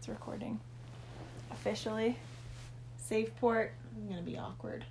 It's 0.00 0.08
recording. 0.08 0.58
Officially. 1.50 2.16
Safe 2.96 3.36
port. 3.36 3.74
I'm 3.94 4.08
gonna 4.08 4.22
be 4.22 4.38
awkward. 4.38 4.86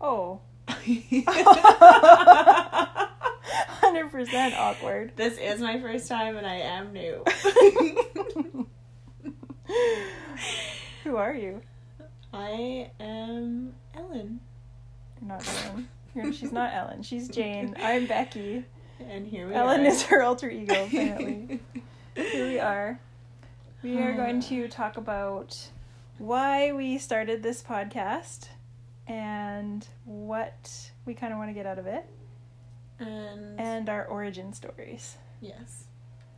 Oh. 0.00 0.40
100% 0.68 1.36
awkward. 4.56 5.12
This 5.16 5.36
is 5.36 5.60
my 5.60 5.78
first 5.82 6.08
time 6.08 6.38
and 6.38 6.46
I 6.46 6.54
am 6.54 6.94
new. 6.94 7.22
Who 11.04 11.16
are 11.16 11.34
you? 11.34 11.60
I 12.32 12.90
am 12.98 13.74
Ellen. 13.94 14.40
You're 15.20 15.28
not 15.28 15.46
Ellen. 15.46 15.88
You're, 16.14 16.32
she's 16.32 16.52
not 16.52 16.72
Ellen. 16.72 17.02
She's 17.02 17.28
Jane. 17.28 17.76
I'm 17.78 18.06
Becky. 18.06 18.64
And 18.98 19.26
here 19.26 19.46
we 19.46 19.52
Ellen 19.52 19.68
are. 19.68 19.74
Ellen 19.74 19.86
is 19.92 20.04
her 20.04 20.22
alter 20.22 20.48
ego, 20.48 20.86
apparently. 20.86 21.60
Here 22.14 22.48
we 22.48 22.58
are. 22.58 22.98
We 23.82 23.98
are 23.98 24.12
hmm. 24.12 24.16
going 24.16 24.40
to 24.42 24.68
talk 24.68 24.96
about 24.96 25.58
why 26.18 26.70
we 26.70 26.98
started 26.98 27.42
this 27.42 27.64
podcast 27.64 28.46
and 29.08 29.84
what 30.04 30.92
we 31.04 31.14
kind 31.14 31.32
of 31.32 31.40
want 31.40 31.50
to 31.50 31.52
get 31.52 31.66
out 31.66 31.80
of 31.80 31.86
it 31.86 32.06
and, 33.00 33.58
and 33.58 33.88
our 33.88 34.04
origin 34.04 34.52
stories. 34.52 35.16
yes, 35.40 35.86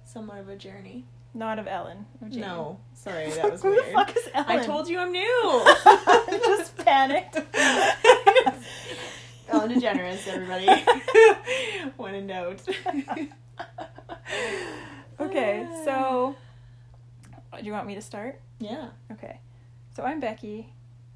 somewhat 0.05 0.39
of 0.39 0.49
a 0.49 0.57
journey. 0.57 1.05
Not 1.35 1.59
of 1.59 1.67
Ellen. 1.67 2.07
Of 2.23 2.31
Jane. 2.31 2.41
No, 2.41 2.81
sorry, 2.95 3.29
that 3.33 3.51
was 3.53 3.61
Who 3.61 3.73
weird. 3.73 3.89
the 3.89 3.93
fuck 3.93 4.17
is 4.17 4.27
Ellen? 4.33 4.61
I 4.61 4.65
told 4.65 4.89
you 4.89 4.99
I'm 4.99 5.13
new. 5.13 5.65
Just 6.31 6.79
panicked. 6.79 7.37
Ellen 9.51 9.71
DeGeneres, 9.71 10.27
everybody. 10.29 10.67
when 11.99 12.15
in 12.15 12.27
note. 12.27 12.63
okay, 15.21 15.67
so 15.85 16.37
Oh, 17.55 17.61
do 17.61 17.67
you 17.67 17.73
want 17.73 17.87
me 17.87 17.95
to 17.95 18.03
start? 18.03 18.41
yeah. 18.59 18.89
Okay. 19.13 19.39
So 19.95 20.03
I'm 20.03 20.19
Becky. 20.19 20.73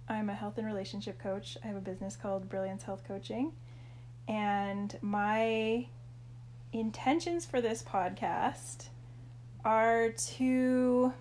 I'm 0.08 0.30
a 0.30 0.34
health 0.34 0.56
and 0.56 0.66
relationship 0.66 1.18
coach. 1.18 1.58
I 1.64 1.66
have 1.66 1.76
a 1.76 1.80
business 1.80 2.16
called 2.16 2.48
Brilliance 2.48 2.84
Health 2.84 3.02
Coaching. 3.06 3.52
And 4.28 4.96
my 5.02 5.86
intentions 6.72 7.44
for 7.44 7.60
this 7.60 7.82
podcast 7.82 8.86
are 9.64 10.10
to 10.10 11.12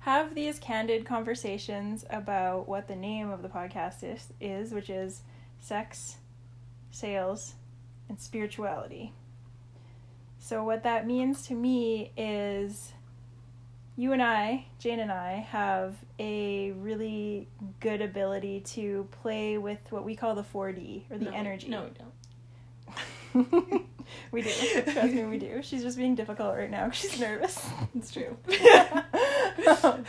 have 0.00 0.34
these 0.34 0.58
candid 0.58 1.06
conversations 1.06 2.04
about 2.10 2.68
what 2.68 2.86
the 2.86 2.96
name 2.96 3.30
of 3.30 3.42
the 3.42 3.48
podcast 3.48 4.02
is, 4.02 4.28
is 4.40 4.72
which 4.72 4.90
is 4.90 5.22
sex, 5.58 6.18
sales, 6.90 7.54
and 8.08 8.20
spirituality. 8.20 9.12
So, 10.38 10.62
what 10.62 10.82
that 10.82 11.06
means 11.06 11.46
to 11.46 11.54
me 11.54 12.12
is 12.16 12.92
you 13.98 14.12
and 14.12 14.22
I, 14.22 14.64
Jane 14.78 15.00
and 15.00 15.10
I, 15.10 15.44
have 15.50 15.96
a 16.20 16.70
really 16.70 17.48
good 17.80 18.00
ability 18.00 18.60
to 18.60 19.08
play 19.22 19.58
with 19.58 19.80
what 19.90 20.04
we 20.04 20.14
call 20.14 20.36
the 20.36 20.44
4D 20.44 21.02
or 21.10 21.18
the 21.18 21.24
No, 21.24 21.30
energy. 21.32 21.68
No, 21.68 21.82
we 23.34 23.42
don't. 23.42 23.88
we 24.30 24.42
do. 24.42 24.50
Trust 24.82 25.12
me, 25.12 25.24
we 25.24 25.38
do. 25.38 25.62
She's 25.64 25.82
just 25.82 25.98
being 25.98 26.14
difficult 26.14 26.54
right 26.56 26.70
now. 26.70 26.90
She's 26.90 27.18
nervous. 27.18 27.68
It's 27.96 28.12
true. 28.12 28.36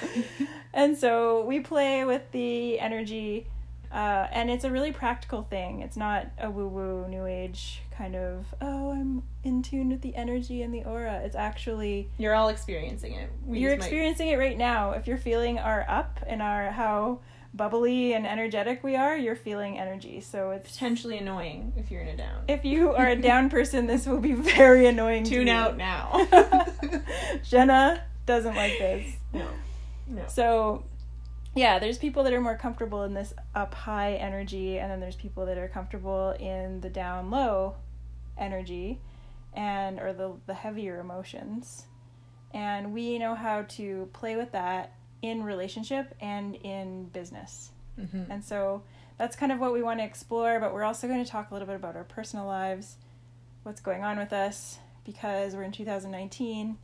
and 0.74 0.96
so 0.96 1.44
we 1.46 1.60
play 1.60 2.06
with 2.06 2.32
the 2.32 2.80
energy, 2.80 3.48
uh, 3.92 4.28
and 4.32 4.50
it's 4.50 4.64
a 4.64 4.72
really 4.72 4.92
practical 4.92 5.44
thing. 5.44 5.82
It's 5.82 5.98
not 5.98 6.28
a 6.38 6.50
woo 6.50 6.68
woo, 6.68 7.08
new 7.08 7.26
age 7.26 7.82
kind 7.98 8.16
of, 8.16 8.46
oh, 8.62 8.92
I'm 8.92 9.24
in 9.44 9.62
tune 9.62 9.90
with 9.90 10.02
the 10.02 10.16
energy 10.16 10.62
and 10.62 10.74
the 10.74 10.86
aura. 10.86 11.22
It's 11.26 11.36
actually 11.36 12.10
You're 12.18 12.34
all 12.34 12.48
experiencing 12.50 13.14
it. 13.14 13.30
We 13.46 13.60
you're 13.60 13.74
experiencing 13.74 14.30
it 14.30 14.38
right 14.38 14.58
now. 14.58 14.92
If 14.92 15.06
you're 15.06 15.18
feeling 15.18 15.60
our 15.60 15.86
up 15.90 16.20
and 16.26 16.42
our 16.42 16.72
how 16.72 17.20
bubbly 17.54 18.14
and 18.14 18.26
energetic 18.26 18.84
we 18.84 18.96
are, 18.96 19.18
you're 19.18 19.36
feeling 19.36 19.78
energy. 19.78 20.22
So 20.22 20.52
it's 20.52 20.72
potentially 20.72 21.18
annoying 21.18 21.74
if 21.76 21.92
you're 21.92 22.02
in 22.02 22.10
a 22.10 22.16
down. 22.18 22.44
if 22.48 22.64
you 22.64 22.92
are 22.94 23.08
a 23.08 23.16
down 23.16 23.50
person, 23.58 23.88
this 23.88 24.06
will 24.06 24.20
be 24.20 24.34
very 24.34 24.86
annoying. 24.88 25.24
to 25.26 25.30
Tune 25.30 25.50
out 25.50 25.76
now. 25.76 26.26
Jenna 27.44 28.04
doesn't 28.26 28.56
like 28.56 28.78
this. 28.78 29.14
no. 29.34 29.48
No. 30.08 30.24
So, 30.28 30.84
yeah, 31.60 31.78
there's 31.78 31.98
people 31.98 32.24
that 32.24 32.32
are 32.32 32.40
more 32.40 32.56
comfortable 32.56 33.04
in 33.04 33.14
this 33.14 33.34
up 33.54 33.74
high 33.74 34.14
energy, 34.14 34.80
and 34.80 34.90
then 34.90 35.02
there's 35.02 35.18
people 35.18 35.46
that 35.46 35.58
are 35.58 35.68
comfortable 35.68 36.32
in 36.40 36.80
the 36.80 36.90
down 36.90 37.30
low 37.30 37.76
energy 38.38 39.02
and 39.54 40.00
or 40.00 40.14
the 40.14 40.36
the 40.46 40.54
heavier 40.54 41.02
emotions. 41.02 41.84
And 42.54 42.94
we 42.94 43.20
know 43.20 43.36
how 43.36 43.64
to 43.78 44.10
play 44.14 44.38
with 44.38 44.54
that 44.54 44.94
in 45.22 45.44
relationship 45.44 46.16
and 46.22 46.56
in 46.56 47.10
business. 47.10 47.72
Mhm. 48.00 48.30
And 48.30 48.44
so 48.44 48.84
that's 49.18 49.36
kind 49.36 49.52
of 49.52 49.60
what 49.60 49.74
we 49.74 49.84
want 49.84 50.00
to 50.00 50.06
explore, 50.06 50.62
but 50.62 50.74
we're 50.74 50.86
also 50.86 51.10
going 51.10 51.24
to 51.24 51.30
talk 51.30 51.52
a 51.52 51.54
little 51.54 51.68
bit 51.68 51.76
about 51.76 51.98
our 51.98 52.06
personal 52.06 52.46
lives, 52.46 52.96
what's 53.64 53.82
going 53.82 54.02
on 54.06 54.18
with 54.18 54.32
us 54.32 54.80
because 55.04 55.56
we're 55.56 55.64
in 55.64 55.74
2019. 55.74 56.78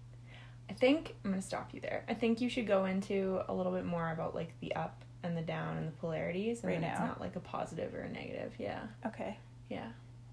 I 0.69 0.73
think 0.73 1.15
I'm 1.23 1.31
gonna 1.31 1.41
stop 1.41 1.69
you 1.73 1.79
there. 1.81 2.03
I 2.09 2.13
think 2.13 2.41
you 2.41 2.49
should 2.49 2.67
go 2.67 2.85
into 2.85 3.41
a 3.47 3.53
little 3.53 3.71
bit 3.71 3.85
more 3.85 4.11
about 4.11 4.33
like 4.35 4.53
the 4.61 4.73
up 4.75 5.03
and 5.23 5.35
the 5.37 5.41
down 5.41 5.77
and 5.77 5.87
the 5.87 5.91
polarities, 5.93 6.61
and 6.61 6.71
Right 6.71 6.81
then 6.81 6.89
it's 6.91 6.99
not 6.99 7.19
like 7.21 7.35
a 7.35 7.39
positive 7.39 7.93
or 7.93 8.01
a 8.01 8.09
negative. 8.09 8.53
Yeah, 8.59 8.81
Okay. 9.05 9.37
yeah. 9.69 9.87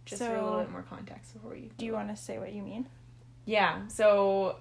Just 0.05 0.23
for 0.23 0.35
a 0.35 0.43
little 0.45 0.61
bit 0.61 0.71
more 0.71 0.83
context 0.83 1.33
before 1.35 1.55
you. 1.57 1.71
Do 1.79 1.87
you 1.87 1.93
want 1.93 2.09
to 2.09 2.17
say 2.17 2.39
what 2.39 2.53
you 2.53 2.61
mean? 2.63 2.87
Yeah. 3.45 3.87
So, 3.87 4.57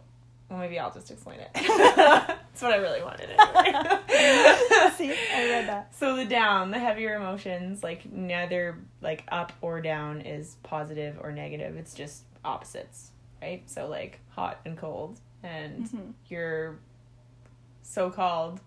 well, 0.50 0.60
maybe 0.60 0.78
I'll 0.78 0.92
just 0.94 1.10
explain 1.10 1.40
it. 1.40 1.50
That's 1.56 2.62
what 2.62 2.72
I 2.74 2.76
really 2.78 3.02
wanted. 3.02 3.30
Anyway. 3.32 4.92
See, 4.98 5.12
I 5.34 5.50
read 5.50 5.68
that. 5.68 5.96
So 5.96 6.16
the 6.16 6.26
down, 6.26 6.70
the 6.72 6.80
heavier 6.80 7.16
emotions, 7.16 7.82
like 7.84 8.12
neither 8.12 8.78
like 9.02 9.24
up 9.32 9.52
or 9.62 9.82
down 9.82 10.22
is 10.22 10.58
positive 10.64 11.18
or 11.22 11.32
negative. 11.32 11.76
It's 11.76 11.94
just 11.96 12.24
opposites, 12.46 13.12
right? 13.42 13.68
So 13.70 13.88
like 13.88 14.20
hot 14.30 14.60
and 14.66 14.78
cold, 14.78 15.20
and 15.44 15.86
Mhm. 15.86 16.14
your 16.30 16.80
so-called 17.82 18.60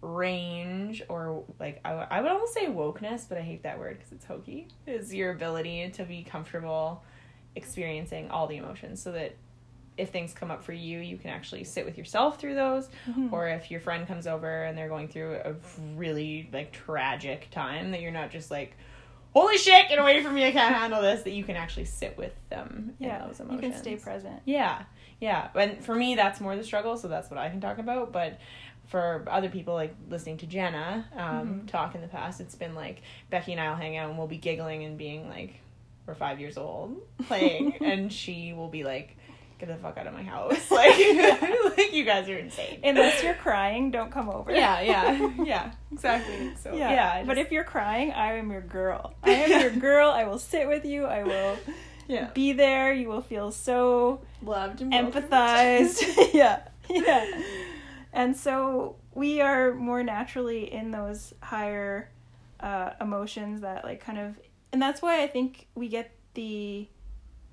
range 0.00 1.02
or 1.08 1.44
like 1.60 1.80
I, 1.84 1.92
I 1.92 2.20
would 2.20 2.30
almost 2.30 2.54
say 2.54 2.66
wokeness, 2.66 3.28
but 3.28 3.38
I 3.38 3.42
hate 3.42 3.62
that 3.62 3.78
word 3.78 3.98
because 3.98 4.12
it's 4.12 4.24
hokey. 4.24 4.68
Is 4.86 5.14
your 5.14 5.30
ability 5.32 5.90
to 5.90 6.04
be 6.04 6.22
comfortable 6.24 7.02
experiencing 7.54 8.30
all 8.30 8.46
the 8.46 8.56
emotions, 8.56 9.00
so 9.00 9.12
that 9.12 9.36
if 9.98 10.08
things 10.10 10.32
come 10.32 10.50
up 10.50 10.64
for 10.64 10.72
you, 10.72 10.98
you 11.00 11.18
can 11.18 11.28
actually 11.30 11.64
sit 11.64 11.84
with 11.84 11.98
yourself 11.98 12.40
through 12.40 12.54
those 12.54 12.88
Mhm. 13.08 13.30
or 13.32 13.48
if 13.48 13.70
your 13.70 13.78
friend 13.78 14.08
comes 14.08 14.26
over 14.26 14.64
and 14.64 14.76
they're 14.76 14.88
going 14.88 15.06
through 15.06 15.34
a 15.44 15.54
really 15.94 16.48
like 16.52 16.72
tragic 16.72 17.48
time 17.50 17.90
that 17.90 18.00
you're 18.00 18.10
not 18.10 18.30
just 18.30 18.50
like 18.50 18.74
holy 19.34 19.56
shit 19.58 19.88
get 19.88 19.98
away 19.98 20.22
from 20.22 20.34
me 20.34 20.46
i 20.46 20.50
can't 20.52 20.74
handle 20.74 21.00
this 21.02 21.22
that 21.22 21.32
you 21.32 21.44
can 21.44 21.56
actually 21.56 21.84
sit 21.84 22.16
with 22.18 22.32
them 22.48 22.94
yeah, 22.98 23.22
in 23.22 23.28
those 23.28 23.40
you 23.50 23.58
can 23.58 23.74
stay 23.74 23.96
present. 23.96 24.40
yeah 24.46 24.82
yeah 25.22 25.48
and 25.54 25.82
for 25.84 25.94
me 25.94 26.14
that's 26.16 26.40
more 26.40 26.56
the 26.56 26.64
struggle 26.64 26.96
so 26.98 27.06
that's 27.08 27.30
what 27.30 27.38
i 27.38 27.48
can 27.48 27.60
talk 27.60 27.78
about 27.78 28.12
but 28.12 28.38
for 28.88 29.24
other 29.30 29.48
people 29.48 29.72
like 29.72 29.94
listening 30.10 30.36
to 30.36 30.46
jenna 30.46 31.06
um, 31.16 31.62
Mhm. 31.62 31.68
talk 31.68 31.94
in 31.94 32.00
the 32.02 32.08
past 32.08 32.40
it's 32.40 32.54
been 32.56 32.74
like 32.74 33.00
becky 33.30 33.52
and 33.52 33.60
i'll 33.60 33.76
hang 33.76 33.96
out 33.96 34.08
and 34.10 34.18
we'll 34.18 34.26
be 34.26 34.36
giggling 34.36 34.84
and 34.84 34.98
being 34.98 35.28
like 35.28 35.54
we're 36.06 36.14
five 36.14 36.40
years 36.40 36.58
old 36.58 36.96
playing 37.28 37.76
and 37.80 38.12
she 38.12 38.52
will 38.52 38.68
be 38.68 38.82
like 38.82 39.16
get 39.60 39.68
the 39.68 39.76
fuck 39.76 39.96
out 39.96 40.08
of 40.08 40.12
my 40.12 40.24
house 40.24 40.68
like 40.72 40.98
like 41.78 41.92
you 41.94 42.04
guys 42.04 42.28
are 42.28 42.36
insane 42.36 42.80
Unless 42.82 43.22
you're 43.22 43.34
crying, 43.34 43.92
don't 43.92 44.10
come 44.10 44.28
over. 44.28 44.50
yeah, 44.50 44.80
yeah, 44.80 45.30
yeah, 45.44 45.70
exactly. 45.92 46.50
So 46.60 46.74
Yeah. 46.74 46.90
yeah, 46.90 47.12
I 47.20 47.24
but 47.24 47.38
if 47.38 47.52
you're 47.52 47.62
crying, 47.62 48.10
I 48.10 48.32
am 48.38 48.50
your 48.50 48.60
girl. 48.60 49.14
I 49.22 49.30
am 49.30 49.60
your 49.60 49.70
girl. 49.70 50.10
I 50.10 50.24
will 50.24 50.40
sit 50.40 50.66
with 50.66 50.84
you. 50.84 51.04
I 51.04 51.22
will 51.22 51.56
yeah, 52.08 52.30
be 52.34 52.52
there. 52.52 52.92
You 52.92 53.08
will 53.08 53.22
feel 53.22 53.50
so 53.50 54.20
loved 54.42 54.80
and 54.80 54.92
empathized. 54.92 56.02
yeah. 56.34 56.60
Yeah. 56.88 57.26
And 58.12 58.36
so 58.36 58.96
we 59.14 59.40
are 59.40 59.72
more 59.74 60.02
naturally 60.02 60.72
in 60.72 60.90
those 60.90 61.32
higher 61.42 62.10
uh, 62.60 62.90
emotions 63.00 63.60
that 63.62 63.84
like 63.84 64.00
kind 64.00 64.18
of 64.18 64.38
and 64.72 64.80
that's 64.80 65.02
why 65.02 65.22
I 65.22 65.26
think 65.26 65.66
we 65.74 65.88
get 65.88 66.12
the 66.34 66.88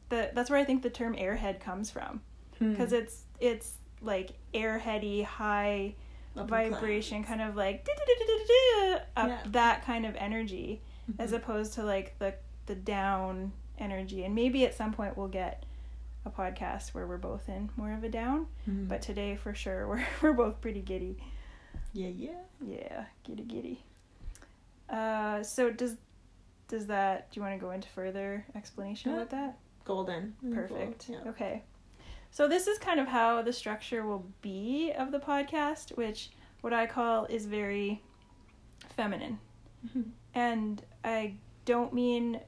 the 0.10 0.32
that's 0.34 0.50
where 0.50 0.60
I 0.60 0.64
think 0.66 0.84
the 0.84 0.90
term 0.90 1.16
airhead 1.16 1.60
comes 1.60 1.90
from 1.92 2.22
Hmm. 2.58 2.72
because 2.72 2.92
it's 2.94 3.24
it's 3.40 3.74
like 4.02 4.32
airheady 4.54 5.24
high 5.24 5.96
vibration 6.36 7.24
kind 7.24 7.42
of 7.42 7.56
like 7.56 7.88
up 9.18 9.28
Yeah. 9.30 9.38
that 9.48 9.86
kind 9.86 10.06
of 10.06 10.16
energy 10.18 10.82
as 11.18 11.32
opposed 11.34 11.74
to 11.74 11.84
like 11.84 12.18
the 12.20 12.34
the 12.68 12.76
down 12.76 13.52
energy 13.80 14.24
and 14.24 14.36
maybe 14.36 14.66
at 14.66 14.74
some 14.76 14.92
point 14.94 15.18
we'll 15.18 15.28
get 15.28 15.64
a 16.26 16.30
podcast 16.30 16.90
where 16.94 17.08
we're 17.08 17.18
both 17.18 17.48
in 17.50 17.70
more 17.78 17.94
of 17.94 18.04
a 18.04 18.10
down 18.10 18.46
Hmm. 18.66 18.86
but 18.88 19.02
today 19.02 19.36
for 19.36 19.54
sure 19.54 19.88
we're 19.90 20.06
we're 20.22 20.34
both 20.34 20.60
pretty 20.62 20.82
giddy 20.82 21.18
yeah, 21.94 22.10
yeah. 22.10 22.32
yeah 22.66 23.06
giddy 23.24 23.44
giddy 23.44 23.84
uh 24.90 25.42
so 25.44 25.72
does 25.72 25.96
does 26.68 26.88
that 26.88 27.32
do 27.32 27.40
you 27.40 27.44
want 27.46 27.60
to 27.60 27.64
go 27.66 27.72
into 27.72 27.88
further 27.90 28.46
explanation 28.56 29.12
Yeah. 29.12 29.18
about 29.18 29.30
that 29.32 29.58
Golden, 29.86 30.36
Perfect. 30.54 31.10
Yeah. 31.10 31.18
Okay. 31.26 31.64
So 32.30 32.48
this 32.48 32.68
is 32.68 32.78
kind 32.78 33.00
of 33.00 33.08
how 33.08 33.42
the 33.42 33.52
structure 33.52 34.06
will 34.06 34.24
be 34.44 34.94
of 34.96 35.12
the 35.12 35.18
podcast, 35.18 35.98
which 35.98 36.30
what 36.62 36.74
I 36.74 36.86
call 36.86 37.26
is 37.26 37.48
very 37.48 38.04
feminine. 38.96 39.40
And 40.36 40.84
I 41.04 41.38
don't 41.66 41.92
mean 41.92 42.40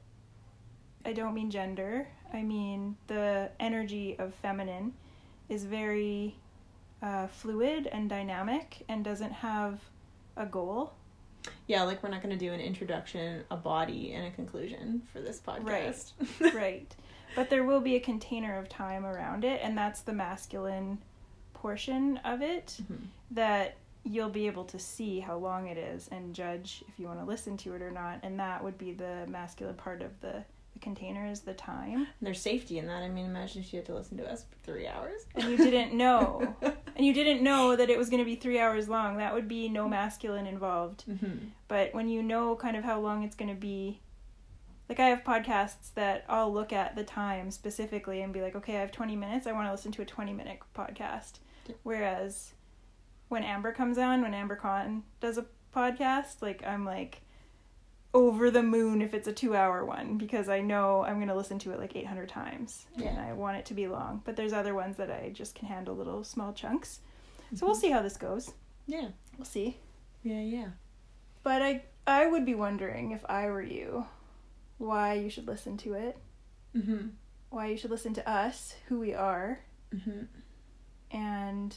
I 1.05 1.13
don't 1.13 1.33
mean 1.33 1.49
gender. 1.51 2.07
I 2.33 2.43
mean 2.43 2.95
the 3.07 3.49
energy 3.59 4.15
of 4.19 4.33
feminine 4.35 4.93
is 5.49 5.63
very 5.65 6.35
uh, 7.01 7.27
fluid 7.27 7.87
and 7.87 8.09
dynamic 8.09 8.83
and 8.87 9.03
doesn't 9.03 9.31
have 9.31 9.79
a 10.37 10.45
goal. 10.45 10.93
Yeah, 11.67 11.83
like 11.83 12.03
we're 12.03 12.09
not 12.09 12.21
going 12.21 12.37
to 12.37 12.45
do 12.45 12.53
an 12.53 12.59
introduction, 12.59 13.43
a 13.49 13.57
body, 13.57 14.13
and 14.13 14.27
a 14.27 14.31
conclusion 14.31 15.01
for 15.11 15.19
this 15.21 15.39
podcast. 15.39 16.11
right. 16.39 16.53
right. 16.53 16.95
But 17.35 17.49
there 17.49 17.63
will 17.63 17.79
be 17.81 17.95
a 17.95 17.99
container 17.99 18.57
of 18.59 18.69
time 18.69 19.05
around 19.05 19.43
it, 19.43 19.59
and 19.63 19.75
that's 19.77 20.01
the 20.01 20.13
masculine 20.13 20.99
portion 21.53 22.17
of 22.23 22.41
it 22.41 22.77
Mhm. 22.83 22.97
that 23.31 23.75
you'll 24.03 24.29
be 24.29 24.47
able 24.47 24.65
to 24.65 24.77
see 24.79 25.19
how 25.19 25.37
long 25.37 25.67
it 25.67 25.77
is 25.77 26.07
and 26.09 26.33
judge 26.35 26.83
if 26.87 26.99
you 26.99 27.07
want 27.07 27.19
to 27.19 27.25
listen 27.25 27.55
to 27.57 27.73
it 27.73 27.81
or 27.81 27.91
not. 27.91 28.19
And 28.23 28.39
that 28.39 28.63
would 28.63 28.77
be 28.77 28.91
the 28.93 29.25
masculine 29.27 29.75
part 29.75 30.01
of 30.01 30.19
the, 30.21 30.43
container 30.81 31.25
is 31.25 31.41
the 31.41 31.53
time. 31.53 31.95
And 31.95 32.07
there's 32.21 32.41
safety 32.41 32.77
in 32.79 32.87
that. 32.87 33.03
I 33.03 33.09
mean, 33.09 33.25
imagine 33.25 33.61
if 33.61 33.71
you 33.71 33.77
had 33.77 33.85
to 33.87 33.95
listen 33.95 34.17
to 34.17 34.29
us 34.29 34.43
for 34.43 34.57
three 34.63 34.87
hours. 34.87 35.21
And 35.35 35.45
you 35.45 35.57
didn't 35.57 35.93
know. 35.93 36.55
and 36.61 37.05
you 37.05 37.13
didn't 37.13 37.43
know 37.43 37.75
that 37.75 37.89
it 37.89 37.97
was 37.97 38.09
going 38.09 38.19
to 38.19 38.25
be 38.25 38.35
three 38.35 38.59
hours 38.59 38.89
long. 38.89 39.17
That 39.17 39.33
would 39.33 39.47
be 39.47 39.69
no 39.69 39.87
masculine 39.87 40.47
involved. 40.47 41.05
mm-hmm. 41.09 41.47
But 41.67 41.93
when 41.93 42.09
you 42.09 42.21
know 42.23 42.55
kind 42.55 42.75
of 42.75 42.83
how 42.83 42.99
long 42.99 43.23
it's 43.23 43.35
going 43.35 43.49
to 43.49 43.59
be, 43.59 44.01
like 44.89 44.99
I 44.99 45.07
have 45.07 45.23
podcasts 45.23 45.93
that 45.95 46.25
I'll 46.27 46.51
look 46.51 46.73
at 46.73 46.95
the 46.95 47.03
time 47.03 47.51
specifically 47.51 48.21
and 48.21 48.33
be 48.33 48.41
like, 48.41 48.55
okay, 48.55 48.75
I 48.75 48.81
have 48.81 48.91
20 48.91 49.15
minutes. 49.15 49.47
I 49.47 49.53
want 49.53 49.67
to 49.67 49.71
listen 49.71 49.91
to 49.93 50.01
a 50.01 50.05
20 50.05 50.33
minute 50.33 50.59
podcast. 50.75 51.39
Whereas 51.83 52.53
when 53.29 53.43
Amber 53.43 53.71
comes 53.71 53.97
on, 53.97 54.21
when 54.21 54.33
Amber 54.33 54.57
Con 54.57 55.03
does 55.21 55.37
a 55.37 55.45
podcast, 55.73 56.41
like 56.41 56.63
I'm 56.65 56.83
like 56.83 57.21
over 58.13 58.51
the 58.51 58.61
moon 58.63 59.01
if 59.01 59.13
it's 59.13 59.27
a 59.27 59.33
two 59.33 59.55
hour 59.55 59.85
one 59.85 60.17
because 60.17 60.49
I 60.49 60.59
know 60.59 61.03
I'm 61.05 61.15
going 61.15 61.27
to 61.29 61.35
listen 61.35 61.59
to 61.59 61.71
it 61.71 61.79
like 61.79 61.95
800 61.95 62.27
times 62.27 62.85
and 62.97 63.17
I 63.17 63.31
want 63.33 63.57
it 63.57 63.65
to 63.67 63.73
be 63.73 63.87
long. 63.87 64.21
But 64.25 64.35
there's 64.35 64.51
other 64.53 64.73
ones 64.75 64.97
that 64.97 65.09
I 65.09 65.29
just 65.33 65.55
can 65.55 65.67
handle 65.67 65.95
little 65.95 66.23
small 66.23 66.51
chunks. 66.51 66.99
So 67.55 67.65
we'll 67.65 67.75
see 67.75 67.89
how 67.91 68.01
this 68.01 68.17
goes. 68.17 68.51
Yeah. 68.87 69.09
We'll 69.37 69.45
see. 69.45 69.77
Yeah, 70.23 70.41
yeah. 70.41 70.67
But 71.43 71.61
I 71.61 71.83
I 72.05 72.27
would 72.27 72.45
be 72.45 72.55
wondering 72.55 73.11
if 73.11 73.23
I 73.29 73.45
were 73.47 73.61
you, 73.61 74.05
why 74.77 75.13
you 75.13 75.29
should 75.29 75.47
listen 75.47 75.77
to 75.77 75.93
it, 75.93 76.17
Mm-hmm. 76.75 77.07
why 77.49 77.67
you 77.67 77.77
should 77.77 77.91
listen 77.91 78.13
to 78.15 78.29
us, 78.29 78.75
who 78.87 78.99
we 78.99 79.13
are, 79.13 79.59
Mm-hmm. 79.95 80.23
and 81.11 81.75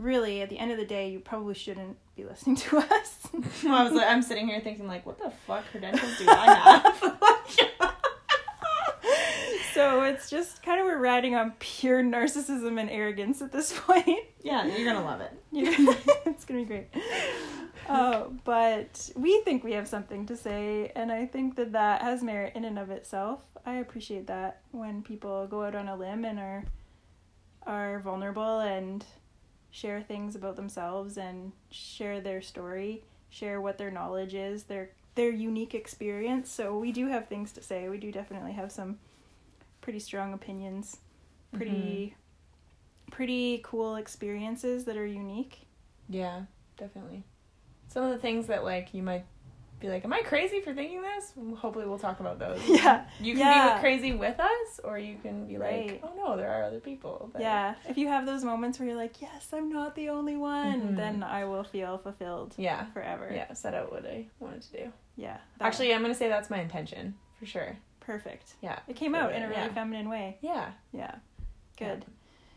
really 0.00 0.42
at 0.42 0.48
the 0.50 0.58
end 0.58 0.70
of 0.72 0.78
the 0.78 0.84
day, 0.84 1.10
you 1.10 1.20
probably 1.20 1.54
shouldn't 1.54 1.96
be 2.16 2.24
listening 2.24 2.56
to 2.56 2.78
us. 2.92 3.18
Well, 3.64 3.74
I 3.74 3.84
was 3.84 3.92
like, 3.92 4.06
I'm 4.08 4.22
sitting 4.22 4.48
here 4.48 4.60
thinking, 4.60 4.86
like, 4.86 5.06
what 5.06 5.18
the 5.18 5.30
fuck 5.46 5.64
credentials 5.70 6.18
do 6.18 6.24
I 6.28 6.54
have? 6.54 7.94
so 9.74 10.02
it's 10.02 10.28
just 10.28 10.62
kind 10.62 10.80
of 10.80 10.86
we're 10.86 10.98
riding 10.98 11.34
on 11.34 11.52
pure 11.58 12.02
narcissism 12.02 12.80
and 12.80 12.90
arrogance 12.90 13.40
at 13.42 13.52
this 13.52 13.72
point. 13.86 14.06
yeah, 14.42 14.64
you're 14.66 14.92
gonna 14.92 15.04
love 15.04 15.20
it. 15.20 15.32
It's 15.52 16.44
gonna 16.44 16.60
be 16.60 16.66
great. 16.66 16.88
Uh, 17.88 18.24
but 18.44 19.10
we 19.16 19.40
think 19.42 19.64
we 19.64 19.72
have 19.72 19.88
something 19.88 20.26
to 20.26 20.36
say, 20.36 20.92
and 20.94 21.10
I 21.10 21.26
think 21.26 21.56
that 21.56 21.72
that 21.72 22.02
has 22.02 22.22
merit 22.22 22.54
in 22.54 22.64
and 22.64 22.78
of 22.78 22.90
itself. 22.90 23.40
I 23.66 23.74
appreciate 23.74 24.26
that 24.28 24.60
when 24.70 25.02
people 25.02 25.46
go 25.46 25.64
out 25.64 25.74
on 25.74 25.88
a 25.88 25.96
limb 25.96 26.24
and 26.24 26.38
are 26.38 26.64
are 27.66 28.00
vulnerable 28.00 28.60
and 28.60 29.04
share 29.70 30.02
things 30.02 30.34
about 30.34 30.56
themselves 30.56 31.16
and 31.16 31.52
share 31.70 32.20
their 32.20 32.42
story, 32.42 33.02
share 33.28 33.60
what 33.60 33.78
their 33.78 33.90
knowledge 33.90 34.34
is, 34.34 34.64
their 34.64 34.90
their 35.14 35.30
unique 35.30 35.74
experience. 35.74 36.50
So 36.50 36.78
we 36.78 36.92
do 36.92 37.08
have 37.08 37.28
things 37.28 37.52
to 37.52 37.62
say. 37.62 37.88
We 37.88 37.98
do 37.98 38.12
definitely 38.12 38.52
have 38.52 38.72
some 38.72 38.98
pretty 39.80 39.98
strong 39.98 40.32
opinions, 40.32 40.98
pretty 41.52 42.14
mm-hmm. 42.14 43.12
pretty 43.12 43.60
cool 43.64 43.96
experiences 43.96 44.84
that 44.84 44.96
are 44.96 45.06
unique. 45.06 45.60
Yeah, 46.08 46.42
definitely. 46.76 47.24
Some 47.88 48.04
of 48.04 48.10
the 48.10 48.18
things 48.18 48.46
that 48.46 48.64
like 48.64 48.94
you 48.94 49.02
might 49.02 49.24
be 49.80 49.88
like, 49.88 50.04
"Am 50.04 50.12
I 50.12 50.20
crazy 50.22 50.60
for 50.60 50.72
thinking 50.74 51.02
this?" 51.02 51.32
Hopefully, 51.56 51.86
we'll 51.86 51.98
talk 51.98 52.20
about 52.20 52.38
those. 52.38 52.60
Yeah. 52.68 53.06
You 53.18 53.34
can 53.34 53.40
Yeah. 53.46 53.74
be 53.74 53.80
crazy 53.80 54.12
with 54.14 54.38
us, 54.38 54.80
or 54.84 54.98
you 54.98 55.16
can 55.22 55.46
be 55.46 55.58
like, 55.58 56.00
"Oh 56.04 56.12
no, 56.16 56.36
there 56.36 56.50
are 56.50 56.62
other 56.64 56.80
people." 56.80 57.30
that- 57.32 57.42
Yeah, 57.42 57.74
if 57.88 57.96
you 57.98 58.08
have 58.08 58.26
those 58.26 58.44
moments 58.44 58.78
where 58.78 58.88
you're 58.88 58.96
like, 58.96 59.20
yes, 59.20 59.48
I'm 59.52 59.70
not 59.70 59.94
the 59.94 60.10
only 60.10 60.36
one, 60.36 60.80
Mhm. 60.92 60.96
then 60.96 61.22
I 61.22 61.44
will 61.46 61.64
feel 61.64 61.98
fulfilled 61.98 62.54
Yeah. 62.56 62.84
forever. 62.92 63.30
Yeah. 63.34 63.52
Set 63.54 63.74
out 63.74 63.90
what 63.90 64.06
I 64.06 64.26
wanted 64.38 64.62
to 64.62 64.72
do. 64.84 64.92
Yeah. 65.16 65.38
Actually, 65.60 65.94
I'm 65.94 66.02
gonna 66.02 66.14
say 66.14 66.28
that's 66.28 66.50
my 66.50 66.60
intention 66.60 67.14
for 67.38 67.46
sure. 67.46 67.76
perfect. 68.00 68.54
Yeah. 68.60 68.80
It 68.88 68.96
came 68.96 69.14
out 69.14 69.32
in 69.32 69.42
a 69.42 69.48
really 69.48 69.60
Yeah. 69.60 69.68
feminine 69.72 70.08
way. 70.08 70.38
Yeah. 70.40 70.70
Yeah. 70.92 71.14
Good. 71.76 72.04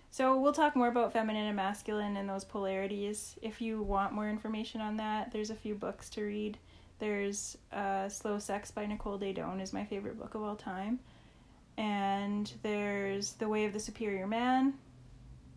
So 0.09 0.39
we'll 0.39 0.53
talk 0.53 0.75
more 0.75 0.87
about 0.87 1.11
feminine 1.13 1.45
and 1.45 1.55
masculine 1.55 2.17
and 2.17 2.27
those 2.27 2.43
polarities. 2.43 3.37
If 3.41 3.61
you 3.61 3.81
want 3.83 4.13
more 4.13 4.27
information 4.29 4.81
on 4.81 4.97
that, 4.97 5.31
there's 5.31 5.49
a 5.51 5.55
few 5.55 5.75
books 5.75 6.09
to 6.11 6.23
read. 6.23 6.57
There's 6.99 7.57
uh, 7.71 8.07
Slow 8.09 8.39
Sex 8.39 8.71
by 8.71 8.85
Nicole 8.85 9.19
Daedone 9.19 9.61
is 9.61 9.73
my 9.73 9.83
favorite 9.85 10.17
book 10.19 10.35
of 10.35 10.41
all 10.43 10.55
time. 10.55 10.99
And 11.77 12.51
there's 12.61 13.33
The 13.33 13.47
Way 13.49 13.65
of 13.65 13.73
the 13.73 13.79
Superior 13.79 14.27
Man 14.27 14.75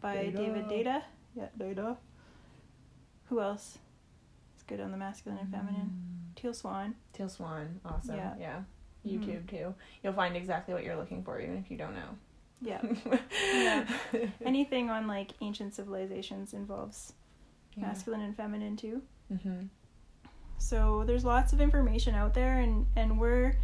by 0.01 0.17
Deida. 0.17 0.37
David 0.37 0.65
Deida. 0.67 1.03
Yeah, 1.35 1.49
Deida. 1.59 1.97
Who 3.29 3.41
else? 3.41 3.79
It's 4.55 4.63
good 4.65 4.81
on 4.81 4.91
the 4.93 4.97
masculine 4.97 5.39
and 5.39 5.51
feminine. 5.51 5.91
Teal 6.37 6.55
Swan. 6.55 6.95
Teal 7.13 7.29
Swan, 7.29 7.81
awesome. 7.85 8.17
Yeah. 8.17 8.35
Yeah. 8.41 8.61
YouTube 9.07 9.49
too. 9.49 9.75
You'll 10.03 10.13
find 10.15 10.37
exactly 10.37 10.75
what 10.75 10.83
you're 10.85 10.97
looking 10.97 11.23
for, 11.23 11.41
even 11.41 11.59
if 11.59 11.71
you 11.71 11.77
don't 11.77 11.95
know. 11.95 12.09
Yeah. 12.63 12.81
Yeah. 13.55 13.87
Anything 14.45 14.91
on 14.91 15.07
like 15.07 15.33
ancient 15.41 15.75
civilizations 15.75 16.55
involves 16.55 17.13
Yeah. 17.77 17.87
masculine 17.89 18.23
and 18.23 18.37
feminine 18.37 18.77
too. 18.77 19.03
Mhm. 19.33 19.69
So 20.59 21.05
there's 21.07 21.25
lots 21.25 21.53
of 21.53 21.61
information 21.61 22.15
out 22.15 22.35
there, 22.35 22.61
and 22.61 22.87
and 22.97 23.19
we're 23.19 23.57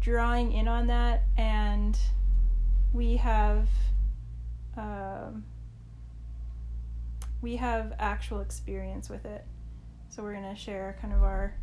drawing 0.00 0.52
in 0.52 0.68
on 0.68 0.86
that, 0.88 1.24
and 1.36 1.98
we 2.92 3.16
have 3.16 3.68
um, 4.76 5.44
we 7.40 7.56
have 7.56 7.94
actual 7.98 8.40
experience 8.40 9.08
with 9.08 9.24
it. 9.24 9.44
So 10.08 10.22
we're 10.22 10.34
gonna 10.34 10.56
share 10.56 10.96
kind 11.00 11.14
of 11.14 11.22
our 11.22 11.54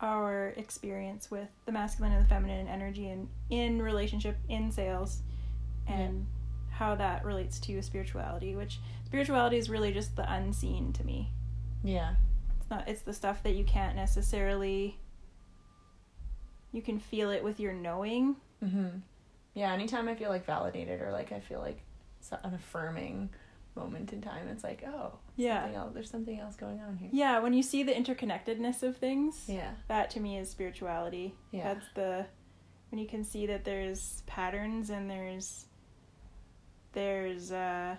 our 0.00 0.48
experience 0.56 1.30
with 1.30 1.48
the 1.66 1.72
masculine 1.72 2.12
and 2.12 2.24
the 2.24 2.28
feminine 2.28 2.68
energy 2.68 3.08
and 3.08 3.28
in 3.48 3.80
relationship 3.80 4.36
in 4.48 4.70
sales 4.70 5.22
and 5.86 6.26
how 6.70 6.94
that 6.94 7.24
relates 7.24 7.60
to 7.60 7.80
spirituality 7.80 8.56
which 8.56 8.80
spirituality 9.06 9.56
is 9.56 9.70
really 9.70 9.92
just 9.92 10.16
the 10.16 10.32
unseen 10.32 10.92
to 10.92 11.04
me 11.04 11.30
Yeah. 11.84 12.14
It's 12.74 12.86
not 12.86 12.88
it's 12.88 13.02
the 13.02 13.12
stuff 13.12 13.42
that 13.42 13.54
you 13.54 13.64
can't 13.64 13.96
necessarily 13.96 14.98
you 16.72 16.82
can 16.82 16.98
feel 16.98 17.30
it 17.30 17.42
with 17.44 17.60
your 17.60 17.72
knowing 17.72 18.36
Mhm. 18.62 19.02
Yeah. 19.54 19.72
Anytime 19.72 20.08
I 20.08 20.14
feel 20.16 20.30
like 20.30 20.44
validated 20.46 21.00
or 21.02 21.12
like 21.12 21.30
I 21.32 21.38
feel 21.40 21.60
like 21.60 21.82
so- 22.20 22.38
an 22.42 22.54
affirming 22.54 23.28
moment 23.76 24.12
in 24.12 24.20
time, 24.22 24.48
it's 24.48 24.64
like, 24.64 24.82
oh, 24.86 25.18
Yeah. 25.36 25.60
something 25.62 25.76
else, 25.76 25.94
there's 25.94 26.10
something 26.10 26.38
else 26.40 26.56
going 26.56 26.80
on 26.80 26.96
here. 26.96 27.10
yeah 27.12 27.38
when 27.40 27.52
you 27.52 27.62
see 27.62 27.82
the 27.82 27.92
interconnectedness 27.92 28.82
of 28.82 28.96
things 28.96 29.48
Yeah. 29.48 29.74
that 29.88 30.10
to 30.10 30.20
me 30.20 30.38
is 30.38 30.50
spirituality 30.50 31.34
Yeah. 31.52 31.74
that's 31.74 31.86
the 31.94 32.26
when 32.90 32.98
you 33.00 33.06
can 33.08 33.24
see 33.24 33.46
that 33.46 33.64
there's 33.64 34.22
patterns 34.26 34.90
and 34.90 35.10
there's 35.10 35.66
there's 36.92 37.50
uh 37.52 37.96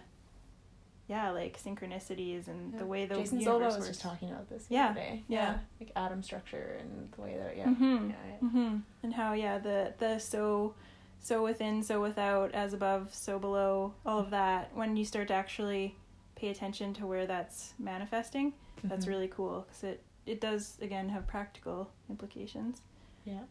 yeah 1.07 1.29
like 1.31 1.61
synchronicities 1.61 2.47
and 2.47 2.77
the 2.79 2.85
way 2.85 3.05
the 3.05 3.15
Jason 3.15 3.39
universe 3.39 3.65
was 3.65 3.75
works 3.77 3.87
just 3.89 4.01
talking 4.01 4.29
about 4.31 4.49
this 4.49 4.65
the 4.65 4.73
Yeah, 4.75 4.89
other 4.89 4.99
day. 4.99 5.23
yeah. 5.27 5.57
Like 5.79 5.91
atom 5.95 6.23
structure 6.23 6.77
and 6.79 7.11
the 7.11 7.21
way 7.21 7.37
that 7.37 7.55
yeah. 7.57 7.65
Mhm. 7.67 8.09
Yeah. 8.09 8.15
yeah. 8.41 8.49
hmm 8.49 8.77
And 9.03 9.13
how 9.13 9.33
yeah 9.33 9.57
the 9.59 9.93
the 9.99 10.17
so 10.19 10.73
so 11.19 11.43
within 11.43 11.83
so 11.83 12.01
without 12.01 12.53
as 12.53 12.73
above 12.73 13.13
so 13.13 13.37
below 13.39 13.93
all 14.05 14.19
of 14.19 14.29
that 14.31 14.71
when 14.75 14.95
you 14.97 15.05
start 15.05 15.27
to 15.29 15.33
actually 15.33 15.95
pay 16.35 16.49
attention 16.49 16.93
to 16.95 17.05
where 17.07 17.25
that's 17.27 17.73
manifesting 17.79 18.53
that's 18.83 19.05
Mhm. 19.05 19.09
really 19.09 19.27
cool 19.27 19.61
because 19.67 19.83
it 19.83 20.03
it 20.25 20.41
does 20.41 20.77
again 20.81 21.09
have 21.09 21.27
practical 21.27 21.91
implications. 22.09 22.81
Yeah. 23.25 23.43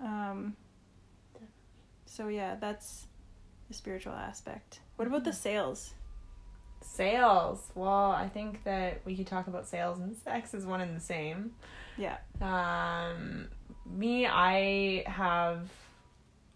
Um. 0.00 0.56
So 2.06 2.28
yeah, 2.28 2.54
that's 2.56 3.06
the 3.68 3.74
spiritual 3.74 4.14
aspect. 4.14 4.80
What 4.96 5.06
about 5.08 5.24
the 5.24 5.32
sales? 5.32 5.92
Sales. 6.86 7.70
Well, 7.74 8.10
I 8.10 8.28
think 8.28 8.64
that 8.64 9.02
we 9.04 9.16
could 9.16 9.26
talk 9.26 9.48
about 9.48 9.66
sales 9.66 9.98
and 9.98 10.16
sex 10.16 10.54
as 10.54 10.64
one 10.64 10.80
and 10.80 10.96
the 10.96 11.00
same. 11.00 11.52
Yeah. 11.96 12.16
Um, 12.40 13.48
me, 13.84 14.26
I 14.26 15.04
have 15.06 15.68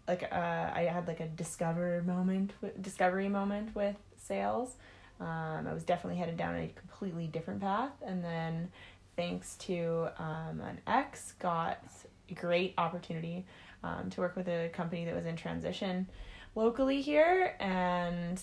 like 0.07 0.23
uh, 0.31 0.71
I 0.73 0.89
had 0.91 1.07
like 1.07 1.19
a 1.19 1.27
discover 1.27 2.03
moment, 2.05 2.53
with, 2.61 2.81
discovery 2.81 3.29
moment 3.29 3.75
with 3.75 3.95
sales. 4.17 4.75
Um, 5.19 5.67
I 5.67 5.73
was 5.73 5.83
definitely 5.83 6.17
headed 6.17 6.37
down 6.37 6.55
a 6.55 6.67
completely 6.69 7.27
different 7.27 7.61
path, 7.61 7.93
and 8.03 8.23
then 8.23 8.71
thanks 9.15 9.55
to 9.57 10.09
um, 10.17 10.61
an 10.61 10.79
ex, 10.87 11.33
got 11.33 11.83
a 12.29 12.33
great 12.33 12.73
opportunity 12.77 13.45
um, 13.83 14.09
to 14.09 14.21
work 14.21 14.35
with 14.35 14.47
a 14.47 14.69
company 14.73 15.05
that 15.05 15.15
was 15.15 15.25
in 15.25 15.35
transition 15.35 16.07
locally 16.55 17.01
here, 17.01 17.55
and 17.59 18.41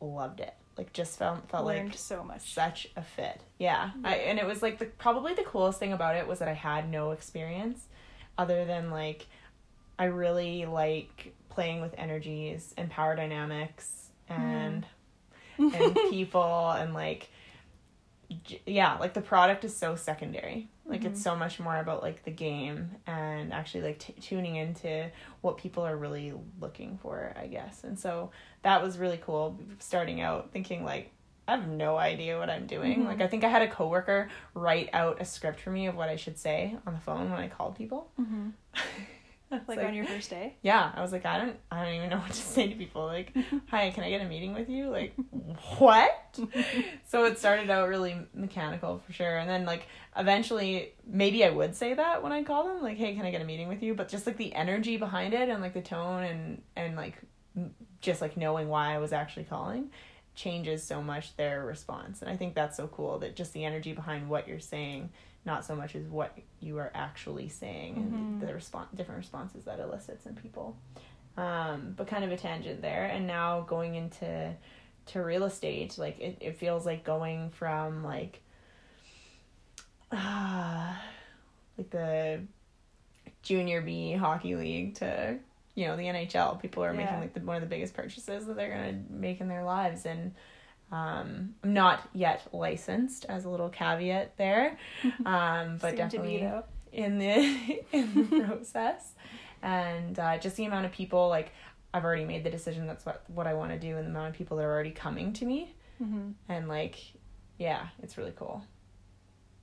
loved 0.00 0.40
it. 0.40 0.54
Like 0.76 0.92
just 0.92 1.18
felt 1.18 1.48
felt 1.48 1.66
Learned 1.66 1.90
like 1.90 1.98
so 1.98 2.22
much. 2.22 2.52
such 2.52 2.88
a 2.96 3.02
fit. 3.02 3.40
Yeah. 3.58 3.90
I 4.04 4.16
and 4.16 4.38
it 4.38 4.46
was 4.46 4.62
like 4.62 4.78
the 4.78 4.86
probably 4.86 5.34
the 5.34 5.42
coolest 5.42 5.78
thing 5.78 5.92
about 5.92 6.16
it 6.16 6.26
was 6.26 6.38
that 6.40 6.48
I 6.48 6.52
had 6.52 6.90
no 6.90 7.12
experience 7.12 7.86
other 8.36 8.64
than 8.64 8.90
like 8.90 9.26
I 9.98 10.04
really 10.04 10.66
like 10.66 11.34
playing 11.48 11.80
with 11.80 11.94
energies 11.96 12.74
and 12.76 12.90
power 12.90 13.16
dynamics 13.16 14.10
and 14.28 14.86
mm-hmm. 15.58 15.82
and 15.82 15.94
people 16.10 16.70
and 16.70 16.92
like 16.92 17.30
yeah, 18.66 18.98
like 18.98 19.14
the 19.14 19.20
product 19.20 19.64
is 19.64 19.74
so 19.74 19.96
secondary. 19.96 20.68
Like 20.88 21.04
it's 21.04 21.20
so 21.22 21.34
much 21.34 21.58
more 21.58 21.76
about 21.78 22.02
like 22.02 22.22
the 22.24 22.30
game 22.30 22.90
and 23.06 23.52
actually 23.52 23.82
like 23.82 23.98
t- 23.98 24.12
tuning 24.20 24.54
into 24.56 25.10
what 25.40 25.58
people 25.58 25.84
are 25.84 25.96
really 25.96 26.32
looking 26.60 26.96
for, 27.02 27.32
I 27.36 27.48
guess. 27.48 27.82
And 27.82 27.98
so 27.98 28.30
that 28.62 28.82
was 28.82 28.96
really 28.96 29.18
cool 29.18 29.58
starting 29.80 30.20
out 30.20 30.52
thinking 30.52 30.84
like 30.84 31.10
I 31.48 31.52
have 31.56 31.68
no 31.68 31.96
idea 31.96 32.38
what 32.38 32.50
I'm 32.50 32.66
doing. 32.66 33.02
Mhm. 33.02 33.06
Like 33.06 33.20
I 33.20 33.26
think 33.26 33.42
I 33.44 33.48
had 33.48 33.62
a 33.62 33.68
coworker 33.68 34.28
write 34.54 34.90
out 34.92 35.20
a 35.20 35.24
script 35.24 35.60
for 35.60 35.70
me 35.70 35.86
of 35.86 35.96
what 35.96 36.08
I 36.08 36.16
should 36.16 36.38
say 36.38 36.76
on 36.86 36.94
the 36.94 37.00
phone 37.00 37.30
when 37.30 37.40
I 37.40 37.48
called 37.48 37.76
people. 37.76 38.10
hmm 38.16 38.50
Was 39.66 39.68
Like, 39.76 39.86
on 39.86 39.94
your 39.94 40.04
first 40.04 40.30
day. 40.30 40.56
yeah, 40.62 40.92
I 40.94 41.02
was 41.02 41.12
like, 41.12 41.26
I 41.26 41.38
don't, 41.38 41.56
I 41.70 41.84
don't 41.84 41.94
even 41.94 42.10
know 42.10 42.18
what 42.18 42.32
to 42.32 42.34
say 42.34 42.68
to 42.68 42.74
people. 42.74 43.06
Like, 43.06 43.32
hi, 43.68 43.90
can 43.90 44.04
I 44.04 44.10
get 44.10 44.20
a 44.20 44.24
meeting 44.24 44.54
with 44.54 44.68
you? 44.68 44.88
Like, 44.90 45.14
what? 45.78 46.38
so 47.08 47.24
it 47.24 47.38
started 47.38 47.70
out 47.70 47.88
really 47.88 48.16
mechanical 48.34 49.02
for 49.06 49.12
sure, 49.12 49.38
and 49.38 49.48
then 49.48 49.64
like 49.64 49.86
eventually, 50.16 50.92
maybe 51.06 51.44
I 51.44 51.50
would 51.50 51.74
say 51.74 51.94
that 51.94 52.22
when 52.22 52.32
I 52.32 52.42
call 52.42 52.64
them, 52.64 52.82
like, 52.82 52.96
hey, 52.96 53.14
can 53.14 53.24
I 53.24 53.30
get 53.30 53.42
a 53.42 53.44
meeting 53.44 53.68
with 53.68 53.82
you? 53.82 53.94
But 53.94 54.08
just 54.08 54.26
like 54.26 54.36
the 54.36 54.54
energy 54.54 54.96
behind 54.96 55.34
it, 55.34 55.48
and 55.48 55.62
like 55.62 55.74
the 55.74 55.82
tone, 55.82 56.22
and 56.24 56.62
and 56.76 56.96
like 56.96 57.16
just 58.00 58.20
like 58.20 58.36
knowing 58.36 58.68
why 58.68 58.94
I 58.94 58.98
was 58.98 59.12
actually 59.12 59.44
calling 59.44 59.90
changes 60.34 60.82
so 60.82 61.00
much 61.02 61.34
their 61.36 61.64
response 61.64 62.20
and 62.20 62.30
i 62.30 62.36
think 62.36 62.54
that's 62.54 62.76
so 62.76 62.86
cool 62.88 63.18
that 63.18 63.34
just 63.34 63.54
the 63.54 63.64
energy 63.64 63.94
behind 63.94 64.28
what 64.28 64.46
you're 64.46 64.60
saying 64.60 65.08
not 65.46 65.64
so 65.64 65.74
much 65.76 65.94
as 65.94 66.04
what 66.06 66.36
you 66.60 66.76
are 66.78 66.90
actually 66.94 67.48
saying 67.48 67.96
and 67.96 68.42
Mhm. 68.42 68.46
the 68.46 68.52
response 68.52 68.88
different 68.94 69.18
responses 69.18 69.64
that 69.64 69.78
elicits 69.80 70.26
in 70.26 70.34
people. 70.34 70.76
Um 71.36 71.94
but 71.96 72.06
kind 72.08 72.24
of 72.24 72.32
a 72.32 72.36
tangent 72.36 72.82
there 72.82 73.04
and 73.06 73.26
now 73.26 73.60
going 73.62 73.94
into 73.94 74.52
to 75.06 75.22
real 75.22 75.44
estate 75.44 75.96
like 75.98 76.18
it, 76.18 76.36
it 76.40 76.56
feels 76.58 76.84
like 76.84 77.04
going 77.04 77.50
from 77.50 78.02
like 78.02 78.40
ah 80.12 81.00
like 81.78 81.90
the 81.90 82.40
junior 83.42 83.80
b 83.82 84.12
hockey 84.12 84.56
league 84.56 84.94
to 84.96 85.38
you 85.74 85.86
know 85.86 85.96
the 85.96 86.04
nhl 86.04 86.60
people 86.60 86.82
are 86.84 86.92
making 86.92 87.14
like 87.20 87.34
the, 87.34 87.40
one 87.40 87.56
of 87.56 87.62
the 87.62 87.68
biggest 87.68 87.94
purchases 87.94 88.46
that 88.46 88.56
they're 88.56 88.70
gonna 88.70 88.98
make 89.10 89.40
in 89.40 89.48
their 89.48 89.62
lives 89.64 90.06
and 90.06 90.34
um 90.92 91.54
i'm 91.64 91.72
not 91.74 92.08
yet 92.14 92.46
licensed 92.52 93.24
as 93.28 93.44
a 93.44 93.48
little 93.48 93.68
caveat 93.68 94.36
there 94.36 94.78
um 95.26 95.78
but 95.80 95.90
Soon 95.90 95.96
definitely 95.96 96.38
be 96.92 96.98
in 96.98 97.18
the 97.18 97.82
in 97.92 98.14
the 98.30 98.44
process 98.46 99.14
and 99.62 100.18
uh, 100.18 100.38
just 100.38 100.56
the 100.56 100.64
amount 100.64 100.86
of 100.86 100.92
people 100.92 101.28
like 101.28 101.50
i've 101.92 102.04
already 102.04 102.24
made 102.24 102.44
the 102.44 102.50
decision 102.50 102.86
that's 102.86 103.04
what 103.04 103.24
what 103.28 103.46
i 103.46 103.54
want 103.54 103.72
to 103.72 103.78
do 103.78 103.96
and 103.96 104.06
the 104.06 104.10
amount 104.10 104.28
of 104.28 104.34
people 104.34 104.56
that 104.56 104.62
are 104.64 104.72
already 104.72 104.90
coming 104.92 105.32
to 105.32 105.44
me 105.44 105.74
hmm 105.98 106.30
and 106.48 106.68
like 106.68 106.96
yeah 107.58 107.88
it's 108.02 108.16
really 108.18 108.32
cool 108.36 108.62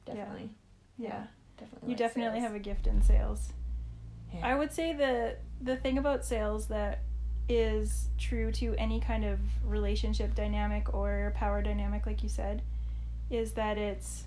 Yeah. 0.07 0.15
definitely 0.15 0.49
Yeah. 0.97 1.23
definitely 1.57 1.87
You 1.89 1.93
like 1.93 1.97
definitely 1.99 2.39
sales. 2.39 2.47
have 2.51 2.55
a 2.55 2.59
gift 2.59 2.87
in 2.87 3.01
sales. 3.01 3.53
Yeah. 4.33 4.47
I 4.47 4.55
would 4.55 4.71
say 4.73 4.93
the 4.93 5.37
the 5.61 5.77
thing 5.77 5.97
about 5.97 6.25
sales 6.25 6.67
that 6.67 7.01
is 7.49 8.07
true 8.17 8.51
to 8.51 8.73
any 8.77 8.99
kind 8.99 9.25
of 9.25 9.39
relationship 9.65 10.33
dynamic 10.35 10.93
or 10.93 11.33
power 11.35 11.61
dynamic 11.61 12.05
like 12.05 12.23
you 12.23 12.29
said 12.29 12.61
is 13.29 13.53
that 13.53 13.77
it's 13.77 14.23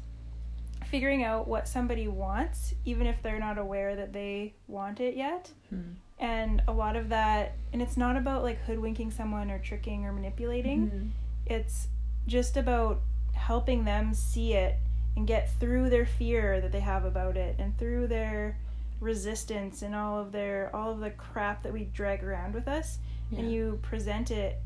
figuring 0.90 1.24
out 1.24 1.48
what 1.48 1.66
somebody 1.66 2.06
wants 2.06 2.74
even 2.84 3.06
if 3.06 3.22
they're 3.22 3.38
not 3.40 3.58
aware 3.58 3.96
that 3.96 4.12
they 4.12 4.52
want 4.68 5.00
it 5.00 5.16
yet 5.16 5.50
Hmm. 5.70 5.94
and 6.18 6.62
a 6.68 6.72
lot 6.72 6.94
of 6.96 7.08
that 7.08 7.54
and 7.72 7.80
it's 7.82 7.96
not 7.96 8.16
about 8.16 8.42
like 8.42 8.60
hoodwinking 8.66 9.10
someone 9.10 9.50
or 9.50 9.58
tricking 9.58 10.04
or 10.04 10.12
manipulating 10.12 10.90
Mhm. 10.90 11.10
it's 11.46 11.88
just 12.26 12.56
about 12.56 13.00
helping 13.32 13.84
them 13.84 14.12
see 14.14 14.52
it 14.54 14.76
and 15.16 15.26
get 15.26 15.50
through 15.58 15.88
their 15.90 16.06
fear 16.06 16.60
that 16.60 16.72
they 16.72 16.80
have 16.80 17.04
about 17.04 17.36
it 17.36 17.56
and 17.58 17.76
through 17.78 18.06
their 18.06 18.56
resistance 19.00 19.82
and 19.82 19.94
all 19.94 20.18
of 20.18 20.32
their 20.32 20.74
all 20.74 20.90
of 20.90 21.00
the 21.00 21.10
crap 21.10 21.62
that 21.62 21.72
we 21.72 21.84
drag 21.84 22.24
around 22.24 22.54
with 22.54 22.66
us 22.68 22.98
and 23.36 23.50
you 23.52 23.78
present 23.82 24.30
it 24.30 24.58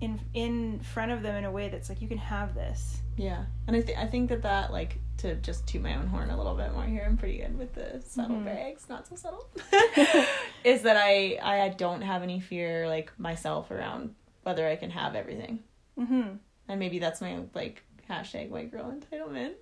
in 0.00 0.18
in 0.34 0.80
front 0.80 1.12
of 1.12 1.22
them 1.22 1.34
in 1.36 1.44
a 1.44 1.50
way 1.50 1.68
that's 1.68 1.88
like 1.88 2.00
you 2.00 2.08
can 2.08 2.18
have 2.18 2.54
this. 2.54 3.00
Yeah. 3.16 3.44
And 3.66 3.76
i 3.76 3.82
think 3.82 3.98
i 3.98 4.06
think 4.06 4.30
that 4.30 4.42
that 4.42 4.72
like 4.72 4.98
to 5.18 5.34
just 5.36 5.66
toot 5.66 5.82
my 5.82 5.94
own 5.96 6.06
horn 6.06 6.30
a 6.30 6.36
little 6.36 6.54
bit 6.54 6.72
more 6.72 6.84
here 6.84 7.04
i'm 7.06 7.18
pretty 7.18 7.36
good 7.38 7.58
with 7.58 7.74
the 7.74 8.00
subtle 8.06 8.36
Mhm. 8.36 8.46
bags 8.46 8.86
not 8.88 9.06
so 9.06 9.14
subtle 9.16 9.46
is 10.64 10.80
that 10.82 10.96
i 10.96 11.38
i 11.42 11.68
don't 11.68 12.00
have 12.00 12.22
any 12.22 12.40
fear 12.40 12.88
like 12.88 13.12
myself 13.18 13.70
around 13.70 14.14
whether 14.44 14.66
i 14.66 14.76
can 14.76 14.88
have 14.90 15.14
everything. 15.14 15.58
Mm-hmm. 15.98 16.36
and 16.68 16.80
maybe 16.80 16.98
that's 16.98 17.20
my 17.20 17.40
like 17.54 17.82
hashtag 18.08 18.48
white 18.48 18.70
girl 18.72 18.90
entitlement. 18.90 19.52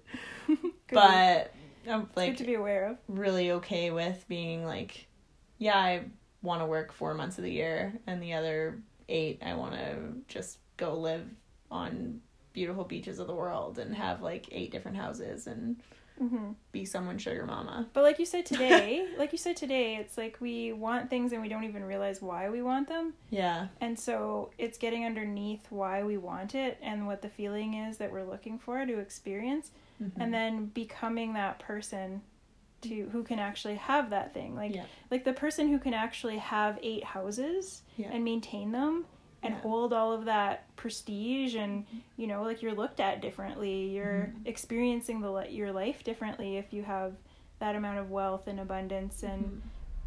But 0.91 1.53
i'm 1.89 2.09
like 2.15 2.33
good 2.33 2.39
to 2.39 2.45
be 2.45 2.55
aware 2.55 2.89
of. 2.91 2.97
really 3.09 3.53
okay 3.53 3.91
with 3.91 4.25
being 4.29 4.65
like 4.65 5.07
yeah 5.59 5.77
i 5.77 6.03
want 6.43 6.61
to 6.61 6.67
work 6.67 6.93
four 6.93 7.15
months 7.15 7.39
of 7.39 7.45
the 7.45 7.53
year 7.53 7.99
and 8.07 8.23
the 8.23 8.33
other 8.35 8.81
eight 9.09 9.41
i 9.43 9.55
want 9.55 9.73
to 9.73 9.97
just 10.29 10.59
go 10.77 10.95
live 10.95 11.27
on 11.71 12.21
beautiful 12.53 12.85
beaches 12.85 13.19
of 13.19 13.27
the 13.27 13.35
world 13.35 13.79
and 13.79 13.95
have 13.95 14.23
like 14.23 14.47
eight 14.51 14.73
different 14.73 14.97
houses 14.97 15.47
and 15.47 15.77
mm-hmm. 16.21 16.53
be 16.73 16.85
someone's 16.85 17.23
sugar 17.23 17.45
mama. 17.47 17.87
But 17.93 18.03
like 18.03 18.19
you 18.19 18.27
said 18.27 18.47
today 18.53 19.07
like 19.19 19.33
you 19.33 19.39
said 19.39 19.57
today 19.57 19.97
it's 19.97 20.17
like 20.17 20.39
we 20.41 20.73
want 20.73 21.11
things 21.11 21.33
and 21.33 21.43
we 21.43 21.49
don't 21.49 21.65
even 21.65 21.85
realize 21.85 22.21
why 22.21 22.49
we 22.49 22.63
want 22.63 22.89
them. 22.89 23.15
Yeah. 23.31 23.69
And 23.81 23.99
so 23.99 24.51
it's 24.59 24.79
getting 24.79 25.05
underneath 25.05 25.67
why 25.71 26.03
we 26.03 26.17
want 26.17 26.55
it 26.55 26.79
and 26.83 27.07
what 27.07 27.23
the 27.23 27.29
feeling 27.29 27.75
is 27.75 27.99
that 27.99 28.11
we're 28.11 28.25
looking 28.25 28.59
for 28.59 28.85
to 28.85 28.99
experience 28.99 29.71
Mhm. 30.03 30.13
and 30.17 30.33
then 30.35 30.67
becoming 30.67 31.33
that 31.35 31.59
person 31.59 32.23
to 32.83 33.09
who 33.11 33.23
can 33.25 33.39
actually 33.39 33.75
have 33.77 34.11
that 34.11 34.33
thing. 34.33 34.55
Like 34.55 34.75
Yeah. 34.75 34.85
like 35.11 35.25
the 35.25 35.33
person 35.33 35.69
who 35.69 35.79
can 35.79 35.95
actually 35.95 36.39
have 36.39 36.79
eight 36.83 37.03
houses 37.05 37.83
Yeah. 37.97 38.09
and 38.13 38.23
maintain 38.25 38.71
them 38.73 39.07
and 39.43 39.55
Yeah. 39.55 39.61
hold 39.61 39.93
all 39.93 40.13
of 40.13 40.25
that 40.27 40.75
prestige 40.77 41.55
and 41.57 41.85
you 42.17 42.27
know 42.29 42.43
like 42.43 42.63
you're 42.63 42.75
looked 42.75 43.01
at 43.01 43.21
differently. 43.21 43.89
You're 43.91 44.33
Mhm. 44.33 44.47
experiencing 44.47 45.21
the 45.21 45.47
your 45.51 45.73
life 45.73 46.05
differently 46.05 46.57
if 46.57 46.73
you 46.73 46.83
have 46.85 47.17
that 47.59 47.75
amount 47.75 47.99
of 47.99 48.11
wealth 48.11 48.47
and 48.47 48.61
abundance 48.61 49.23
and 49.25 49.45
Mhm. 49.45 49.61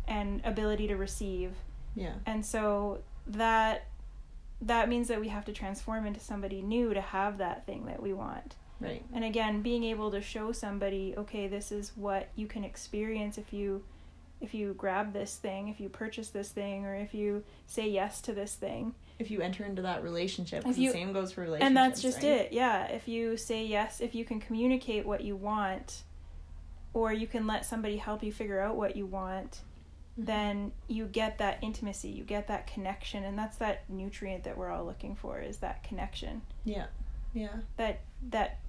and 0.07 0.41
ability 0.45 0.87
to 0.87 0.95
receive 0.95 1.53
yeah 1.95 2.13
and 2.25 2.45
so 2.45 3.01
that 3.27 3.83
that 4.61 4.87
means 4.89 5.07
that 5.09 5.19
we 5.19 5.27
have 5.27 5.43
to 5.45 5.51
transform 5.53 6.05
into 6.05 6.19
somebody 6.19 6.61
new 6.61 6.93
to 6.93 7.01
have 7.01 7.37
that 7.37 7.65
thing 7.65 7.85
that 7.85 8.01
we 8.01 8.13
want 8.13 8.55
right. 8.81 9.03
And 9.13 9.23
again 9.23 9.61
being 9.61 9.83
able 9.85 10.11
to 10.11 10.21
show 10.21 10.51
somebody 10.51 11.13
okay 11.17 11.47
this 11.47 11.71
is 11.71 11.91
what 11.95 12.29
you 12.35 12.47
can 12.47 12.63
experience 12.63 13.37
if 13.37 13.53
you 13.53 13.83
if 14.41 14.53
you 14.55 14.73
grab 14.73 15.13
this 15.13 15.35
thing 15.37 15.67
if 15.67 15.79
you 15.79 15.87
purchase 15.87 16.29
this 16.29 16.49
thing 16.49 16.85
or 16.85 16.95
if 16.95 17.13
you 17.13 17.43
say 17.67 17.87
yes 17.89 18.21
to 18.21 18.33
this 18.33 18.55
thing. 18.55 18.93
If 19.19 19.29
you 19.29 19.41
enter 19.41 19.63
into 19.63 19.83
that 19.83 20.01
relationship, 20.03 20.65
you- 20.65 20.73
the 20.73 20.89
same 20.89 21.13
goes 21.13 21.31
for 21.31 21.41
relationships 21.41 21.67
and 21.67 21.77
that's 21.77 22.01
just 22.01 22.17
right? 22.23 22.25
it 22.47 22.53
yeah. 22.53 22.85
If 22.87 23.07
you 23.07 23.37
say 23.37 23.63
yes 23.65 24.01
if 24.01 24.15
you 24.15 24.25
can 24.25 24.39
communicate 24.39 25.05
what 25.05 25.21
you 25.21 25.35
want 25.35 26.03
or 26.93 27.13
you 27.13 27.27
can 27.27 27.45
let 27.47 27.65
somebody 27.65 27.97
help 27.97 28.23
you 28.23 28.31
figure 28.33 28.59
out 28.59 28.75
what 28.75 28.95
you 28.95 29.05
want 29.05 29.61
Mhm. 30.19 30.25
then 30.25 30.71
you 30.87 31.05
get 31.05 31.37
that 31.37 31.57
intimacy 31.61 32.09
you 32.09 32.23
get 32.25 32.47
that 32.47 32.67
connection 32.67 33.23
and 33.23 33.37
that's 33.37 33.57
that 33.57 33.89
nutrient 33.89 34.43
that 34.43 34.57
we're 34.57 34.69
all 34.69 34.83
looking 34.83 35.15
for 35.15 35.39
is 35.39 35.57
that 35.59 35.83
connection. 35.83 36.41
Yeah. 36.65 36.87
Yeah. 37.33 37.57
That 37.77 38.01
that 38.31 38.59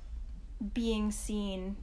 being 0.74 1.10
seen 1.10 1.76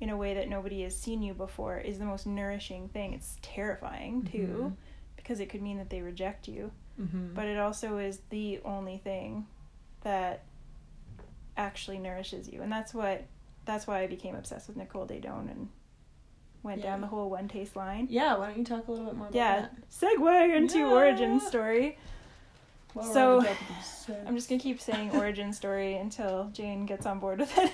in 0.00 0.10
a 0.10 0.16
way 0.16 0.34
that 0.34 0.48
nobody 0.48 0.82
has 0.82 0.96
seen 0.96 1.22
you 1.22 1.34
before 1.34 1.78
is 1.78 1.98
the 1.98 2.04
most 2.04 2.26
nourishing 2.26 2.88
thing 2.88 3.12
it's 3.12 3.36
terrifying 3.42 4.22
too 4.24 4.72
Mhm. 4.72 4.76
because 5.16 5.40
it 5.40 5.46
could 5.48 5.62
mean 5.62 5.78
that 5.78 5.90
they 5.90 6.02
reject 6.02 6.48
you 6.48 6.72
mm-hmm. 7.00 7.34
but 7.34 7.46
it 7.46 7.58
also 7.58 7.98
is 7.98 8.20
the 8.30 8.60
only 8.64 8.98
thing 8.98 9.46
that 10.02 10.44
actually 11.56 11.98
nourishes 11.98 12.48
you 12.48 12.60
and 12.62 12.70
that's 12.72 12.92
what 12.92 13.24
that's 13.64 13.86
why 13.86 14.00
i 14.00 14.06
became 14.06 14.34
obsessed 14.34 14.68
with 14.68 14.76
nicole 14.76 15.06
Daedone 15.06 15.50
and 15.50 15.68
went 16.62 16.80
Yeah. 16.80 16.86
down 16.92 17.00
the 17.02 17.06
whole 17.08 17.28
one 17.28 17.46
taste 17.46 17.76
line. 17.76 18.06
Yeah, 18.08 18.38
why 18.38 18.46
don't 18.46 18.56
you 18.56 18.64
talk 18.64 18.88
a 18.88 18.90
little 18.90 19.04
bit 19.04 19.16
more 19.16 19.26
about 19.26 19.36
Yeah, 19.36 19.60
that? 19.60 19.90
segue 19.90 20.56
into 20.56 20.78
Yeah. 20.78 20.86
origin 20.92 21.38
story. 21.38 21.98
While 22.94 23.12
So, 23.12 23.36
on 23.38 23.42
the 23.42 23.48
topic 23.50 23.70
of 23.78 23.84
sex. 23.84 24.20
I'm 24.26 24.34
just 24.36 24.48
gonna 24.48 24.60
keep 24.60 24.80
saying 24.80 25.10
origin 25.14 25.52
story 25.52 25.96
until 25.96 26.48
Jane 26.52 26.86
gets 26.86 27.06
on 27.06 27.18
board 27.18 27.40
with 27.40 27.52
it. 27.58 27.72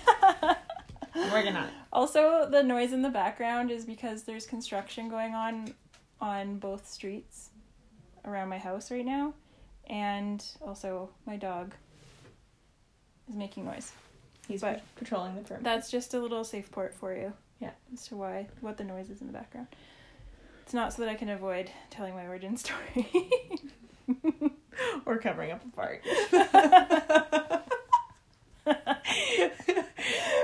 I'm 1.15 1.31
working 1.33 1.55
on 1.57 1.65
it. 1.65 1.71
Also, 1.93 2.49
the 2.50 2.62
noise 2.62 2.93
in 2.93 3.03
the 3.03 3.09
background 3.11 3.71
is 3.71 3.85
because 3.85 4.23
there's 4.25 4.47
construction 4.47 5.09
going 5.09 5.35
on 5.35 5.75
on 6.21 6.59
both 6.59 6.89
streets 6.89 7.50
around 8.25 8.49
my 8.49 8.59
house 8.59 8.91
right 8.91 9.05
now, 9.05 9.35
and 9.89 10.45
also 10.61 11.11
my 11.27 11.37
dog 11.37 11.75
is 13.29 13.37
making 13.37 13.65
noise. 13.65 13.93
He's 14.49 14.61
But- 14.62 14.83
patrolling 14.97 15.35
the 15.37 15.43
perimeter. 15.43 15.65
That's 15.65 15.91
just 15.91 16.15
a 16.15 16.19
little 16.19 16.45
safe 16.45 16.71
port 16.71 16.95
for 16.95 17.15
you. 17.15 17.33
Yeah. 17.61 17.71
As 17.93 18.07
to 18.09 18.17
why 18.17 18.49
what 18.61 18.79
the 18.79 18.85
noise 18.85 19.11
is 19.11 19.21
in 19.21 19.27
the 19.27 19.33
background. 19.33 19.69
It's 20.62 20.73
not 20.75 20.93
so 20.93 21.03
that 21.03 21.11
I 21.11 21.15
can 21.15 21.29
avoid 21.29 21.71
telling 21.91 22.15
my 22.15 22.27
origin 22.27 22.57
story. 22.57 23.09
Or 25.07 25.19
covering 25.19 25.51
up 25.53 25.63
a 25.65 25.71
fart. 25.75 26.03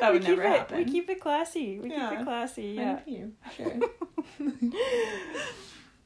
that 0.00 0.12
would 0.12 0.23
we 0.23 0.28
never 0.28 0.43
keep 0.43 0.50
it, 0.52 0.59
happen. 0.59 0.76
We 0.78 0.85
keep 0.85 1.11
it 1.11 1.21
classy. 1.21 1.78
We 1.78 1.90
Yeah. 1.90 2.11
keep 2.11 2.21
it 2.21 2.25
classy. 2.25 2.62
Yeah. 2.76 3.00
you, 3.07 3.33
sure. 3.57 3.73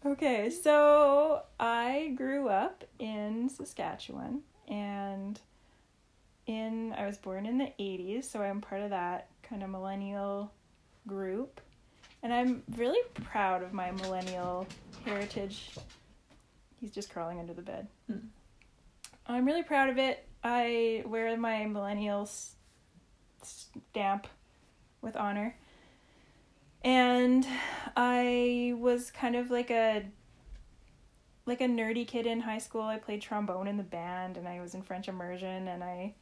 okay, 0.07 0.51
so 0.51 1.43
I 1.59 2.13
grew 2.17 2.49
up 2.49 2.85
in 2.99 3.49
Saskatchewan 3.49 4.41
and 4.69 5.41
in 6.47 6.93
I 6.97 7.07
was 7.07 7.19
born 7.19 7.47
in 7.47 7.59
the 7.59 7.73
80s, 7.79 8.25
so 8.25 8.41
I'm 8.43 8.61
part 8.61 8.81
of 8.83 8.91
that 8.91 9.29
kind 9.43 9.63
of 9.63 9.71
millennial 9.71 10.53
group. 11.07 11.61
And 12.23 12.33
I'm 12.35 12.63
really 12.77 13.01
proud 13.15 13.63
of 13.63 13.73
my 13.73 13.91
millennial 13.93 14.67
heritage. 15.07 15.71
He's 16.81 16.91
just 16.91 17.11
crawling 17.11 17.39
under 17.39 17.55
the 17.55 17.63
bed. 17.63 17.89
Hmm. 18.07 18.29
I'm 19.27 19.45
really 19.45 19.63
proud 19.63 19.91
of 19.91 19.99
it. 19.99 20.27
I 20.43 21.05
wear 21.07 21.37
my 21.37 21.67
millennial 21.67 22.29
stamp 23.43 24.27
with 25.03 25.17
honor. 25.17 25.57
And 26.83 27.47
I 27.97 28.75
was 28.79 29.11
kind 29.11 29.37
of 29.37 29.51
like 29.51 29.71
a 29.71 30.05
like 31.47 31.61
a 31.61 31.67
nerdy 31.67 32.07
kid 32.07 32.27
in 32.27 32.41
high 32.41 32.59
school. 32.59 32.83
I 32.83 32.97
played 32.97 33.21
trombone 33.21 33.67
in 33.67 33.77
the 33.77 33.83
band 33.83 34.37
and 34.37 34.47
I 34.47 34.61
was 34.61 34.75
in 34.75 34.83
French 34.83 35.09
immersion 35.09 35.69
and 35.69 35.83
I 35.83 36.15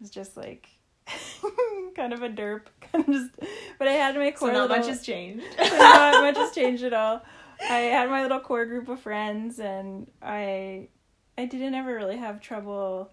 was 0.00 0.10
just 0.10 0.36
like 0.36 0.68
kind 1.94 2.12
of 2.12 2.22
a 2.22 2.28
derp. 2.28 2.62
Kind 2.92 3.08
of 3.08 3.14
just 3.14 3.30
but 3.78 3.88
I 3.88 3.92
had 3.92 4.16
my 4.16 4.30
So 4.32 4.38
core 4.38 4.52
not 4.52 4.62
little, 4.68 4.76
much 4.78 4.86
has 4.86 5.02
changed. 5.02 5.44
not 5.58 6.22
much 6.22 6.36
has 6.36 6.52
changed 6.52 6.82
at 6.84 6.92
all. 6.92 7.22
I 7.68 7.78
had 7.78 8.10
my 8.10 8.22
little 8.22 8.40
core 8.40 8.66
group 8.66 8.88
of 8.88 9.00
friends 9.00 9.58
and 9.58 10.10
I 10.22 10.88
I 11.36 11.46
didn't 11.46 11.74
ever 11.74 11.94
really 11.94 12.16
have 12.16 12.40
trouble 12.40 13.10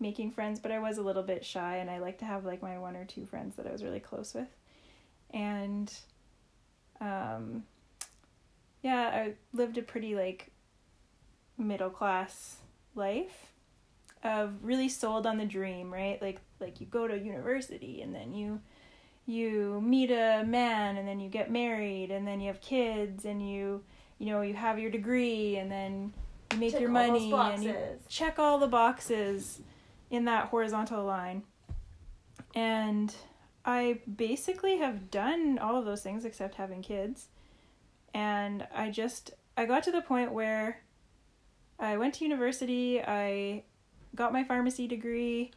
making 0.00 0.32
friends, 0.32 0.58
but 0.58 0.72
I 0.72 0.78
was 0.78 0.98
a 0.98 1.02
little 1.02 1.22
bit 1.22 1.44
shy 1.44 1.76
and 1.76 1.88
I 1.90 1.98
like 1.98 2.18
to 2.18 2.24
have 2.24 2.44
like 2.44 2.62
my 2.62 2.78
one 2.78 2.96
or 2.96 3.04
two 3.04 3.26
friends 3.26 3.56
that 3.56 3.66
I 3.66 3.72
was 3.72 3.84
really 3.84 4.00
close 4.00 4.34
with. 4.34 4.48
And 5.30 5.92
um 7.00 7.64
yeah, 8.82 9.10
I 9.14 9.34
lived 9.52 9.78
a 9.78 9.82
pretty 9.82 10.14
like 10.14 10.50
middle 11.58 11.90
class 11.90 12.56
life 12.94 13.52
of 14.24 14.54
really 14.62 14.88
sold 14.88 15.26
on 15.26 15.38
the 15.38 15.44
dream, 15.44 15.92
right? 15.92 16.20
Like 16.20 16.40
like 16.60 16.80
you 16.80 16.86
go 16.86 17.06
to 17.06 17.18
university 17.18 18.02
and 18.02 18.14
then 18.14 18.32
you 18.32 18.60
you 19.26 19.80
meet 19.80 20.10
a 20.10 20.44
man 20.44 20.96
and 20.96 21.06
then 21.06 21.20
you 21.20 21.28
get 21.28 21.50
married 21.50 22.10
and 22.10 22.26
then 22.26 22.40
you 22.40 22.48
have 22.48 22.60
kids 22.60 23.24
and 23.24 23.48
you 23.48 23.82
you 24.18 24.26
know 24.26 24.42
you 24.42 24.54
have 24.54 24.78
your 24.78 24.90
degree 24.90 25.56
and 25.56 25.70
then 25.70 26.12
you 26.52 26.58
make 26.58 26.72
Tick 26.72 26.80
your 26.80 26.90
money 26.90 27.32
and 27.32 27.62
you 27.62 27.74
check 28.08 28.38
all 28.38 28.58
the 28.58 28.66
boxes 28.66 29.60
in 30.10 30.24
that 30.26 30.48
horizontal 30.48 31.04
line. 31.04 31.42
And 32.54 33.14
i 33.64 34.00
basically 34.16 34.78
have 34.78 35.10
done 35.10 35.58
all 35.58 35.76
of 35.76 35.84
those 35.84 36.02
things 36.02 36.24
except 36.24 36.56
having 36.56 36.82
kids. 36.82 37.28
And 38.12 38.66
i 38.74 38.90
just 38.90 39.32
i 39.56 39.64
got 39.64 39.82
to 39.84 39.92
the 39.92 40.02
point 40.02 40.32
where 40.32 40.82
i 41.78 41.96
went 41.96 42.14
to 42.14 42.24
university 42.24 43.00
i 43.02 43.62
got 44.14 44.32
my 44.32 44.44
pharmacy 44.44 44.86
degree 44.86 45.52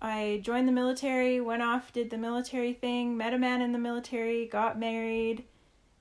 I 0.00 0.40
joined 0.42 0.68
the 0.68 0.72
military, 0.72 1.40
went 1.40 1.62
off, 1.62 1.92
did 1.92 2.10
the 2.10 2.18
military 2.18 2.74
thing, 2.74 3.16
met 3.16 3.32
a 3.32 3.38
man 3.38 3.62
in 3.62 3.72
the 3.72 3.78
military, 3.78 4.46
got 4.46 4.78
married, 4.78 5.44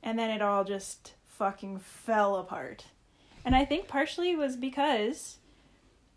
and 0.03 0.19
then 0.19 0.29
it 0.29 0.41
all 0.41 0.63
just 0.63 1.13
fucking 1.23 1.79
fell 1.79 2.35
apart. 2.35 2.85
And 3.45 3.55
I 3.55 3.63
think 3.63 3.87
partially 3.87 4.35
was 4.35 4.57
because 4.57 5.37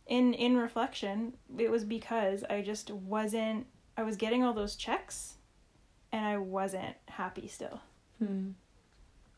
in 0.07 0.35
in 0.35 0.57
reflection, 0.57 1.35
it 1.57 1.71
was 1.71 1.85
because 1.85 2.43
I 2.49 2.63
just 2.63 2.91
wasn't 2.91 3.67
I 3.97 4.03
was 4.03 4.17
getting 4.17 4.43
all 4.43 4.55
those 4.55 4.77
checks 4.77 5.35
and 6.11 6.25
I 6.25 6.39
wasn't 6.39 6.97
happy 7.07 7.49
still. 7.49 7.81
Hmm. 8.19 8.51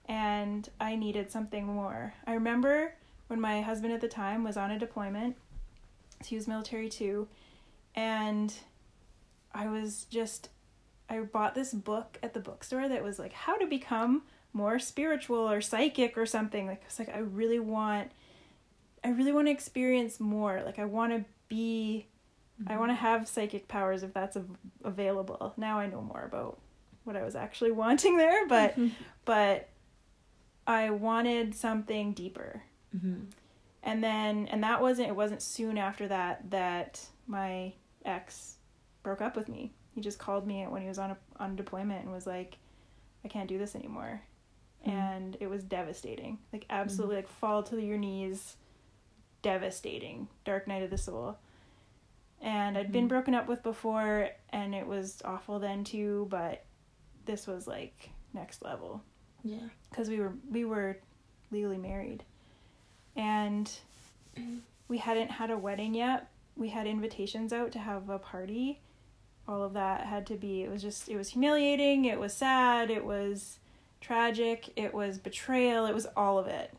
And 0.06 0.68
I 0.80 0.96
needed 0.96 1.30
something 1.30 1.66
more. 1.66 2.14
I 2.26 2.34
remember 2.34 2.94
when 3.26 3.40
my 3.40 3.60
husband 3.60 3.92
at 3.92 4.00
the 4.00 4.08
time 4.08 4.44
was 4.44 4.56
on 4.56 4.70
a 4.70 4.78
deployment. 4.78 5.36
He 6.24 6.36
was 6.36 6.48
military 6.48 6.88
too 6.88 7.28
and 7.94 8.52
I 9.54 9.68
was 9.68 10.04
just 10.10 10.48
I 11.08 11.18
bought 11.20 11.54
this 11.54 11.72
book 11.74 12.18
at 12.22 12.34
the 12.34 12.40
bookstore 12.40 12.88
that 12.88 13.02
was 13.02 13.18
like 13.18 13.32
how 13.32 13.56
to 13.56 13.66
become 13.66 14.22
more 14.52 14.78
spiritual 14.78 15.50
or 15.50 15.60
psychic 15.60 16.16
or 16.16 16.26
something. 16.26 16.66
Like 16.66 16.82
I 16.82 16.86
was 16.86 16.98
like 16.98 17.14
I 17.14 17.18
really 17.18 17.58
want 17.60 18.10
I 19.02 19.08
really 19.10 19.32
want 19.32 19.46
to 19.48 19.50
experience 19.52 20.20
more. 20.20 20.62
Like 20.64 20.78
I 20.78 20.84
want 20.84 21.12
to 21.12 21.24
be 21.48 22.06
I 22.66 22.76
want 22.76 22.90
to 22.90 22.94
have 22.94 23.26
psychic 23.26 23.66
powers 23.68 24.02
if 24.02 24.12
that's 24.12 24.36
av- 24.36 24.56
available. 24.84 25.52
Now 25.56 25.78
I 25.78 25.86
know 25.86 26.02
more 26.02 26.24
about 26.24 26.58
what 27.04 27.16
I 27.16 27.24
was 27.24 27.34
actually 27.34 27.70
wanting 27.84 28.16
there 28.16 28.46
but 28.46 28.76
but 29.24 29.68
I 30.66 30.90
wanted 30.90 31.54
something 31.54 32.12
deeper. 32.12 32.62
Mhm. 32.96 33.26
and 33.82 34.02
then 34.04 34.46
and 34.48 34.62
that 34.64 34.80
wasn't 34.82 35.08
it 35.08 35.16
wasn't 35.16 35.42
soon 35.42 35.78
after 35.78 36.06
that 36.08 36.50
that 36.50 37.00
my 37.26 37.72
ex 38.04 38.56
broke 39.02 39.20
up 39.20 39.36
with 39.36 39.48
me. 39.48 39.72
He 39.94 40.00
just 40.00 40.18
called 40.18 40.46
me 40.46 40.64
when 40.68 40.82
he 40.82 40.88
was 40.88 40.98
on 40.98 41.10
a 41.12 41.16
on 41.38 41.56
deployment 41.56 42.04
and 42.04 42.12
was 42.12 42.26
like 42.26 42.58
i 43.24 43.28
can't 43.28 43.48
do 43.48 43.58
this 43.58 43.74
anymore. 43.74 44.22
Mhm. 44.86 44.92
and 44.92 45.36
it 45.40 45.46
was 45.48 45.62
devastating. 45.62 46.38
Like 46.52 46.64
absolutely 46.70 47.16
like 47.16 47.28
fall 47.28 47.62
to 47.64 47.80
your 47.80 47.98
knees. 47.98 48.56
Devastating. 49.42 50.28
Dark 50.44 50.66
night 50.68 50.82
of 50.82 50.90
the 50.90 50.98
soul. 50.98 51.38
And 52.40 52.78
i'd 52.78 52.92
been 52.92 53.04
Mhm. 53.06 53.08
broken 53.10 53.34
up 53.34 53.46
with 53.46 53.62
before 53.62 54.30
and 54.50 54.74
it 54.74 54.86
was 54.86 55.20
awful 55.24 55.58
then 55.58 55.84
too 55.84 56.26
but 56.30 56.64
this 57.26 57.46
was 57.46 57.66
like 57.66 58.10
next 58.32 58.62
level. 58.62 59.02
Yeah. 59.42 59.68
because 59.90 60.08
we 60.08 60.20
were 60.20 60.34
we 60.50 60.64
were 60.64 60.98
legally 61.50 61.78
married. 61.78 62.24
And 63.16 63.70
we 64.88 64.98
hadn't 64.98 65.30
had 65.30 65.50
a 65.50 65.58
wedding 65.58 65.94
yet 65.94 66.29
we 66.60 66.68
had 66.68 66.86
invitations 66.86 67.52
out 67.52 67.72
to 67.72 67.78
have 67.78 68.10
a 68.10 68.18
party. 68.18 68.80
All 69.48 69.64
of 69.64 69.72
that 69.72 70.02
had 70.02 70.26
to 70.26 70.34
be 70.34 70.62
it 70.62 70.70
was 70.70 70.82
just 70.82 71.08
it 71.08 71.16
was 71.16 71.30
humiliating 71.30 72.04
it 72.04 72.20
was 72.20 72.32
sad 72.32 72.90
it 72.90 73.04
was 73.04 73.58
tragic 74.00 74.70
it 74.76 74.94
was 74.94 75.18
betrayal 75.18 75.86
it 75.86 75.94
was 75.94 76.06
all 76.16 76.38
of 76.38 76.46
it. 76.46 76.72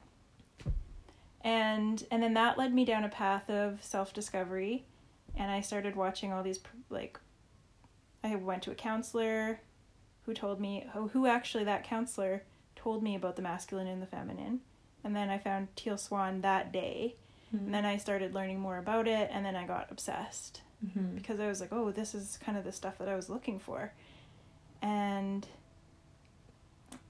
And 1.41 2.05
and 2.11 2.21
then 2.21 2.35
that 2.35 2.57
led 2.57 2.73
me 2.73 2.85
down 2.85 3.03
a 3.03 3.09
path 3.09 3.49
of 3.49 3.83
self-discovery 3.83 4.85
and 5.35 5.49
i 5.49 5.59
started 5.59 5.95
watching 5.95 6.31
all 6.31 6.43
these 6.43 6.59
like 6.89 7.19
i 8.23 8.35
went 8.35 8.61
to 8.63 8.71
a 8.71 8.75
counselor 8.75 9.61
who 10.25 10.33
told 10.33 10.61
me 10.61 10.85
who, 10.93 11.07
who 11.07 11.25
actually 11.25 11.63
that 11.63 11.83
counselor 11.83 12.43
told 12.75 13.01
me 13.01 13.15
about 13.15 13.35
the 13.35 13.41
masculine 13.41 13.87
and 13.87 14.01
the 14.01 14.07
feminine. 14.07 14.61
And 15.03 15.15
then 15.15 15.31
i 15.31 15.39
found 15.39 15.75
teal 15.75 15.97
swan 15.97 16.41
that 16.41 16.71
day 16.71 17.15
and 17.51 17.73
then 17.73 17.85
i 17.85 17.97
started 17.97 18.33
learning 18.33 18.59
more 18.59 18.77
about 18.77 19.07
it 19.07 19.29
and 19.33 19.45
then 19.45 19.55
i 19.55 19.65
got 19.67 19.87
obsessed 19.91 20.61
Mhm. 20.83 21.13
because 21.13 21.39
I 21.39 21.45
was 21.45 21.61
like, 21.61 21.69
oh, 21.71 21.91
this 21.91 22.15
is 22.15 22.39
kind 22.43 22.57
of 22.57 22.63
the 22.63 22.71
stuff 22.71 22.97
that 22.97 23.07
I 23.07 23.15
was 23.15 23.29
looking 23.29 23.59
for. 23.59 23.93
And 24.81 25.45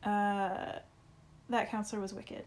uh, 0.03 0.73
that 1.49 1.69
counselor 1.69 2.01
was 2.01 2.13
wicked. 2.13 2.43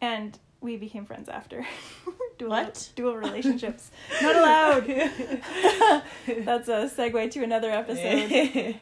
And 0.00 0.38
we 0.60 0.76
became 0.76 1.06
friends 1.06 1.28
after. 1.28 1.66
dual, 2.38 2.50
What? 2.50 2.90
Dual 2.94 3.16
relationships. 3.16 3.90
Not 4.22 4.36
allowed. 4.36 4.86
That's 6.44 6.68
a 6.68 6.88
segue 6.88 7.30
to 7.32 7.42
another 7.42 7.70
episode. 7.72 8.76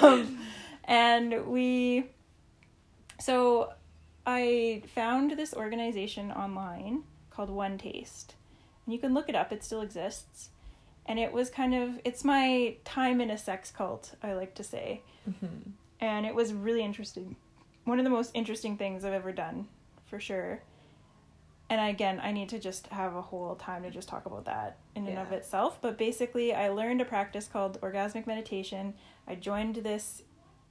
um, 0.00 0.38
and 0.84 1.46
we, 1.48 2.06
so 3.20 3.72
I 4.26 4.82
found 4.94 5.32
this 5.32 5.52
organization 5.52 6.32
online 6.32 7.02
called 7.38 7.50
One 7.50 7.78
Taste. 7.78 8.34
And 8.84 8.92
you 8.92 8.98
can 8.98 9.14
look 9.14 9.28
it 9.28 9.36
up, 9.36 9.52
it 9.52 9.62
still 9.62 9.80
exists 9.80 10.50
and 11.06 11.18
it 11.20 11.32
was 11.32 11.48
kind 11.48 11.72
of 11.74 11.98
it's 12.04 12.22
my 12.24 12.74
time 12.84 13.18
in 13.22 13.30
a 13.30 13.38
sex 13.38 13.70
cult 13.70 14.14
i 14.22 14.34
like 14.34 14.54
to 14.54 14.62
say 14.62 15.00
Mhm. 15.26 15.70
and 16.00 16.26
it 16.26 16.34
was 16.34 16.52
really 16.52 16.82
interesting. 16.82 17.36
One 17.84 17.98
of 17.98 18.04
the 18.04 18.10
most 18.10 18.30
interesting 18.34 18.76
things 18.76 19.04
I've 19.04 19.14
ever 19.14 19.32
done, 19.32 19.68
for 20.06 20.18
sure. 20.20 20.60
And 21.70 21.80
again, 21.94 22.20
I 22.22 22.32
need 22.32 22.48
to 22.50 22.58
just 22.58 22.86
have 22.88 23.14
a 23.14 23.22
whole 23.22 23.54
time 23.56 23.82
to 23.84 23.90
just 23.90 24.08
talk 24.08 24.26
about 24.26 24.44
that 24.46 24.76
in 24.94 25.06
and 25.06 25.18
of 25.18 25.32
itself. 25.32 25.78
But 25.80 25.96
basically, 25.98 26.52
I 26.54 26.68
learned 26.70 27.00
a 27.00 27.04
practice 27.04 27.46
called 27.46 27.80
orgasmic 27.80 28.26
meditation. 28.26 28.94
I 29.26 29.34
joined 29.36 29.76
this 29.76 30.22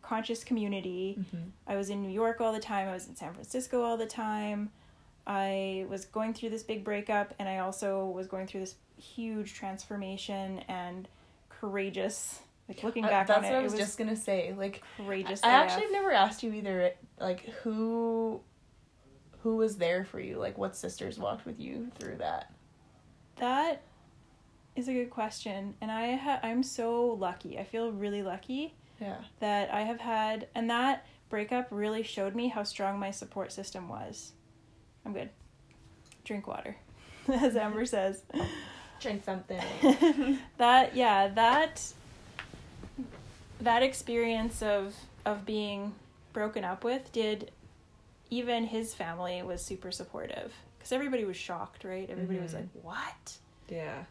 conscious 0.01 0.43
community. 0.43 1.17
Mhm. 1.19 1.51
I 1.67 1.75
was 1.75 1.89
in 1.89 2.01
New 2.03 2.09
York 2.23 2.41
all 2.41 2.51
the 2.53 2.59
time. 2.59 2.87
I 2.89 2.93
was 2.93 3.07
in 3.07 3.15
San 3.15 3.33
Francisco 3.33 3.81
all 3.83 3.97
the 3.97 4.07
time. 4.07 4.71
I 5.27 5.85
was 5.89 6.05
going 6.05 6.33
through 6.33 6.49
this 6.51 6.63
big 6.63 6.83
breakup, 6.83 7.33
and 7.37 7.47
I 7.49 7.57
also 7.59 8.05
was 8.05 8.27
going 8.27 8.47
through 8.47 8.61
this 8.61 8.75
huge 8.97 9.53
transformation 9.53 10.59
and 10.69 11.07
courageous. 11.49 12.39
Like 12.69 12.83
looking 12.83 13.05
Uh, 13.05 13.09
back 13.09 13.27
that's 13.27 13.39
on 13.39 13.45
it, 13.45 13.47
what 13.49 13.55
I 13.55 13.59
it 13.59 13.63
was, 13.63 13.73
was 13.73 13.81
just 13.81 13.97
gonna 13.97 14.15
say. 14.15 14.53
Like, 14.57 14.83
courageous. 14.97 15.43
I 15.43 15.49
AF. 15.49 15.69
actually 15.69 15.83
have 15.83 15.91
never 15.91 16.11
asked 16.11 16.43
you 16.43 16.53
either. 16.53 16.91
Like, 17.19 17.45
who, 17.63 18.41
who 19.43 19.57
was 19.57 19.77
there 19.77 20.03
for 20.05 20.19
you? 20.19 20.37
Like, 20.37 20.57
what 20.57 20.75
sisters 20.75 21.17
walked 21.19 21.45
with 21.45 21.59
you 21.59 21.91
through 21.99 22.17
that? 22.17 22.51
That 23.37 23.83
is 24.75 24.87
a 24.87 24.93
good 24.93 25.09
question, 25.09 25.75
and 25.81 25.91
I 25.91 26.15
ha- 26.15 26.39
I'm 26.43 26.61
so 26.63 27.05
lucky. 27.05 27.57
I 27.57 27.63
feel 27.63 27.91
really 27.91 28.21
lucky 28.23 28.75
Yeah. 28.99 29.17
that 29.39 29.73
I 29.73 29.81
have 29.81 29.99
had, 29.99 30.47
and 30.55 30.69
that 30.69 31.05
breakup 31.29 31.67
really 31.71 32.03
showed 32.03 32.35
me 32.35 32.47
how 32.49 32.63
strong 32.63 32.99
my 32.99 33.11
support 33.11 33.51
system 33.51 33.87
was. 33.89 34.33
I'm 35.07 35.13
good. 35.13 35.29
Drink 36.25 36.45
water, 36.47 36.75
as 37.33 37.55
Amber 37.55 37.85
says. 37.85 38.23
Drink 38.99 39.23
something. 39.23 39.61
that 40.57 40.95
yeah 40.97 41.29
that 41.29 41.81
that 43.61 43.83
experience 43.83 44.61
of 44.61 44.93
of 45.25 45.45
being 45.45 45.93
broken 46.33 46.65
up 46.65 46.83
with 46.83 47.09
did 47.13 47.51
even 48.29 48.65
his 48.65 48.93
family 48.93 49.41
was 49.43 49.63
super 49.63 49.91
supportive 49.91 50.51
because 50.77 50.91
everybody 50.91 51.23
was 51.23 51.37
shocked 51.37 51.83
right 51.85 52.09
everybody 52.09 52.39
was 52.39 52.51
Mhm. 52.51 52.55
like 52.55 52.67
what 52.83 53.37
yeah. 53.69 54.03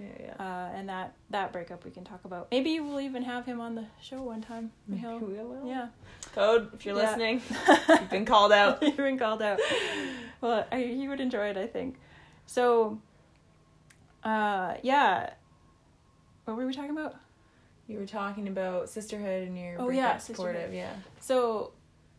Yeah. 0.00 0.06
Yeah. 0.18 0.34
uh, 0.44 0.70
and 0.74 0.88
that 0.88 1.12
that 1.28 1.52
breakup 1.52 1.84
we 1.84 1.90
can 1.90 2.04
talk 2.04 2.24
about 2.24 2.48
maybe 2.50 2.80
we'll 2.80 3.00
even 3.00 3.22
have 3.22 3.44
him 3.44 3.60
on 3.60 3.74
the 3.74 3.84
show 4.00 4.22
one 4.22 4.40
time 4.40 4.70
Maybe 4.88 5.02
He'll- 5.02 5.18
we 5.18 5.34
will. 5.34 5.66
yeah 5.66 5.88
Code, 6.34 6.72
if 6.74 6.86
you're 6.86 6.96
Yeah. 6.96 7.02
listening, 7.06 7.42
you've 7.88 8.08
been 8.10 8.24
called 8.24 8.52
out. 8.52 8.80
You've 8.82 8.96
been 8.96 9.18
called 9.18 9.42
out. 9.42 9.58
Well, 10.40 10.64
I, 10.70 10.82
he 10.82 11.08
would 11.08 11.18
enjoy 11.20 11.48
it, 11.48 11.56
I 11.56 11.66
think. 11.66 11.96
So, 12.46 13.00
uh, 14.22 14.74
yeah. 14.82 15.30
What 16.44 16.56
were 16.56 16.66
we 16.66 16.72
talking 16.72 16.90
about? 16.90 17.16
You 17.88 17.98
were 17.98 18.06
talking 18.06 18.46
about 18.48 18.88
sisterhood 18.88 19.48
and 19.48 19.58
your 19.58 19.74
Oh, 19.80 19.86
breakup 19.86 19.94
yeah, 20.04 20.16
supportive. 20.18 20.56
sisterhood. 20.70 20.76
Yeah. 20.76 20.92
So, 21.20 21.72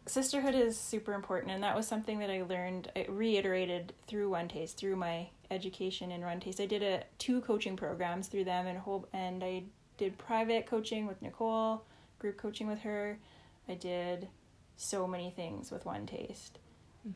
sisterhood 0.07 0.55
is 0.55 0.77
super 0.77 1.13
important, 1.13 1.53
and 1.53 1.63
that 1.63 1.75
was 1.75 1.87
something 1.87 2.19
that 2.19 2.29
I 2.29 2.41
learned, 2.43 2.91
I 2.95 3.05
reiterated 3.07 3.93
through 4.07 4.29
One 4.29 4.47
Taste, 4.49 4.77
through 4.77 4.97
my 4.97 5.29
education 5.51 6.11
in 6.11 6.21
One 6.21 6.39
Taste. 6.39 6.59
I 6.59 6.65
did 6.65 6.81
a 6.81 7.03
two 7.19 7.41
coaching 7.41 7.75
programs 7.75 8.27
through 8.27 8.45
them, 8.45 8.65
and 8.67 8.79
whole, 8.79 9.07
and 9.13 9.43
I 9.43 9.63
did 9.97 10.17
private 10.17 10.65
coaching 10.65 11.05
with 11.05 11.21
Nicole, 11.21 11.83
group 12.17 12.37
coaching 12.37 12.67
with 12.67 12.79
her. 12.79 13.19
I 13.67 13.75
did 13.75 14.29
so 14.77 15.05
many 15.05 15.29
things 15.29 15.69
with 15.71 15.85
One 15.85 16.05
Taste. 16.07 16.57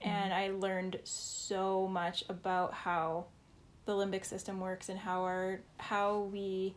and 0.02 0.34
I 0.34 0.50
learned 0.50 1.00
so 1.04 1.88
much 1.88 2.24
about 2.28 2.74
how 2.74 3.26
the 3.86 3.92
limbic 3.94 4.26
system 4.26 4.60
works 4.60 4.90
and 4.90 4.98
how 4.98 5.22
our 5.22 5.60
how 5.78 6.22
we 6.22 6.74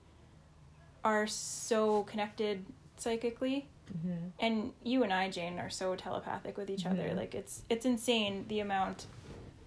are 1.03 1.27
so 1.27 2.03
connected 2.03 2.67
psychically 2.99 3.67
Mhm. 3.91 4.33
and 4.41 4.73
you 4.83 5.05
and 5.05 5.11
I 5.15 5.31
Jane 5.31 5.59
are 5.59 5.71
so 5.71 5.97
telepathic 5.97 6.59
with 6.59 6.69
each 6.69 6.85
other 6.85 7.09
Mhm. 7.09 7.17
like 7.17 7.35
it's 7.35 7.63
it's 7.71 7.87
insane 7.87 8.45
the 8.49 8.61
amount 8.61 9.07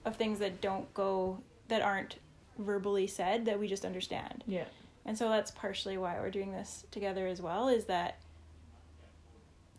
of 0.06 0.18
things 0.18 0.38
that 0.38 0.62
don't 0.62 0.94
go 0.94 1.42
that 1.72 1.82
aren't 1.82 2.18
verbally 2.60 3.08
said 3.08 3.46
that 3.46 3.58
we 3.60 3.68
just 3.68 3.86
understand 3.86 4.44
Yeah. 4.46 4.66
and 5.06 5.18
so 5.18 5.30
that's 5.30 5.52
partially 5.52 5.98
why 5.98 6.20
we're 6.20 6.30
doing 6.30 6.52
this 6.52 6.86
together 6.92 7.26
as 7.28 7.42
well 7.42 7.68
is 7.70 7.86
that 7.86 8.18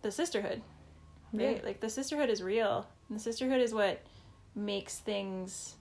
the 0.03 0.11
sisterhood 0.11 0.63
right? 1.35 1.57
Yeah. 1.59 1.63
Like 1.65 1.81
the 1.81 1.89
sisterhood 1.89 2.29
is 2.29 2.43
real. 2.43 2.87
And 3.09 3.19
the 3.19 3.23
sisterhood 3.23 3.61
is 3.63 3.73
what 3.73 4.03
makes 4.55 4.99
things 4.99 5.77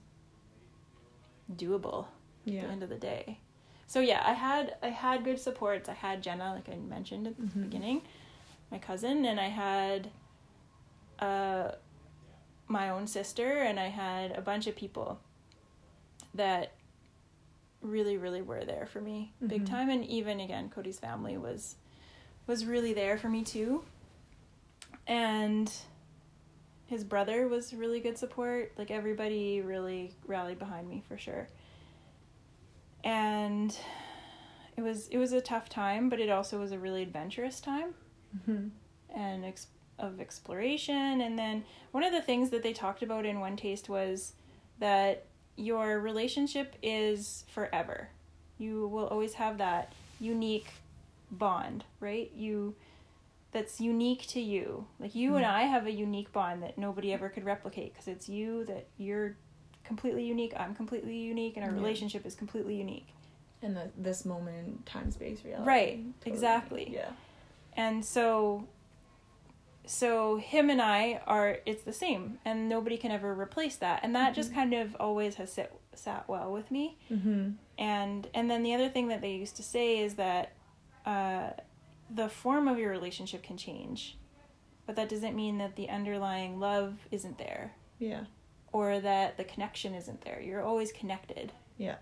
doable 1.54 2.06
at 2.46 2.52
Yeah. 2.52 2.62
the 2.62 2.68
end 2.68 2.82
of 2.82 2.88
the 2.88 2.96
day. 2.96 3.38
So 3.86 4.00
yeah, 4.00 4.22
I 4.24 4.32
had 4.32 4.76
I 4.82 4.88
had 4.88 5.24
good 5.24 5.38
supports. 5.38 5.88
I 5.90 5.92
had 5.94 6.22
Jenna, 6.22 6.54
like 6.54 6.68
I 6.70 6.76
mentioned 6.76 7.26
at 7.26 7.36
the 7.36 7.42
Mhm. 7.42 7.62
beginning, 7.64 8.02
my 8.70 8.78
cousin, 8.78 9.26
and 9.26 9.38
I 9.38 9.48
had 9.48 10.10
uh 11.18 11.72
my 12.68 12.88
own 12.88 13.06
sister 13.06 13.58
and 13.58 13.78
I 13.78 13.88
had 13.88 14.30
a 14.32 14.40
bunch 14.40 14.66
of 14.66 14.74
people 14.74 15.20
that 16.34 16.72
really, 17.80 18.16
really 18.16 18.42
were 18.42 18.64
there 18.64 18.86
for 18.86 19.00
me 19.00 19.32
big 19.46 19.64
Mhm. 19.64 19.68
time. 19.70 19.90
And 19.90 20.04
even 20.04 20.38
again, 20.40 20.68
Cody's 20.70 20.98
family 20.98 21.36
was 21.36 21.76
was 22.46 22.66
really 22.66 22.92
there 22.92 23.16
for 23.18 23.28
me 23.28 23.42
too. 23.44 23.84
And 25.06 25.72
his 26.86 27.04
brother 27.04 27.48
was 27.48 27.72
really 27.72 28.00
good 28.00 28.18
support. 28.18 28.72
Like 28.76 28.90
everybody 28.90 29.60
really 29.60 30.14
rallied 30.26 30.58
behind 30.58 30.88
me 30.88 31.02
for 31.08 31.16
sure. 31.18 31.48
And 33.04 33.76
it 34.76 34.82
was 34.82 35.08
it 35.08 35.18
was 35.18 35.32
a 35.32 35.40
tough 35.40 35.68
time, 35.68 36.08
but 36.08 36.20
it 36.20 36.30
also 36.30 36.58
was 36.60 36.72
a 36.72 36.78
really 36.78 37.02
adventurous 37.02 37.60
time 37.60 37.94
Mhm. 38.36 38.70
and 39.14 39.44
ex- 39.44 39.66
of 39.98 40.20
exploration. 40.20 41.20
And 41.20 41.38
then 41.38 41.64
one 41.90 42.04
of 42.04 42.12
the 42.12 42.22
things 42.22 42.50
that 42.50 42.62
they 42.62 42.72
talked 42.72 43.02
about 43.02 43.26
in 43.26 43.40
One 43.40 43.56
Taste 43.56 43.88
was 43.88 44.34
that 44.78 45.26
your 45.56 45.98
relationship 46.00 46.76
is 46.82 47.44
forever. 47.52 48.08
You 48.58 48.86
will 48.88 49.06
always 49.06 49.34
have 49.34 49.58
that 49.58 49.92
unique 50.20 50.68
bond, 51.30 51.84
right? 52.00 52.30
You 52.34 52.74
that's 53.52 53.80
unique 53.82 54.26
to 54.28 54.40
you. 54.40 54.86
Like 54.98 55.14
you 55.14 55.36
and 55.36 55.44
Mhm. 55.44 55.50
I 55.50 55.62
have 55.64 55.84
a 55.86 55.92
unique 55.92 56.32
bond 56.32 56.62
that 56.62 56.78
nobody 56.78 57.12
ever 57.12 57.28
could 57.28 57.44
replicate 57.44 57.92
because 57.92 58.08
it's 58.08 58.26
you 58.26 58.64
that 58.64 58.86
you're 58.96 59.36
completely 59.84 60.24
unique, 60.24 60.54
I'm 60.56 60.74
completely 60.74 61.16
unique, 61.18 61.56
and 61.56 61.64
our 61.66 61.70
Yeah. 61.72 61.76
relationship 61.76 62.24
is 62.24 62.34
completely 62.34 62.76
unique. 62.76 63.08
And 63.60 63.76
the, 63.76 63.90
this 63.96 64.24
moment 64.24 64.66
in 64.66 64.78
time 64.84 65.10
space 65.10 65.44
reality. 65.44 65.68
Right, 65.68 66.00
exactly. 66.24 66.88
Yeah. 66.90 67.10
and 67.74 68.04
so 68.04 68.66
so 69.84 70.36
him 70.36 70.70
and 70.70 70.80
i 70.80 71.20
are 71.26 71.58
it's 71.66 71.82
the 71.82 71.92
same 71.92 72.38
and 72.44 72.68
nobody 72.68 72.96
can 72.96 73.10
ever 73.10 73.34
replace 73.34 73.76
that 73.76 74.00
and 74.02 74.14
that 74.14 74.34
just 74.34 74.50
Mhm. 74.52 74.54
kind 74.54 74.74
of 74.74 74.96
always 75.00 75.34
has 75.36 75.52
sit, 75.52 75.72
sat 75.94 76.28
well 76.28 76.52
with 76.52 76.70
me 76.70 76.96
Mm-hmm. 77.10 77.50
and 77.78 78.28
and 78.34 78.50
then 78.50 78.62
the 78.62 78.74
other 78.74 78.88
thing 78.88 79.08
that 79.08 79.20
they 79.20 79.34
used 79.34 79.56
to 79.56 79.62
say 79.62 79.98
is 79.98 80.14
that 80.14 80.52
uh, 81.04 81.50
the 82.08 82.28
form 82.28 82.68
of 82.68 82.78
your 82.78 82.90
relationship 82.90 83.42
can 83.42 83.56
change 83.56 84.16
but 84.86 84.94
that 84.96 85.08
doesn't 85.08 85.34
mean 85.34 85.58
that 85.58 85.74
the 85.76 85.88
underlying 85.88 86.60
love 86.60 86.94
isn't 87.10 87.38
there 87.38 87.74
Yeah. 87.98 88.24
or 88.72 89.00
that 89.00 89.36
the 89.36 89.44
connection 89.44 89.94
isn't 89.94 90.20
there 90.22 90.40
you're 90.40 90.62
always 90.62 90.92
connected 90.92 91.52
Yeah. 91.76 91.96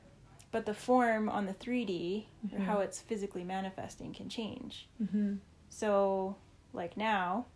but 0.51 0.67
the 0.67 0.75
form 0.75 1.29
on 1.31 1.47
the 1.47 1.55
3d 1.55 2.27
or 2.53 2.59
Mhm. 2.59 2.65
how 2.65 2.81
it's 2.81 3.01
physically 3.01 3.45
manifesting 3.45 4.13
can 4.13 4.29
change 4.29 4.87
Mm-hmm. 5.03 5.37
so, 5.71 6.37
like 6.75 6.97
now, 6.97 7.47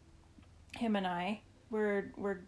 him 0.78 0.96
and 0.96 1.06
I, 1.06 1.40
we're 1.70 2.12
we're 2.16 2.38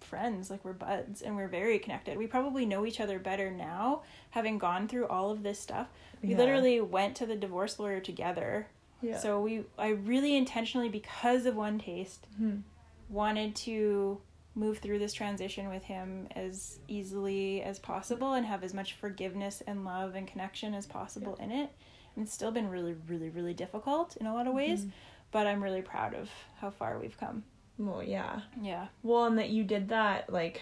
friends, 0.00 0.50
like 0.50 0.64
we're 0.64 0.72
buds, 0.72 1.22
and 1.22 1.34
we're 1.36 1.48
very 1.48 1.78
connected. 1.78 2.16
We 2.18 2.26
probably 2.26 2.64
know 2.66 2.86
each 2.86 3.00
other 3.00 3.18
better 3.18 3.50
now, 3.50 4.02
having 4.30 4.58
gone 4.58 4.86
through 4.88 5.06
all 5.08 5.30
of 5.30 5.42
this 5.42 5.58
stuff. 5.58 5.88
We 6.22 6.30
Yeah. 6.30 6.36
literally 6.38 6.80
went 6.80 7.16
to 7.16 7.26
the 7.26 7.34
divorce 7.34 7.78
lawyer 7.78 7.98
together. 8.00 8.68
Yeah. 9.02 9.18
So 9.18 9.40
we, 9.40 9.64
I 9.78 9.88
really 9.88 10.36
intentionally, 10.36 10.88
because 10.88 11.44
of 11.46 11.56
One 11.56 11.78
Taste, 11.78 12.26
Mhm. 12.40 12.62
wanted 13.08 13.56
to 13.56 14.20
move 14.54 14.78
through 14.78 14.98
this 14.98 15.12
transition 15.12 15.68
with 15.68 15.84
him 15.84 16.28
as 16.34 16.78
easily 16.88 17.62
as 17.62 17.78
possible 17.78 18.32
and 18.34 18.46
have 18.46 18.62
as 18.64 18.72
much 18.72 18.94
forgiveness 18.94 19.60
and 19.66 19.84
love 19.84 20.14
and 20.14 20.26
connection 20.26 20.72
as 20.72 20.86
possible 20.86 21.34
in 21.36 21.50
it. 21.50 21.70
And 22.14 22.24
it's 22.24 22.32
still 22.32 22.50
been 22.52 22.70
really, 22.70 22.94
really, 23.08 23.28
really 23.28 23.52
difficult 23.54 24.16
in 24.16 24.26
a 24.26 24.32
lot 24.34 24.46
of 24.46 24.54
ways, 24.54 24.84
Mhm. 24.86 24.90
but 25.30 25.46
I'm 25.46 25.62
really 25.62 25.82
proud 25.82 26.14
of 26.14 26.30
how 26.60 26.70
far 26.70 26.98
we've 26.98 27.18
come. 27.18 27.44
Well, 27.78 28.02
yeah. 28.02 28.40
Yeah. 28.60 28.86
Well, 29.02 29.26
and 29.26 29.38
that 29.38 29.50
you 29.50 29.64
did 29.64 29.88
that 29.90 30.30
like 30.32 30.60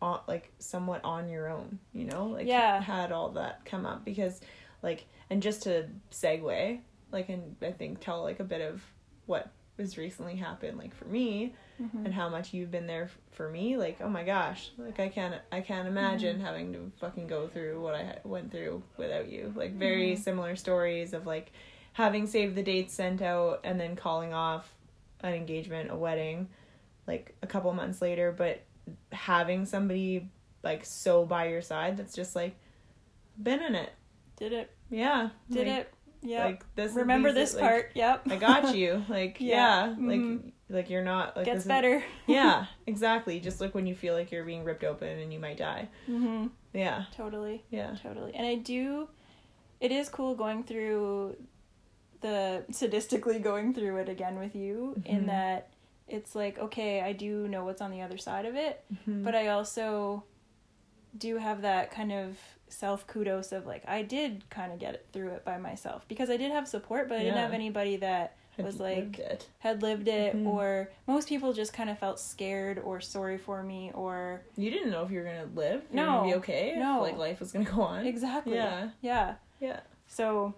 on 0.00 0.20
like 0.28 0.50
somewhat 0.58 1.02
on 1.04 1.28
your 1.28 1.48
own, 1.48 1.78
you 1.92 2.04
know? 2.04 2.26
Like 2.26 2.46
Yeah. 2.46 2.80
had 2.80 3.12
all 3.12 3.30
that 3.30 3.64
come 3.64 3.84
up 3.86 4.04
because 4.04 4.40
like 4.82 5.06
and 5.30 5.42
just 5.42 5.62
to 5.64 5.88
segue, 6.10 6.80
like 7.10 7.28
and 7.28 7.56
I 7.62 7.72
think 7.72 8.00
tell 8.00 8.22
like 8.22 8.40
a 8.40 8.44
bit 8.44 8.60
of 8.60 8.82
what 9.26 9.50
has 9.78 9.96
recently 9.96 10.34
happened 10.36 10.76
like 10.76 10.92
for 10.94 11.04
me 11.04 11.54
Mhm. 11.80 12.04
and 12.06 12.12
how 12.12 12.28
much 12.28 12.52
you've 12.52 12.72
been 12.72 12.88
there 12.88 13.04
f- 13.04 13.18
for 13.30 13.48
me 13.48 13.76
like 13.76 13.98
oh 14.00 14.08
my 14.08 14.24
gosh 14.24 14.72
like 14.76 14.98
i 14.98 15.08
can't 15.08 15.36
i 15.52 15.60
can't 15.60 15.86
imagine 15.86 16.40
having 16.40 16.72
to 16.72 16.90
fucking 16.98 17.28
go 17.28 17.46
through 17.46 17.80
what 17.80 17.94
i 17.94 18.02
ha- 18.02 18.14
went 18.24 18.50
through 18.50 18.82
without 18.96 19.28
you 19.28 19.52
like 19.54 19.74
very 19.74 20.14
Mhm. 20.16 20.18
similar 20.18 20.56
stories 20.56 21.12
of 21.14 21.26
like 21.28 21.52
having 21.92 22.26
saved 22.26 22.56
the 22.56 22.62
dates 22.64 22.92
sent 22.92 23.22
out 23.22 23.60
and 23.62 23.78
then 23.78 23.94
calling 23.94 24.34
off 24.34 24.74
an 25.20 25.34
engagement, 25.34 25.90
a 25.90 25.96
wedding, 25.96 26.48
like 27.06 27.34
a 27.42 27.46
couple 27.46 27.72
months 27.72 28.00
later, 28.02 28.32
but 28.36 28.62
having 29.12 29.64
somebody 29.66 30.30
like 30.62 30.84
so 30.84 31.24
by 31.24 31.48
your 31.48 31.62
side 31.62 31.96
that's 31.96 32.14
just 32.14 32.34
like 32.34 32.56
been 33.40 33.62
in 33.62 33.74
it. 33.74 33.92
Did 34.36 34.52
it? 34.52 34.70
Yeah. 34.90 35.30
Did 35.50 35.66
like, 35.66 35.76
it? 35.78 35.94
Yeah. 36.22 36.44
Like 36.46 36.64
this 36.74 36.92
Remember 36.94 37.32
this 37.32 37.54
like, 37.54 37.62
part? 37.62 37.90
Yep. 37.94 38.22
I 38.30 38.36
got 38.36 38.74
you. 38.76 39.04
Like 39.08 39.38
yeah, 39.40 39.86
Yeah. 39.86 39.94
like 39.98 40.20
Mhm. 40.20 40.52
like 40.68 40.90
you're 40.90 41.04
not 41.04 41.36
like 41.36 41.44
Gets 41.46 41.64
better. 41.64 42.02
yeah, 42.26 42.66
exactly. 42.86 43.40
Just 43.40 43.60
like 43.60 43.74
when 43.74 43.86
you 43.86 43.94
feel 43.94 44.14
like 44.14 44.30
you're 44.32 44.44
being 44.44 44.64
ripped 44.64 44.84
open 44.84 45.18
and 45.18 45.32
you 45.32 45.38
might 45.38 45.56
die. 45.56 45.88
hmm 46.06 46.46
Yeah. 46.72 47.04
Totally. 47.16 47.64
Yeah. 47.70 47.94
Totally. 48.02 48.34
And 48.34 48.46
I 48.46 48.56
do 48.56 49.08
it 49.80 49.92
is 49.92 50.08
cool 50.08 50.34
going 50.34 50.64
through 50.64 51.36
the 52.20 52.64
sadistically 52.70 53.40
going 53.42 53.72
through 53.74 53.96
it 53.98 54.08
again 54.08 54.38
with 54.38 54.54
you 54.56 55.00
in 55.04 55.22
Mhm. 55.24 55.26
that 55.26 55.68
it's 56.08 56.34
like, 56.34 56.58
okay, 56.58 57.00
I 57.02 57.12
do 57.12 57.46
know 57.48 57.64
what's 57.64 57.80
on 57.82 57.90
the 57.90 58.00
other 58.02 58.16
side 58.18 58.46
of 58.46 58.54
it, 58.56 58.84
Mhm. 59.06 59.24
but 59.24 59.34
I 59.34 59.48
also 59.48 60.24
do 61.16 61.36
have 61.38 61.62
that 61.62 61.90
kind 61.90 62.12
of 62.12 62.38
self 62.68 63.06
kudos 63.06 63.50
of 63.52 63.66
like 63.66 63.82
I 63.88 64.02
did 64.02 64.48
kind 64.50 64.72
of 64.72 64.78
get 64.78 64.94
it 64.94 65.06
through 65.12 65.30
it 65.30 65.44
by 65.44 65.56
myself 65.58 66.04
because 66.06 66.28
I 66.28 66.36
did 66.36 66.50
have 66.52 66.68
support, 66.68 67.08
but 67.08 67.16
I 67.18 67.22
didn't 67.24 67.38
have 67.38 67.52
anybody 67.54 67.96
that 67.96 68.36
Had 68.56 68.66
was 68.66 68.78
like- 68.78 69.16
lived 69.18 69.46
had 69.60 69.82
lived 69.82 70.06
it 70.08 70.36
Mhm. 70.36 70.46
or 70.46 70.90
most 71.06 71.28
people 71.28 71.52
just 71.54 71.72
kind 71.72 71.88
of 71.88 71.98
felt 71.98 72.20
scared 72.20 72.78
or 72.78 73.00
sorry 73.00 73.38
for 73.38 73.62
me 73.62 73.90
or 73.94 74.42
You 74.56 74.70
didn't 74.70 74.90
know 74.90 75.02
if 75.04 75.10
you 75.10 75.18
were 75.20 75.24
gonna 75.24 75.48
live. 75.54 75.84
if 75.84 75.92
No. 75.94 76.06
gonna 76.06 76.28
be 76.28 76.34
okay. 76.34 76.70
if, 76.72 76.78
No. 76.78 77.00
like 77.00 77.16
life 77.16 77.40
was 77.40 77.52
gonna 77.52 77.64
go 77.64 77.80
on. 77.82 78.06
exactly 78.06 78.54
Yeah. 78.56 78.90
yeah 79.00 79.34
Yeah. 79.60 79.80
So, 80.06 80.54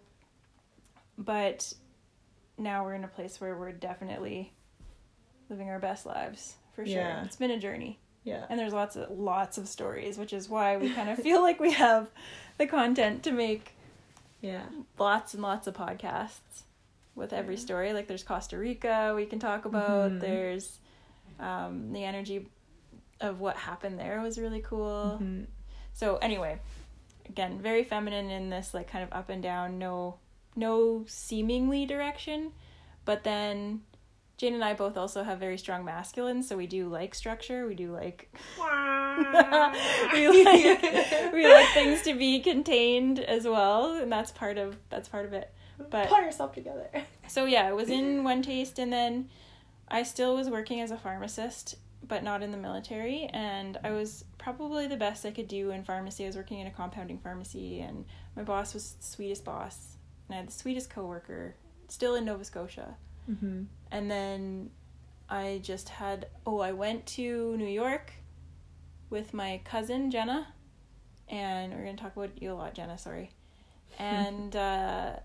but 1.20 1.72
now 2.58 2.84
we're 2.84 2.94
in 2.94 3.04
a 3.04 3.08
place 3.08 3.40
where 3.40 3.56
we're 3.56 3.72
definitely 3.72 4.52
living 5.48 5.68
our 5.68 5.78
best 5.78 6.06
lives 6.06 6.54
for 6.74 6.84
sure. 6.84 6.94
Yeah. 6.96 7.24
It's 7.24 7.36
been 7.36 7.50
a 7.50 7.58
journey, 7.58 7.98
Yeah. 8.24 8.46
and 8.48 8.58
there's 8.58 8.72
lots 8.72 8.96
of 8.96 9.10
lots 9.10 9.58
of 9.58 9.68
stories, 9.68 10.18
which 10.18 10.32
is 10.32 10.48
why 10.48 10.76
we 10.76 10.90
kind 10.92 11.08
of 11.10 11.18
feel 11.18 11.40
like 11.42 11.60
we 11.60 11.72
have 11.72 12.08
the 12.58 12.66
content 12.66 13.22
to 13.24 13.32
make 13.32 13.74
Yeah. 14.40 14.64
lots 14.98 15.34
and 15.34 15.42
lots 15.42 15.66
of 15.66 15.74
podcasts 15.74 16.62
with 17.14 17.32
every 17.32 17.56
story. 17.56 17.92
Like 17.92 18.06
there's 18.08 18.22
Costa 18.22 18.56
Rica 18.58 19.12
we 19.14 19.26
can 19.26 19.38
talk 19.38 19.64
about. 19.66 20.12
Mhm. 20.12 20.20
There's 20.20 20.78
um, 21.38 21.92
the 21.92 22.04
energy 22.04 22.48
of 23.20 23.40
what 23.40 23.56
happened 23.56 23.98
there 23.98 24.20
was 24.20 24.38
really 24.38 24.60
cool. 24.60 25.18
Mhm. 25.20 25.46
So 25.94 26.16
anyway, 26.18 26.58
again, 27.28 27.58
very 27.60 27.82
feminine 27.84 28.30
in 28.30 28.50
this 28.50 28.72
like 28.74 28.88
kind 28.88 29.02
of 29.02 29.12
up 29.12 29.28
and 29.30 29.42
down, 29.42 29.78
no 29.78 30.18
no 30.56 31.04
seemingly 31.06 31.86
direction, 31.86 32.52
but 33.04 33.24
then 33.24 33.82
Jane 34.40 34.54
and 34.54 34.64
I 34.64 34.72
both 34.72 34.96
also 34.96 35.22
have 35.22 35.38
very 35.38 35.58
strong 35.58 35.84
masculine, 35.84 36.42
so 36.42 36.56
we 36.56 36.66
do 36.66 36.88
like 36.88 37.14
structure. 37.14 37.66
We 37.66 37.74
do 37.74 37.92
like 37.92 38.34
we 38.58 40.28
like 40.44 41.32
we 41.32 41.46
like 41.46 41.68
things 41.74 42.00
to 42.02 42.14
be 42.14 42.40
contained 42.40 43.20
as 43.20 43.44
well, 43.44 43.92
and 43.94 44.10
that's 44.10 44.30
part 44.30 44.56
of 44.56 44.78
that's 44.88 45.10
part 45.10 45.26
of 45.26 45.34
it. 45.34 45.52
But 45.90 46.08
Pull 46.08 46.22
yourself 46.22 46.54
together. 46.54 46.88
so 47.28 47.44
yeah, 47.44 47.66
I 47.66 47.72
was 47.72 47.90
in 47.90 48.24
one 48.24 48.40
taste, 48.40 48.78
and 48.78 48.90
then 48.90 49.28
I 49.88 50.02
still 50.04 50.36
was 50.36 50.48
working 50.48 50.80
as 50.80 50.90
a 50.90 50.96
pharmacist, 50.96 51.76
but 52.06 52.22
not 52.22 52.42
in 52.42 52.50
the 52.50 52.56
military. 52.56 53.28
And 53.34 53.76
I 53.84 53.90
was 53.90 54.24
probably 54.38 54.86
the 54.86 54.96
best 54.96 55.26
I 55.26 55.32
could 55.32 55.48
do 55.48 55.70
in 55.70 55.84
pharmacy. 55.84 56.24
I 56.24 56.28
was 56.28 56.36
working 56.36 56.60
in 56.60 56.66
a 56.66 56.70
compounding 56.70 57.18
pharmacy, 57.18 57.80
and 57.80 58.06
my 58.36 58.42
boss 58.42 58.72
was 58.72 58.92
the 58.92 59.04
sweetest 59.04 59.44
boss, 59.44 59.96
and 60.30 60.36
I 60.36 60.38
had 60.38 60.48
the 60.48 60.52
sweetest 60.52 60.90
coworker, 60.90 61.56
still 61.88 62.14
in 62.14 62.24
Nova 62.24 62.44
Scotia. 62.44 62.94
Mm-hmm. 63.28 63.64
And 63.90 64.10
then 64.10 64.70
I 65.28 65.60
just 65.62 65.88
had 65.88 66.28
oh, 66.46 66.60
I 66.60 66.70
went 66.70 67.04
to 67.06 67.56
New 67.56 67.66
York 67.66 68.12
with 69.10 69.34
my 69.34 69.60
cousin 69.64 70.12
Jenna, 70.12 70.46
and 71.28 71.72
we're 71.72 71.84
gonna 71.84 71.96
talk 71.96 72.16
about 72.16 72.40
you 72.40 72.52
a 72.52 72.54
lot, 72.54 72.74
Jenna. 72.74 72.96
Sorry, 72.96 73.32
and 73.98 74.54
uh, 74.54 75.16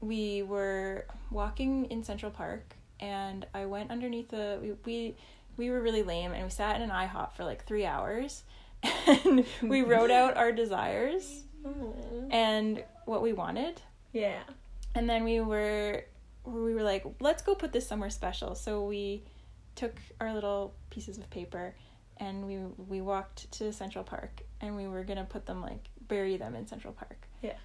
we 0.00 0.42
were 0.42 1.06
walking 1.32 1.86
in 1.86 2.04
Central 2.04 2.30
Park, 2.30 2.76
and 3.00 3.44
I 3.54 3.66
went 3.66 3.90
underneath 3.90 4.28
the 4.28 4.60
we 4.62 4.72
we 4.84 5.16
we 5.56 5.70
were 5.70 5.80
really 5.80 6.04
lame, 6.04 6.30
and 6.30 6.44
we 6.44 6.50
sat 6.50 6.76
in 6.76 6.82
an 6.82 6.90
IHOP 6.90 7.32
for 7.32 7.44
like 7.44 7.66
three 7.66 7.86
hours, 7.86 8.44
and 9.24 9.44
we 9.60 9.82
wrote 9.82 10.12
out 10.12 10.36
our 10.36 10.52
desires 10.52 11.42
and 12.30 12.84
what 13.08 13.22
we 13.22 13.32
wanted 13.32 13.80
Yeah. 14.12 14.42
and 14.94 15.08
then 15.08 15.24
we 15.24 15.40
were 15.40 16.04
we 16.44 16.74
were 16.74 16.82
like 16.82 17.04
let's 17.20 17.42
go 17.42 17.54
put 17.54 17.72
this 17.72 17.86
somewhere 17.86 18.10
special 18.10 18.54
so 18.54 18.84
we 18.84 19.22
took 19.74 19.94
our 20.20 20.32
little 20.34 20.74
pieces 20.90 21.18
of 21.18 21.28
paper 21.30 21.74
and 22.18 22.46
we 22.46 22.56
we 22.88 23.00
walked 23.00 23.50
to 23.52 23.72
central 23.72 24.04
park 24.04 24.42
and 24.60 24.76
we 24.76 24.86
were 24.88 25.04
gonna 25.04 25.24
put 25.24 25.46
them 25.46 25.60
like 25.62 25.84
bury 26.08 26.36
them 26.36 26.54
in 26.54 26.66
central 26.66 26.92
park 26.92 27.26
Yeah. 27.42 27.56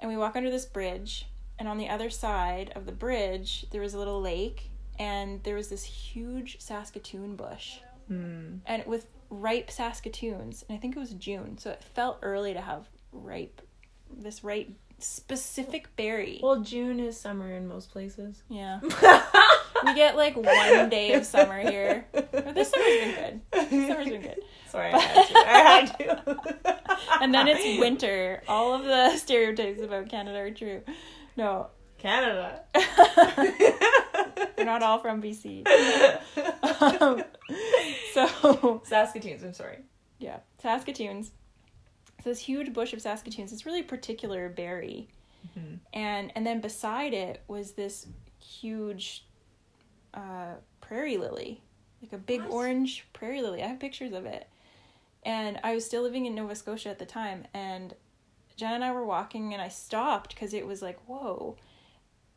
and 0.00 0.10
we 0.10 0.16
walk 0.16 0.36
under 0.36 0.50
this 0.50 0.66
bridge 0.66 1.26
and 1.58 1.66
on 1.68 1.78
the 1.78 1.88
other 1.88 2.10
side 2.10 2.72
of 2.74 2.84
the 2.86 2.92
bridge 2.92 3.66
there 3.70 3.80
was 3.80 3.94
a 3.94 3.98
little 3.98 4.20
lake 4.20 4.70
and 4.98 5.42
there 5.44 5.56
was 5.56 5.68
this 5.68 5.84
huge 5.84 6.60
saskatoon 6.60 7.36
bush 7.36 7.78
Mm. 8.10 8.60
and 8.66 8.84
with 8.84 9.06
ripe 9.30 9.70
saskatoons 9.70 10.62
and 10.68 10.76
i 10.76 10.80
think 10.80 10.94
it 10.94 10.98
was 11.00 11.14
june 11.14 11.56
so 11.56 11.70
it 11.70 11.82
felt 11.82 12.18
early 12.20 12.52
to 12.52 12.60
have 12.60 12.86
ripe 13.12 13.62
this 14.10 14.42
right 14.44 14.70
specific 14.98 15.94
berry 15.96 16.40
Well, 16.42 16.60
June 16.62 17.00
is 17.00 17.18
summer 17.20 17.50
in 17.52 17.66
most 17.68 17.90
places. 17.90 18.42
yeah 18.48 18.80
we 19.84 19.94
get 19.94 20.16
like 20.16 20.36
one 20.36 20.88
day 20.88 21.12
of 21.14 21.26
summer 21.26 21.60
here. 21.60 22.06
But 22.12 22.54
this 22.54 22.70
summer's 22.70 23.00
been 23.00 23.14
good. 23.14 23.70
This 23.70 23.88
summer's 23.88 24.08
been 24.08 24.22
good. 24.22 24.40
Sorry, 24.70 24.92
I 24.92 24.98
had 24.98 25.26
to. 25.26 25.36
I 25.36 25.58
had 25.58 25.98
to. 25.98 26.80
And 27.20 27.34
then 27.34 27.48
it's 27.48 27.80
winter. 27.80 28.42
All 28.48 28.72
of 28.74 28.84
the 28.84 29.16
stereotypes 29.16 29.80
about 29.82 30.08
Canada 30.08 30.38
are 30.38 30.50
true. 30.50 30.82
No, 31.36 31.68
Canada. 31.98 32.62
we're 34.56 34.64
not 34.64 34.82
all 34.82 35.00
from 35.00 35.22
BC. 35.22 35.66
Um, 37.00 37.22
so 38.12 38.82
Saskatoons. 38.84 39.42
I'm 39.44 39.52
sorry. 39.52 39.78
yeah, 40.18 40.38
Saskatoons. 40.62 41.30
This 42.24 42.40
huge 42.40 42.72
bush 42.72 42.92
of 42.92 43.00
Saskatoons. 43.02 43.50
This 43.50 43.66
really 43.66 43.82
particular 43.82 44.48
berry, 44.48 45.08
Mhm. 45.56 45.78
and 45.92 46.32
and 46.34 46.46
then 46.46 46.60
beside 46.60 47.12
it 47.14 47.42
was 47.48 47.72
this 47.72 48.06
huge 48.40 49.26
uh, 50.14 50.54
prairie 50.80 51.16
lily, 51.16 51.60
like 52.00 52.12
a 52.12 52.18
big 52.18 52.40
What? 52.42 52.50
orange 52.52 53.04
prairie 53.12 53.42
lily. 53.42 53.62
I 53.62 53.66
have 53.66 53.80
pictures 53.80 54.12
of 54.12 54.26
it. 54.26 54.48
And 55.24 55.58
I 55.64 55.74
was 55.74 55.84
still 55.84 56.02
living 56.02 56.26
in 56.26 56.34
Nova 56.34 56.54
Scotia 56.54 56.90
at 56.90 56.98
the 56.98 57.06
time, 57.06 57.46
and 57.54 57.94
Jen 58.56 58.74
and 58.74 58.84
I 58.84 58.92
were 58.92 59.04
walking, 59.04 59.52
and 59.52 59.60
I 59.62 59.68
stopped 59.68 60.34
because 60.34 60.54
it 60.54 60.66
was 60.66 60.82
like, 60.82 60.98
whoa. 61.08 61.56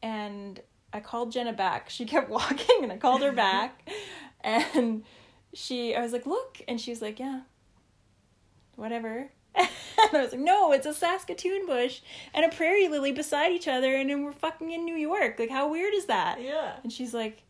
And 0.01 0.59
I 0.93 1.01
called 1.01 1.31
Jenna 1.31 1.53
back. 1.53 1.89
She 1.91 2.05
kept 2.05 2.29
walking, 2.29 2.81
and 2.83 2.91
I 2.91 2.97
called 2.97 3.21
her 3.21 3.31
back, 3.33 3.87
and 4.41 5.03
she, 5.53 5.95
I 5.95 6.01
was 6.01 6.13
like, 6.13 6.25
look, 6.25 6.61
and 6.67 6.79
she 6.81 6.91
was 6.91 7.01
like, 7.01 7.19
yeah, 7.19 7.41
whatever. 8.75 9.29
and 9.57 10.17
I 10.17 10.21
was 10.21 10.31
like, 10.31 10.41
no, 10.41 10.71
it's 10.71 10.85
a 10.85 10.93
Saskatoon 10.93 11.65
bush 11.65 12.01
and 12.33 12.45
a 12.45 12.55
prairie 12.55 12.87
lily 12.87 13.11
beside 13.11 13.51
each 13.51 13.67
other, 13.67 13.95
and 13.95 14.09
then 14.09 14.23
we're 14.23 14.31
fucking 14.33 14.71
in 14.71 14.85
New 14.85 14.95
York. 14.95 15.39
Like, 15.39 15.49
how 15.49 15.69
weird 15.71 15.93
is 15.93 16.05
that? 16.05 16.41
Yeah. 16.41 16.73
And 16.83 16.91
she's 16.91 17.13
like, 17.13 17.43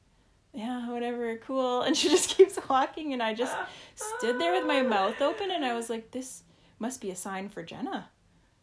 yeah, 0.54 0.90
whatever, 0.90 1.38
cool. 1.38 1.82
And 1.88 1.96
she 1.96 2.10
just 2.10 2.30
keeps 2.30 2.58
walking, 2.70 3.14
and 3.14 3.22
I 3.22 3.34
just 3.34 3.56
stood 3.96 4.40
there 4.40 4.54
with 4.54 4.66
my 4.66 4.82
mouth 4.82 5.22
open, 5.22 5.52
and 5.52 5.66
I 5.66 5.74
was 5.74 5.90
like, 5.90 6.12
this 6.12 6.44
must 6.80 7.02
be 7.02 7.12
a 7.12 7.16
sign 7.16 7.50
for 7.50 7.64
Jenna. 7.64 8.10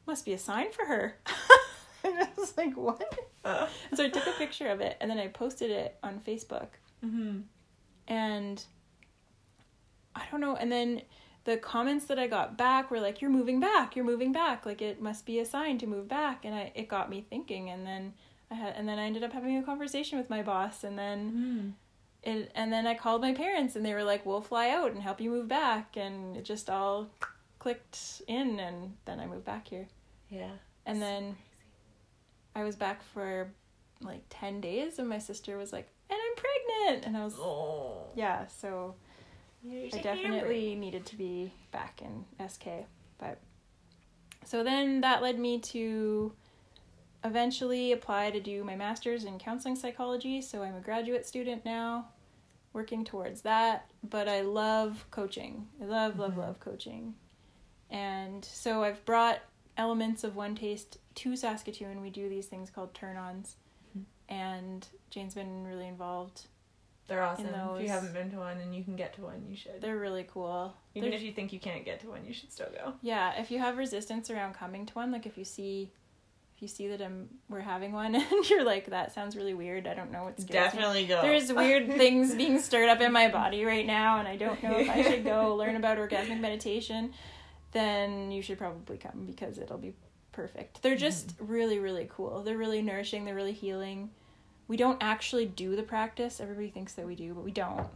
Must 0.06 0.24
be 0.24 0.32
a 0.32 0.38
sign 0.38 0.70
for 0.72 0.84
her. 0.86 1.16
and 2.04 2.18
I 2.18 2.28
was 2.36 2.56
like, 2.56 2.76
what? 2.76 3.18
Uh, 3.44 3.66
so 3.94 4.04
I 4.04 4.08
took 4.08 4.26
a 4.26 4.32
picture 4.32 4.68
of 4.68 4.80
it, 4.80 4.96
and 5.00 5.10
then 5.10 5.18
I 5.18 5.28
posted 5.28 5.70
it 5.70 5.96
on 6.02 6.20
Facebook. 6.26 6.68
mm-hmm. 7.04 7.40
And 8.06 8.62
I 10.14 10.22
don't 10.30 10.40
know. 10.40 10.56
And 10.56 10.70
then 10.70 11.02
the 11.44 11.56
comments 11.58 12.06
that 12.06 12.18
I 12.18 12.26
got 12.26 12.56
back 12.56 12.90
were 12.90 13.00
like, 13.00 13.20
"You're 13.20 13.30
moving 13.30 13.60
back. 13.60 13.96
You're 13.96 14.04
moving 14.04 14.32
back. 14.32 14.64
Like 14.66 14.80
it 14.82 15.00
must 15.00 15.26
be 15.26 15.38
a 15.38 15.44
sign 15.44 15.78
to 15.78 15.86
move 15.86 16.08
back." 16.08 16.44
And 16.44 16.54
I 16.54 16.72
it 16.74 16.88
got 16.88 17.10
me 17.10 17.24
thinking. 17.28 17.68
And 17.70 17.86
then 17.86 18.14
I 18.50 18.54
had 18.54 18.74
and 18.76 18.88
then 18.88 18.98
I 18.98 19.04
ended 19.04 19.22
up 19.24 19.32
having 19.32 19.56
a 19.56 19.62
conversation 19.62 20.18
with 20.18 20.30
my 20.30 20.42
boss. 20.42 20.84
And 20.84 20.98
then 20.98 21.18
Mm-hmm. 21.32 21.68
it 22.30 22.52
and 22.54 22.72
then 22.72 22.86
I 22.86 22.94
called 22.94 23.20
my 23.20 23.32
parents, 23.34 23.76
and 23.76 23.84
they 23.84 23.94
were 23.94 24.04
like, 24.04 24.24
"We'll 24.24 24.40
fly 24.40 24.70
out 24.70 24.92
and 24.92 25.02
help 25.02 25.20
you 25.20 25.30
move 25.30 25.48
back." 25.48 25.96
And 25.96 26.36
it 26.36 26.44
just 26.44 26.70
all 26.70 27.10
clicked 27.58 28.22
in, 28.26 28.58
and 28.60 28.96
then 29.04 29.20
I 29.20 29.26
moved 29.26 29.44
back 29.44 29.68
here. 29.68 29.86
Yeah. 30.30 30.52
And 30.86 31.00
then 31.00 31.36
I 32.54 32.62
was 32.64 32.76
back 32.76 33.02
for 33.02 33.50
like 34.00 34.22
ten 34.30 34.60
days, 34.60 34.98
and 34.98 35.08
my 35.08 35.18
sister 35.18 35.56
was 35.58 35.72
like, 35.72 35.88
"And 36.10 36.18
I'm 36.18 36.36
pregnant," 36.36 37.06
and 37.06 37.16
I 37.16 37.24
was 37.24 37.34
Oh. 37.38 38.06
yeah. 38.14 38.46
So. 38.46 38.94
I 39.66 39.98
definitely 40.02 40.74
needed 40.74 41.06
to 41.06 41.16
be 41.16 41.52
back 41.72 42.02
in 42.02 42.24
SK, 42.48 42.86
but 43.18 43.38
so 44.44 44.62
then 44.62 45.00
that 45.00 45.22
led 45.22 45.38
me 45.38 45.58
to 45.60 46.32
eventually 47.24 47.92
apply 47.92 48.30
to 48.30 48.40
do 48.40 48.62
my 48.62 48.76
master's 48.76 49.24
in 49.24 49.38
counseling 49.38 49.76
psychology, 49.76 50.42
so 50.42 50.62
I'm 50.62 50.76
a 50.76 50.80
graduate 50.80 51.26
student 51.26 51.64
now, 51.64 52.08
working 52.74 53.04
towards 53.04 53.40
that. 53.42 53.90
But 54.02 54.28
I 54.28 54.42
love 54.42 55.06
coaching. 55.10 55.68
I 55.80 55.86
love, 55.86 56.18
love, 56.18 56.34
Mhm. 56.34 56.38
love 56.38 56.60
coaching. 56.60 57.14
And 57.88 58.44
so 58.44 58.84
I've 58.84 59.04
brought 59.06 59.40
elements 59.78 60.24
of 60.24 60.36
One 60.36 60.54
Taste 60.54 60.98
to 61.14 61.36
Saskatoon. 61.36 62.02
We 62.02 62.10
do 62.10 62.28
these 62.28 62.46
things 62.46 62.70
called 62.70 62.92
turn 62.92 63.16
ons. 63.16 63.56
Mhm. 63.96 64.04
And 64.28 64.88
Jane's 65.08 65.34
been 65.34 65.64
really 65.66 65.88
involved. 65.88 66.48
They're 67.06 67.22
awesome. 67.22 67.46
If 67.46 67.82
you 67.82 67.88
haven't 67.88 68.14
been 68.14 68.30
to 68.30 68.38
one 68.38 68.58
and 68.58 68.74
you 68.74 68.82
can 68.82 68.96
get 68.96 69.14
to 69.14 69.22
one, 69.22 69.44
you 69.48 69.56
should. 69.56 69.80
They're 69.80 69.98
really 69.98 70.26
cool. 70.30 70.74
Even 70.94 71.10
They're- 71.10 71.18
if 71.18 71.24
you 71.24 71.32
think 71.32 71.52
you 71.52 71.60
can't 71.60 71.84
get 71.84 72.00
to 72.00 72.08
one, 72.08 72.24
you 72.24 72.32
should 72.32 72.52
still 72.52 72.70
go. 72.74 72.94
Yeah, 73.02 73.38
if 73.38 73.50
you 73.50 73.58
have 73.58 73.76
resistance 73.76 74.30
around 74.30 74.54
coming 74.54 74.86
to 74.86 74.94
one, 74.94 75.12
like 75.12 75.26
if 75.26 75.36
you 75.36 75.44
see 75.44 75.90
if 76.56 76.62
you 76.62 76.68
see 76.68 76.86
that 76.88 77.02
I'm 77.02 77.28
we're 77.48 77.60
having 77.60 77.92
one 77.92 78.14
and 78.14 78.48
you're 78.48 78.64
like 78.64 78.86
that 78.86 79.12
sounds 79.12 79.36
really 79.36 79.54
weird. 79.54 79.86
I 79.86 79.94
don't 79.94 80.12
know 80.12 80.24
what 80.24 80.40
scares 80.40 80.72
me. 80.72 80.78
Definitely 80.78 81.06
go. 81.06 81.20
There's 81.20 81.52
weird 81.52 81.88
things 81.98 82.34
being 82.34 82.60
stirred 82.60 82.88
up 82.88 83.00
in 83.00 83.12
my 83.12 83.28
body 83.28 83.64
right 83.64 83.86
now 83.86 84.18
and 84.18 84.28
I 84.28 84.36
don't 84.36 84.62
know 84.62 84.78
if 84.78 84.88
I 84.88 85.02
should 85.02 85.24
go 85.24 85.54
learn 85.56 85.76
about 85.76 85.98
orgasmic 85.98 86.40
meditation. 86.40 87.12
Then 87.72 88.30
you 88.30 88.40
should 88.40 88.56
probably 88.56 88.98
come 88.98 89.26
because 89.26 89.58
it'll 89.58 89.78
be 89.78 89.94
perfect. 90.30 90.80
They're 90.82 90.96
just 90.96 91.36
mm. 91.36 91.48
really 91.48 91.80
really 91.80 92.08
cool. 92.08 92.42
They're 92.42 92.56
really 92.56 92.82
nourishing, 92.82 93.24
they're 93.24 93.34
really 93.34 93.52
healing. 93.52 94.10
We 94.68 94.76
don't 94.76 95.02
actually 95.02 95.46
do 95.46 95.76
the 95.76 95.82
practice. 95.82 96.40
Everybody 96.40 96.68
thinks 96.70 96.94
that 96.94 97.06
we 97.06 97.14
do, 97.14 97.34
but 97.34 97.44
we 97.44 97.50
don't. 97.52 97.86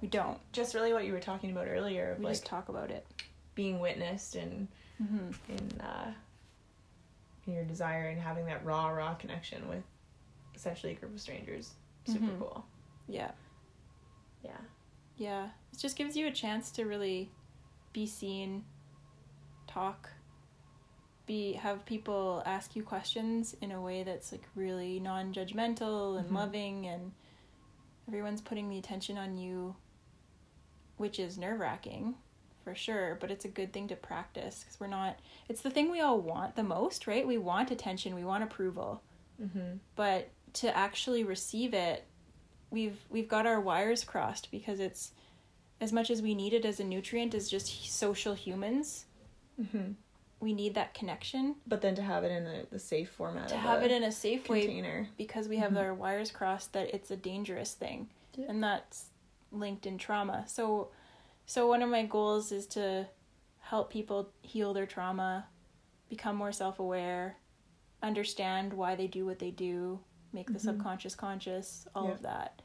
We 0.00 0.08
don't. 0.08 0.38
just 0.52 0.74
really 0.74 0.92
what 0.92 1.04
you 1.04 1.12
were 1.12 1.20
talking 1.20 1.50
about 1.52 1.68
earlier 1.68 2.16
We 2.18 2.24
like 2.24 2.32
just 2.34 2.46
talk 2.46 2.68
about 2.68 2.90
it. 2.90 3.06
being 3.54 3.78
witnessed 3.80 4.34
and 4.34 4.66
hmm 4.98 5.30
in 5.48 5.80
uh 5.80 6.12
in 7.46 7.52
your 7.54 7.64
desire 7.64 8.08
and 8.08 8.20
having 8.20 8.46
that 8.46 8.64
raw 8.64 8.88
raw 8.88 9.14
connection 9.14 9.68
with 9.68 9.82
essentially 10.54 10.92
a 10.92 10.94
group 10.96 11.14
of 11.14 11.20
strangers 11.20 11.70
super 12.06 12.24
Mhm. 12.26 12.38
cool 12.38 12.64
Yeah. 13.08 13.30
yeah 14.44 14.58
Yeah, 15.16 15.50
it 15.72 15.78
just 15.78 15.96
gives 15.96 16.16
you 16.16 16.26
a 16.26 16.32
chance 16.32 16.70
to 16.72 16.84
really 16.84 17.30
be 17.92 18.06
seen, 18.06 18.64
talk, 19.68 20.08
be 21.32 21.52
have 21.54 21.84
people 21.86 22.42
ask 22.44 22.76
you 22.76 22.82
questions 22.82 23.56
in 23.62 23.72
a 23.72 23.80
way 23.80 24.02
that's 24.02 24.32
like 24.32 24.46
really 24.54 25.00
non-judgmental 25.00 26.18
and 26.18 26.28
Mhm. 26.28 26.34
loving 26.34 26.86
and 26.86 27.12
everyone's 28.06 28.42
putting 28.42 28.68
the 28.68 28.78
attention 28.78 29.16
on 29.16 29.38
you 29.38 29.74
which 30.98 31.18
is 31.18 31.38
nerve-wracking 31.38 32.14
for 32.62 32.74
sure, 32.76 33.16
but 33.20 33.30
it's 33.30 33.44
a 33.44 33.48
good 33.58 33.72
thing 33.72 33.88
to 33.88 33.96
practice 33.96 34.62
cuz 34.64 34.78
we're 34.78 34.86
not 35.00 35.18
it's 35.48 35.62
the 35.62 35.70
thing 35.70 35.90
we 35.90 36.00
all 36.00 36.20
want 36.20 36.54
the 36.54 36.62
most, 36.76 37.06
right? 37.06 37.26
We 37.26 37.38
want 37.38 37.70
attention, 37.70 38.14
we 38.14 38.24
want 38.24 38.44
approval 38.44 39.02
mm-hmm. 39.40 39.78
but 39.96 40.28
to 40.60 40.66
actually 40.86 41.24
receive 41.24 41.72
it 41.72 42.04
we've 42.70 43.00
we've 43.14 43.28
got 43.36 43.46
our 43.46 43.60
wires 43.60 44.04
crossed 44.04 44.50
because 44.50 44.78
it's 44.80 45.12
as 45.80 45.92
much 45.92 46.10
as 46.10 46.20
we 46.20 46.34
need 46.34 46.52
it 46.52 46.64
as 46.64 46.78
a 46.78 46.84
nutrient 46.84 47.34
as 47.34 47.48
just 47.48 47.68
social 47.90 48.34
humans 48.34 49.06
Mm-hmm. 49.60 49.92
We 50.42 50.52
need 50.52 50.74
that 50.74 50.92
connection 50.92 51.54
but 51.68 51.80
then 51.80 51.94
to 51.94 52.02
have 52.02 52.24
it 52.24 52.32
in 52.32 52.44
a, 52.46 52.64
the 52.70 52.78
safe 52.78 53.08
format 53.10 53.48
to 53.48 53.56
have 53.56 53.82
it 53.82 53.92
in 53.92 54.02
a 54.02 54.10
safe 54.12 54.48
way 54.48 55.06
because 55.16 55.48
we 55.48 55.56
have 55.58 55.72
Mhm. 55.72 55.78
our 55.82 55.94
wires 55.94 56.32
crossed 56.32 56.72
that 56.72 56.92
it's 56.92 57.10
a 57.12 57.16
dangerous 57.16 57.74
thing 57.74 58.10
Yeah. 58.34 58.46
and 58.48 58.62
that's 58.62 59.10
linked 59.52 59.86
in 59.86 59.96
trauma 59.98 60.44
so 60.48 60.90
so 61.46 61.66
one 61.66 61.80
of 61.82 61.88
my 61.90 62.04
goals 62.04 62.50
is 62.52 62.66
to 62.68 63.06
help 63.60 63.90
people 63.90 64.30
heal 64.42 64.72
their 64.74 64.86
trauma 64.86 65.46
become 66.08 66.34
more 66.36 66.52
self-aware 66.52 67.36
understand 68.02 68.72
why 68.74 68.96
they 68.96 69.06
do 69.06 69.24
what 69.24 69.38
they 69.38 69.50
do 69.52 70.00
make 70.32 70.48
the 70.48 70.58
Mhm. 70.58 70.62
subconscious 70.62 71.14
conscious 71.14 71.86
all 71.94 72.06
Yeah. 72.08 72.12
of 72.14 72.22
that 72.22 72.62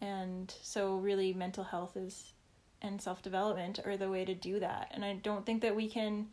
and 0.00 0.52
so 0.62 0.96
really 0.96 1.32
mental 1.32 1.64
health 1.64 1.96
is 1.96 2.32
and 2.80 3.00
self-development 3.02 3.80
are 3.84 3.96
the 3.96 4.08
way 4.10 4.24
to 4.24 4.34
do 4.34 4.58
that 4.60 4.88
and 4.92 5.04
i 5.04 5.14
don't 5.14 5.44
think 5.46 5.62
that 5.62 5.74
we 5.76 5.88
can 5.88 6.28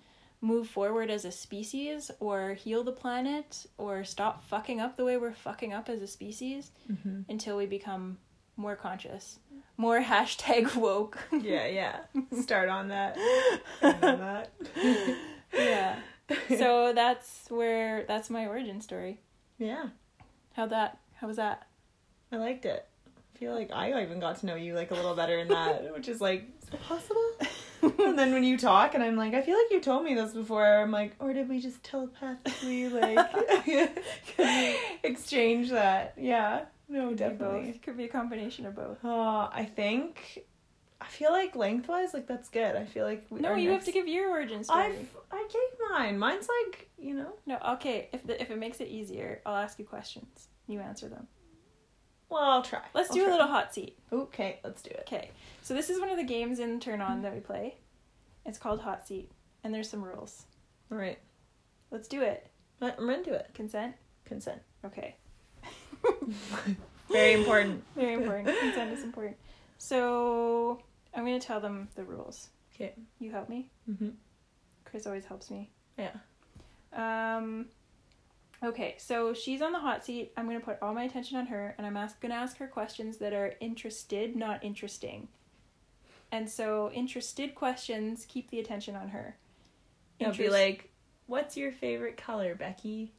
move 0.46 0.68
forward 0.68 1.10
as 1.10 1.26
a 1.26 1.32
species 1.32 2.12
or 2.20 2.54
heal 2.54 2.84
the 2.84 2.92
planet 2.92 3.66
or 3.78 4.04
stop 4.04 4.44
fucking 4.46 4.80
up 4.80 4.96
the 4.96 5.04
way 5.04 5.18
we're 5.18 5.34
fucking 5.34 5.74
up 5.74 5.90
as 5.90 6.02
a 6.02 6.08
species 6.08 6.72
mm-hmm. 6.92 7.22
until 7.28 7.58
we 7.58 7.66
become 7.66 8.18
more 8.56 8.76
conscious. 8.76 9.40
More 9.76 10.02
hashtag 10.14 10.76
woke. 10.76 11.18
Yeah 11.32 11.66
yeah. 11.66 12.00
Start 12.42 12.70
on 12.70 12.90
that. 12.90 13.18
That 13.82 14.52
yeah. 15.54 16.00
So 16.58 16.94
that's 16.94 17.46
where 17.50 18.06
that's 18.08 18.30
my 18.30 18.46
origin 18.46 18.82
story. 18.82 19.20
Yeah. 19.58 19.88
How 20.54 20.68
that 20.68 21.00
how 21.16 21.28
was 21.28 21.38
that? 21.38 21.68
I 22.32 22.38
liked 22.38 22.66
it. 22.66 22.88
I 23.36 23.38
feel 23.38 23.54
like 23.54 23.72
I 23.74 24.02
even 24.04 24.20
got 24.20 24.40
to 24.40 24.46
know 24.46 24.56
you 24.56 24.76
like 24.76 24.92
a 24.92 24.94
little 24.96 25.16
better 25.16 25.40
in 25.40 25.48
that, 25.50 25.94
which 25.94 26.08
is 26.08 26.22
like, 26.22 26.46
is 26.62 26.70
it 26.74 26.82
possible? 26.84 27.32
and 28.00 28.18
then 28.18 28.34
when 28.34 28.44
you 28.44 28.58
talk, 28.58 28.96
and 28.96 29.04
I'm 29.04 29.16
like, 29.16 29.34
I 29.34 29.42
feel 29.42 29.58
like 29.58 29.72
you 29.72 29.80
told 29.82 30.04
me 30.04 30.14
this 30.14 30.34
before. 30.34 30.66
I'm 30.66 30.92
like, 30.92 31.16
or 31.20 31.34
did 31.34 31.50
we 31.50 31.60
just 31.60 31.84
telepathically 31.84 32.90
like 32.90 33.18
exchange 35.04 35.70
that? 35.70 36.14
Yeah, 36.18 36.66
no, 36.90 37.14
definitely. 37.14 37.72
both 37.72 37.82
could 37.82 37.98
be 37.98 38.06
a 38.06 38.10
combination 38.10 38.66
of 38.66 38.76
both 38.76 38.98
Oh, 39.04 39.50
I 39.52 39.66
think 39.66 40.46
I 41.02 41.06
feel 41.06 41.32
like 41.32 41.56
lengthwise, 41.56 42.14
like 42.14 42.28
that's 42.28 42.50
good. 42.50 42.76
I 42.76 42.86
feel 42.86 43.06
like 43.06 43.26
we, 43.30 43.40
no 43.40 43.56
you 43.56 43.72
have 43.72 43.86
to 43.86 43.92
give 43.92 44.08
your 44.08 44.30
origin 44.30 44.64
story 44.64 44.84
I've 44.84 45.16
I 45.32 45.48
gave 45.52 45.90
mine. 45.92 46.18
Mine's 46.18 46.48
like 46.64 46.90
you 46.98 47.14
know. 47.14 47.34
no 47.46 47.58
okay 47.74 48.10
if 48.14 48.26
the, 48.26 48.42
if 48.42 48.50
it 48.50 48.58
makes 48.58 48.80
it 48.80 48.88
easier 48.88 49.42
i'll 49.46 49.56
ask 49.56 49.78
you 49.78 49.86
questions 49.86 50.48
you 50.68 50.80
answer 50.80 51.08
them 51.08 51.28
Well, 52.30 52.44
I'll 52.44 52.64
try. 52.64 52.82
let's 52.94 53.10
I'll 53.12 53.16
do 53.16 53.28
a 53.28 53.32
little 53.32 53.48
hot 53.48 53.74
seat 53.74 53.98
Okay, 54.12 54.60
let's 54.64 54.82
do 54.82 54.90
it. 54.90 55.04
Okay, 55.08 55.32
so 55.62 55.74
this 55.74 55.90
is 55.90 56.00
one 56.00 56.10
of 56.10 56.18
the 56.18 56.24
games 56.24 56.60
in 56.60 56.80
Turn 56.80 57.02
On 57.02 57.22
that 57.22 57.34
we 57.34 57.40
play. 57.40 57.76
It's 58.46 58.58
called 58.58 58.82
Hot 58.82 59.08
Seat, 59.08 59.32
and 59.64 59.74
there's 59.74 59.90
some 59.90 60.04
rules. 60.04 60.46
All 60.92 60.98
right, 60.98 61.18
Let's 61.92 62.08
do 62.08 62.22
it. 62.22 62.48
I'm 62.82 63.10
into 63.10 63.34
it. 63.34 63.52
Consent? 63.54 63.96
Consent. 64.26 64.62
Okay. 64.84 65.16
Very 67.10 67.34
important. 67.34 67.84
Very 67.96 68.16
important. 68.16 68.48
Consent 68.60 68.92
is 68.92 69.04
important. 69.04 69.38
So 69.78 70.82
I'm 71.14 71.26
going 71.26 71.40
to 71.40 71.46
tell 71.46 71.60
them 71.60 71.88
the 71.96 72.04
rules. 72.04 72.50
Okay. 72.74 72.94
You 73.20 73.32
help 73.32 73.48
me? 73.50 73.70
Mm-hmm. 73.90 74.10
Chris 74.84 75.08
always 75.08 75.26
helps 75.26 75.50
me. 75.50 75.70
Yeah. 75.98 76.12
Um, 76.94 77.68
okay, 78.64 78.96
so 78.98 79.34
she's 79.34 79.62
on 79.62 79.72
the 79.72 79.80
hot 79.80 80.06
seat. 80.06 80.32
I'm 80.38 80.46
going 80.46 80.60
to 80.60 80.66
put 80.66 80.78
all 80.82 80.94
my 80.94 81.04
attention 81.04 81.38
on 81.38 81.48
her, 81.48 81.76
and 81.78 81.86
I'm 81.86 81.98
ask- 81.98 82.20
going 82.22 82.32
to 82.32 82.38
ask 82.38 82.58
her 82.58 82.68
questions 82.68 83.18
that 83.18 83.34
are 83.34 83.54
interested, 83.60 84.36
not 84.36 84.64
interesting. 84.64 85.28
And 86.32 86.50
so, 86.50 86.92
interested 86.92 87.56
questions 87.56 88.26
keep 88.28 88.50
the 88.50 88.60
attention 88.60 88.96
on 88.96 89.10
her. 89.10 89.38
It'll 90.20 90.34
be 90.34 90.50
like, 90.50 90.90
"What's 91.28 91.56
your 91.56 91.72
favorite 91.72 92.18
color, 92.18 92.56
Becky?" 92.56 93.14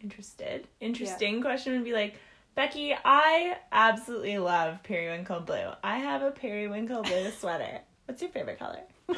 Interested. 0.00 0.68
Interesting 0.80 1.40
question 1.40 1.72
would 1.72 1.84
be 1.84 1.92
like, 1.92 2.14
Becky, 2.56 2.94
I 3.04 3.58
absolutely 3.70 4.38
love 4.38 4.82
periwinkle 4.82 5.40
blue. 5.40 5.72
I 5.84 5.98
have 5.98 6.22
a 6.22 6.30
periwinkle 6.30 7.02
blue 7.02 7.30
sweater. 7.38 7.80
What's 8.06 8.22
your 8.22 8.30
favorite 8.30 8.58
color? 8.58 8.80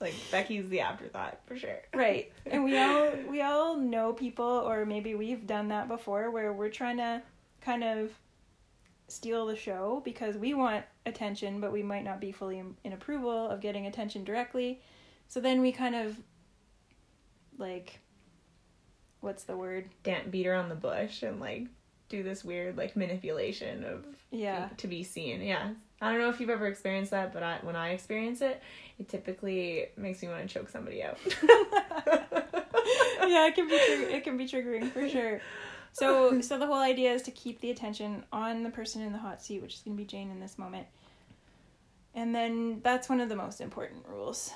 Like 0.00 0.14
Becky's 0.30 0.68
the 0.68 0.80
afterthought 0.80 1.40
for 1.46 1.56
sure. 1.56 1.80
right 1.94 2.30
and 2.46 2.64
we 2.64 2.76
all 2.78 3.10
we 3.30 3.40
all 3.42 3.76
know 3.76 4.12
people 4.12 4.44
or 4.44 4.84
maybe 4.84 5.14
we've 5.14 5.46
done 5.46 5.68
that 5.68 5.88
before 5.88 6.30
where 6.30 6.52
we're 6.52 6.68
trying 6.68 6.98
to 6.98 7.22
kind 7.62 7.82
of 7.82 8.10
steal 9.08 9.46
the 9.46 9.56
show 9.56 10.02
because 10.04 10.36
we 10.36 10.52
want 10.52 10.84
attention 11.06 11.60
but 11.60 11.72
we 11.72 11.82
might 11.82 12.04
not 12.04 12.20
be 12.20 12.32
fully 12.32 12.58
in, 12.58 12.76
in 12.84 12.92
approval 12.92 13.48
of 13.48 13.60
getting 13.60 13.86
attention 13.86 14.24
directly 14.24 14.80
so 15.28 15.40
then 15.40 15.60
we 15.60 15.72
kind 15.72 15.94
of 15.94 16.18
like 17.58 18.00
what's 19.20 19.44
the 19.44 19.56
word 19.56 19.88
Dan- 20.02 20.30
beat 20.30 20.46
around 20.46 20.68
the 20.68 20.74
bush 20.74 21.22
and 21.22 21.40
like 21.40 21.68
do 22.08 22.22
this 22.22 22.44
weird 22.44 22.76
like 22.76 22.96
manipulation 22.96 23.82
of 23.84 24.04
yeah 24.30 24.68
to 24.76 24.86
be 24.86 25.02
seen. 25.02 25.40
Yeah. 25.42 25.70
I 26.00 26.10
don't 26.12 26.20
know 26.20 26.28
if 26.28 26.40
you've 26.40 26.50
ever 26.50 26.66
experienced 26.66 27.10
that, 27.12 27.32
but 27.32 27.42
I, 27.42 27.58
when 27.62 27.74
I 27.76 27.90
experience 27.90 28.40
it, 28.42 28.60
it 28.98 29.08
typically 29.08 29.86
makes 29.96 30.20
me 30.22 30.28
want 30.28 30.46
to 30.46 30.52
choke 30.52 30.68
somebody 30.68 31.02
out. 31.02 31.18
yeah, 33.26 33.46
it 33.46 33.54
can 33.54 33.68
be 33.68 33.78
trigger- 33.78 34.08
it 34.10 34.24
can 34.24 34.36
be 34.36 34.46
triggering 34.46 34.90
for 34.92 35.08
sure. 35.08 35.40
So 35.92 36.40
so 36.42 36.58
the 36.58 36.66
whole 36.66 36.82
idea 36.82 37.12
is 37.12 37.22
to 37.22 37.30
keep 37.30 37.60
the 37.60 37.70
attention 37.70 38.24
on 38.32 38.62
the 38.62 38.70
person 38.70 39.00
in 39.02 39.12
the 39.12 39.18
hot 39.18 39.42
seat, 39.42 39.62
which 39.62 39.74
is 39.74 39.80
going 39.80 39.96
to 39.96 40.02
be 40.02 40.06
Jane 40.06 40.30
in 40.30 40.40
this 40.40 40.58
moment. 40.58 40.86
And 42.14 42.34
then 42.34 42.80
that's 42.82 43.08
one 43.08 43.20
of 43.20 43.28
the 43.28 43.36
most 43.36 43.60
important 43.60 44.04
rules. 44.06 44.52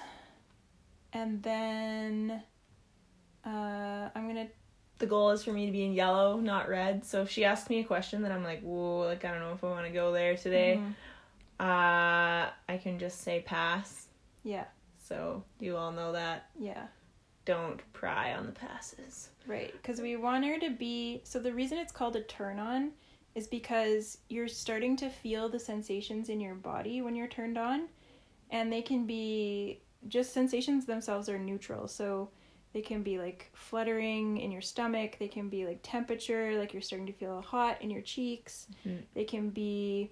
And 1.13 1.43
then 1.43 2.43
uh, 3.47 4.09
I'm 4.15 4.27
gonna 4.29 4.49
the 4.99 5.07
goal 5.07 5.31
is 5.31 5.43
for 5.43 5.53
me 5.53 5.65
to 5.65 5.73
be 5.73 5.85
in 5.85 5.93
yellow, 5.95 6.39
not 6.39 6.69
red. 6.69 7.07
So 7.07 7.23
if 7.23 7.31
she 7.31 7.45
asks 7.47 7.71
me 7.71 7.81
a 7.81 7.85
question 7.85 8.21
that 8.23 8.33
I'm 8.33 8.45
like, 8.45 8.61
whoa, 8.61 8.99
like 9.07 9.25
I 9.25 9.31
don't 9.31 9.41
know 9.41 9.53
if 9.55 9.65
I 9.65 9.69
want 9.69 9.87
to 9.87 9.93
go 9.93 10.13
there 10.13 10.37
today, 10.37 10.77
Mhm. 10.79 10.93
Uh, 11.61 12.51
I 12.69 12.77
can 12.83 12.99
just 12.99 13.21
say 13.23 13.41
pass. 13.47 14.07
yeah 14.45 14.65
So 14.99 15.45
you 15.59 15.77
all 15.77 15.93
know 15.93 16.13
that. 16.13 16.51
yeah 16.59 16.87
don't 17.47 17.81
pry 17.93 18.35
on 18.35 18.47
the 18.47 18.53
passes. 18.53 19.31
Right, 19.47 19.73
because 19.73 20.01
we 20.01 20.15
want 20.17 20.45
her 20.45 20.59
to 20.61 20.71
be. 20.71 21.21
So 21.25 21.39
the 21.41 21.53
reason 21.53 21.79
it's 21.79 21.91
called 21.93 22.15
a 22.17 22.23
turn 22.23 22.59
on 22.61 22.93
is 23.35 23.47
because 23.49 24.19
you're 24.29 24.47
starting 24.49 24.95
to 24.97 25.09
feel 25.09 25.49
the 25.49 25.59
sensations 25.59 26.29
in 26.29 26.39
your 26.41 26.55
body 26.55 27.01
when 27.03 27.17
you're 27.17 27.27
turned 27.39 27.59
on, 27.59 27.89
and 28.51 28.71
they 28.73 28.83
can 28.83 29.07
be 29.07 29.81
just 30.09 30.33
sensations 30.33 30.85
themselves 30.87 31.29
are 31.29 31.39
neutral. 31.39 31.89
So 31.89 32.29
they 32.73 32.83
can 32.83 33.03
be 33.03 33.19
like 33.19 33.51
fluttering 33.55 34.37
in 34.39 34.53
your 34.53 34.63
stomach, 34.63 35.17
they 35.19 35.29
can 35.29 35.49
be 35.49 35.67
like 35.67 35.81
temperature, 35.83 36.57
like 36.59 36.73
you're 36.73 36.83
starting 36.83 37.07
to 37.07 37.13
feel 37.13 37.41
hot 37.41 37.81
in 37.83 37.91
your 37.91 38.03
cheeks, 38.03 38.69
Mhm. 38.87 39.03
they 39.15 39.25
can 39.25 39.51
be 39.51 40.11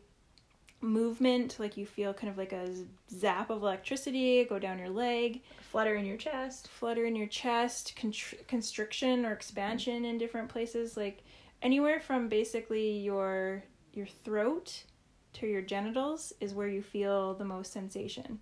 movement, 0.81 1.57
like 1.59 1.77
you 1.77 1.87
feel 1.87 2.15
kind 2.15 2.31
of 2.31 2.39
like 2.39 2.53
a 2.53 2.69
zap 3.11 3.51
of 3.51 3.63
electricity 3.63 4.45
go 4.45 4.59
down 4.59 4.79
your 4.79 4.91
leg 4.91 5.43
Flutter 5.71 5.97
in 5.97 6.07
your 6.07 6.17
chest. 6.17 6.69
flutter 6.69 7.05
in 7.05 7.17
your 7.17 7.27
chest, 7.27 7.95
contr- 7.97 8.47
constriction 8.47 9.27
or 9.27 9.33
expansion 9.33 10.05
in 10.05 10.19
different 10.19 10.49
places, 10.49 10.97
like 10.97 11.23
anywhere 11.63 12.01
from 12.01 12.29
basically 12.29 12.99
your 12.99 13.63
your 13.93 14.07
throat 14.07 14.85
to 15.35 15.47
your 15.47 15.63
genitals 15.63 16.33
is 16.41 16.55
where 16.55 16.69
you 16.69 16.83
feel 16.83 17.35
the 17.35 17.45
most 17.45 17.73
sensation. 17.73 18.39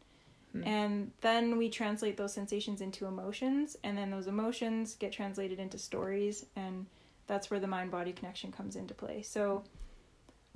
Hmm. 0.52 0.64
And 0.64 1.10
then 1.20 1.56
we 1.58 1.68
translate 1.68 2.16
those 2.16 2.32
sensations 2.32 2.80
into 2.80 3.06
emotions, 3.06 3.76
and 3.82 3.96
then 3.96 4.10
those 4.10 4.26
emotions 4.26 4.94
get 4.94 5.12
translated 5.12 5.58
into 5.58 5.78
stories, 5.78 6.46
and 6.54 6.86
that's 7.26 7.50
where 7.50 7.60
the 7.60 7.66
mind 7.66 7.90
body 7.90 8.12
connection 8.12 8.52
comes 8.52 8.76
into 8.76 8.94
play. 8.94 9.22
So, 9.22 9.64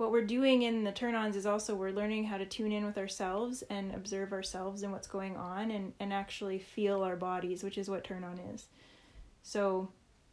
what 0.01 0.11
we're 0.11 0.25
doing 0.25 0.63
in 0.63 0.83
the 0.83 0.91
turn 0.91 1.13
ons 1.13 1.35
is 1.35 1.45
also 1.45 1.75
we're 1.75 1.91
learning 1.91 2.23
how 2.23 2.35
to 2.35 2.45
tune 2.45 2.71
in 2.71 2.83
with 2.87 2.97
ourselves 2.97 3.61
and 3.69 3.93
observe 3.93 4.33
ourselves 4.33 4.81
and 4.81 4.91
what's 4.91 5.05
going 5.05 5.37
on 5.37 5.69
and, 5.69 5.93
and 5.99 6.11
actually 6.11 6.57
feel 6.57 7.03
our 7.03 7.15
bodies, 7.15 7.61
which 7.61 7.77
is 7.77 7.87
what 7.87 8.03
turn 8.03 8.23
on 8.23 8.39
is. 8.39 8.65
So, 9.43 9.89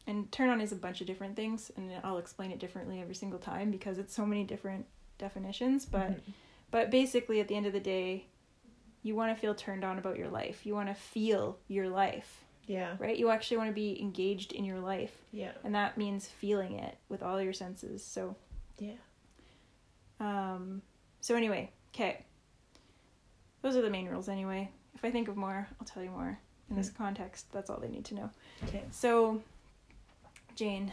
and 0.06 0.32
turn 0.32 0.48
on 0.48 0.62
is 0.62 0.72
a 0.72 0.76
bunch 0.76 1.02
of 1.02 1.06
different 1.06 1.36
things, 1.36 1.70
and 1.76 1.92
I'll 2.02 2.16
explain 2.16 2.50
it 2.50 2.58
differently 2.58 3.02
every 3.02 3.14
single 3.14 3.38
time 3.38 3.70
because 3.70 3.98
it's 3.98 4.14
so 4.14 4.24
many 4.24 4.42
different 4.42 4.86
definitions. 5.18 5.84
But 5.84 6.12
Mhm. 6.12 6.32
but 6.70 6.90
basically, 6.90 7.38
at 7.40 7.48
the 7.48 7.54
end 7.54 7.66
of 7.66 7.74
the 7.74 7.80
day, 7.80 8.24
you 9.02 9.14
want 9.14 9.36
to 9.36 9.38
feel 9.38 9.54
turned 9.54 9.84
on 9.84 9.98
about 9.98 10.16
your 10.16 10.28
life. 10.28 10.64
You 10.64 10.72
want 10.72 10.88
to 10.88 10.94
feel 10.94 11.58
your 11.68 11.90
life, 11.90 12.42
yeah, 12.66 12.96
right? 12.98 13.18
You 13.18 13.28
actually 13.28 13.58
want 13.58 13.68
to 13.68 13.74
be 13.74 14.00
engaged 14.00 14.52
in 14.52 14.64
your 14.64 14.80
life, 14.80 15.14
yeah, 15.30 15.52
and 15.62 15.74
that 15.74 15.98
means 15.98 16.26
feeling 16.26 16.78
it 16.78 16.96
with 17.10 17.22
all 17.22 17.38
your 17.42 17.52
senses. 17.52 18.02
So, 18.02 18.34
yeah. 18.78 18.92
Um, 20.20 20.82
so 21.20 21.34
anyway, 21.34 21.70
okay. 21.94 22.24
Those 23.62 23.76
are 23.76 23.82
the 23.82 23.90
main 23.90 24.08
rules, 24.08 24.28
anyway. 24.28 24.70
If 24.94 25.04
I 25.04 25.10
think 25.10 25.28
of 25.28 25.36
more, 25.36 25.68
I'll 25.80 25.86
tell 25.86 26.02
you 26.02 26.10
more. 26.10 26.38
In 26.70 26.76
this 26.76 26.90
context, 26.90 27.50
that's 27.50 27.70
all 27.70 27.78
they 27.80 27.88
need 27.88 28.04
to 28.06 28.14
know. 28.14 28.30
Okay. 28.64 28.82
So, 28.90 29.40
Jane, 30.54 30.92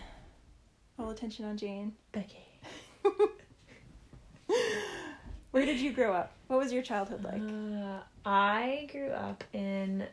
all 0.97 1.09
attention 1.09 1.45
on 1.45 1.57
Jane. 1.57 1.93
Becky. 2.13 2.45
Where 5.51 5.65
did 5.65 5.79
you 5.79 5.91
grow 5.91 6.13
up? 6.13 6.33
What 6.47 6.59
was 6.59 6.71
your 6.71 6.83
childhood 6.83 7.23
like? 7.23 7.41
Uh, 7.41 7.99
I 8.25 8.87
grew 8.91 9.09
up 9.09 9.43
in 9.53 10.05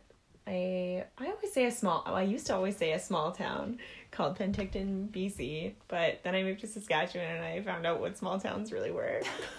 a 0.49 1.05
I 1.19 1.27
always 1.27 1.53
say 1.53 1.67
a 1.67 1.71
small 1.71 2.03
I 2.07 2.23
used 2.23 2.47
to 2.49 2.55
always 2.55 2.77
say 2.77 2.93
a 2.93 2.99
small 2.99 3.33
town 3.33 3.79
called 4.13 4.39
Penticton, 4.39 5.09
BC, 5.09 5.73
but 5.89 6.21
then 6.23 6.35
I 6.37 6.43
moved 6.45 6.61
to 6.61 6.67
Saskatchewan 6.69 7.27
and 7.27 7.45
I 7.45 7.61
found 7.63 7.85
out 7.87 8.01
what 8.01 8.17
small 8.17 8.39
towns 8.39 8.71
really 8.71 8.91
were. 8.93 9.21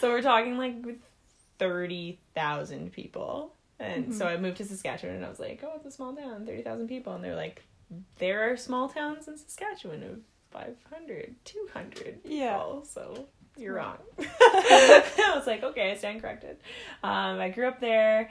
so 0.00 0.08
we're 0.08 0.22
talking 0.22 0.56
like 0.56 0.84
with 0.84 0.96
30,000 1.58 2.92
people. 2.92 3.52
And 3.80 4.14
so 4.14 4.26
I 4.26 4.36
moved 4.36 4.56
to 4.56 4.64
Saskatchewan 4.64 5.16
and 5.16 5.24
I 5.24 5.28
was 5.28 5.38
like, 5.38 5.62
"Oh, 5.62 5.72
it's 5.76 5.86
a 5.86 5.90
small 5.92 6.12
town, 6.14 6.44
30,000 6.46 6.88
people." 6.88 7.12
And 7.14 7.22
they're 7.22 7.36
like, 7.36 7.62
"There 8.18 8.50
are 8.52 8.56
small 8.56 8.88
towns 8.88 9.28
in 9.28 9.36
Saskatchewan 9.38 10.02
of 10.02 10.18
500, 10.50 11.36
200 11.44 12.20
Yeah. 12.24 12.54
people." 12.56 12.84
So 12.84 13.26
you're 13.56 13.74
wrong. 13.74 13.98
I 14.18 15.32
was 15.36 15.46
like, 15.46 15.62
okay, 15.62 15.92
I 15.92 15.94
stand 15.96 16.20
corrected. 16.20 16.56
Um, 17.04 17.38
I 17.38 17.50
grew 17.50 17.68
up 17.68 17.78
there. 17.80 18.30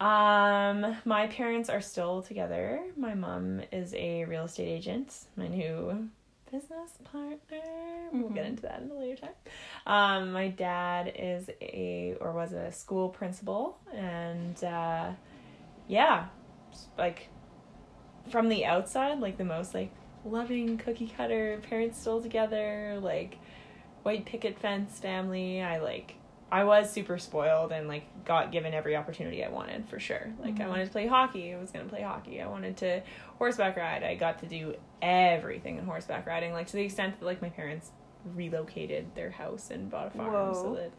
Um, 0.00 0.96
my 1.04 1.26
parents 1.26 1.68
are 1.68 1.80
still 1.80 2.22
together. 2.22 2.80
My 2.96 3.14
mom 3.14 3.62
is 3.72 3.94
a 3.94 4.24
real 4.26 4.44
estate 4.44 4.68
agent. 4.68 5.12
My 5.36 5.48
new 5.48 6.08
business 6.52 6.92
partner. 7.04 8.10
We'll 8.12 8.30
get 8.30 8.44
Mhm. 8.44 8.48
into 8.48 8.62
that 8.62 8.80
in 8.80 8.90
a 8.90 8.94
later 8.94 9.20
time. 9.20 9.34
Um, 9.86 10.32
my 10.32 10.48
dad 10.48 11.12
is 11.16 11.50
a 11.60 12.16
or 12.20 12.32
was 12.32 12.52
a 12.52 12.70
school 12.72 13.08
principal, 13.08 13.78
and 13.92 14.62
uh, 14.64 15.10
yeah, 15.88 16.28
like 16.96 17.28
from 18.30 18.48
the 18.48 18.64
outside, 18.66 19.20
like 19.20 19.36
the 19.36 19.44
most 19.44 19.74
like 19.74 19.90
loving 20.24 20.78
cookie 20.78 21.08
cutter 21.08 21.60
parents 21.68 21.98
still 22.00 22.22
together, 22.22 22.98
like 23.02 23.38
white 24.04 24.24
picket 24.24 24.58
fence 24.58 24.98
family. 25.00 25.60
I 25.60 25.78
like 25.80 26.14
I 26.50 26.64
was 26.64 26.90
super 26.90 27.18
spoiled 27.18 27.72
and 27.72 27.88
like 27.88 28.24
got 28.24 28.52
given 28.52 28.72
every 28.72 28.96
opportunity 28.96 29.44
I 29.44 29.48
wanted 29.50 29.86
for 29.88 29.98
sure. 30.00 30.32
Like 30.40 30.58
I 30.60 30.64
Mhm. 30.64 30.68
wanted 30.68 30.86
to 30.86 30.90
play 30.92 31.06
hockey, 31.06 31.52
I 31.54 31.58
was 31.58 31.70
gonna 31.70 31.84
play 31.86 32.02
hockey. 32.02 32.40
I 32.40 32.46
wanted 32.48 32.76
to 32.78 33.02
horseback 33.38 33.76
ride. 33.76 34.02
I 34.02 34.14
got 34.14 34.38
to 34.40 34.46
do 34.46 34.74
everything 35.02 35.76
in 35.78 35.84
horseback 35.84 36.26
riding, 36.26 36.52
like 36.52 36.66
to 36.68 36.72
the 36.74 36.82
extent 36.84 37.18
that 37.20 37.26
like 37.26 37.42
my 37.42 37.50
parents 37.50 37.90
relocated 38.34 39.14
their 39.14 39.30
house 39.30 39.70
and 39.70 39.90
bought 39.90 40.06
a 40.08 40.10
farm 40.10 40.54
so 40.54 40.74
that 40.74 40.90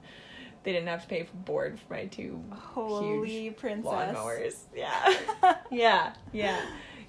they 0.63 0.71
didn't 0.71 0.87
have 0.87 1.01
to 1.03 1.07
pay 1.07 1.23
for 1.23 1.35
board 1.37 1.79
for 1.79 1.93
my 1.93 2.05
two 2.05 2.43
Holy 2.51 3.29
huge 3.45 3.57
princess. 3.57 3.91
lawnmowers. 3.91 4.55
Yeah. 4.75 5.17
yeah, 5.71 6.13
yeah. 6.31 6.61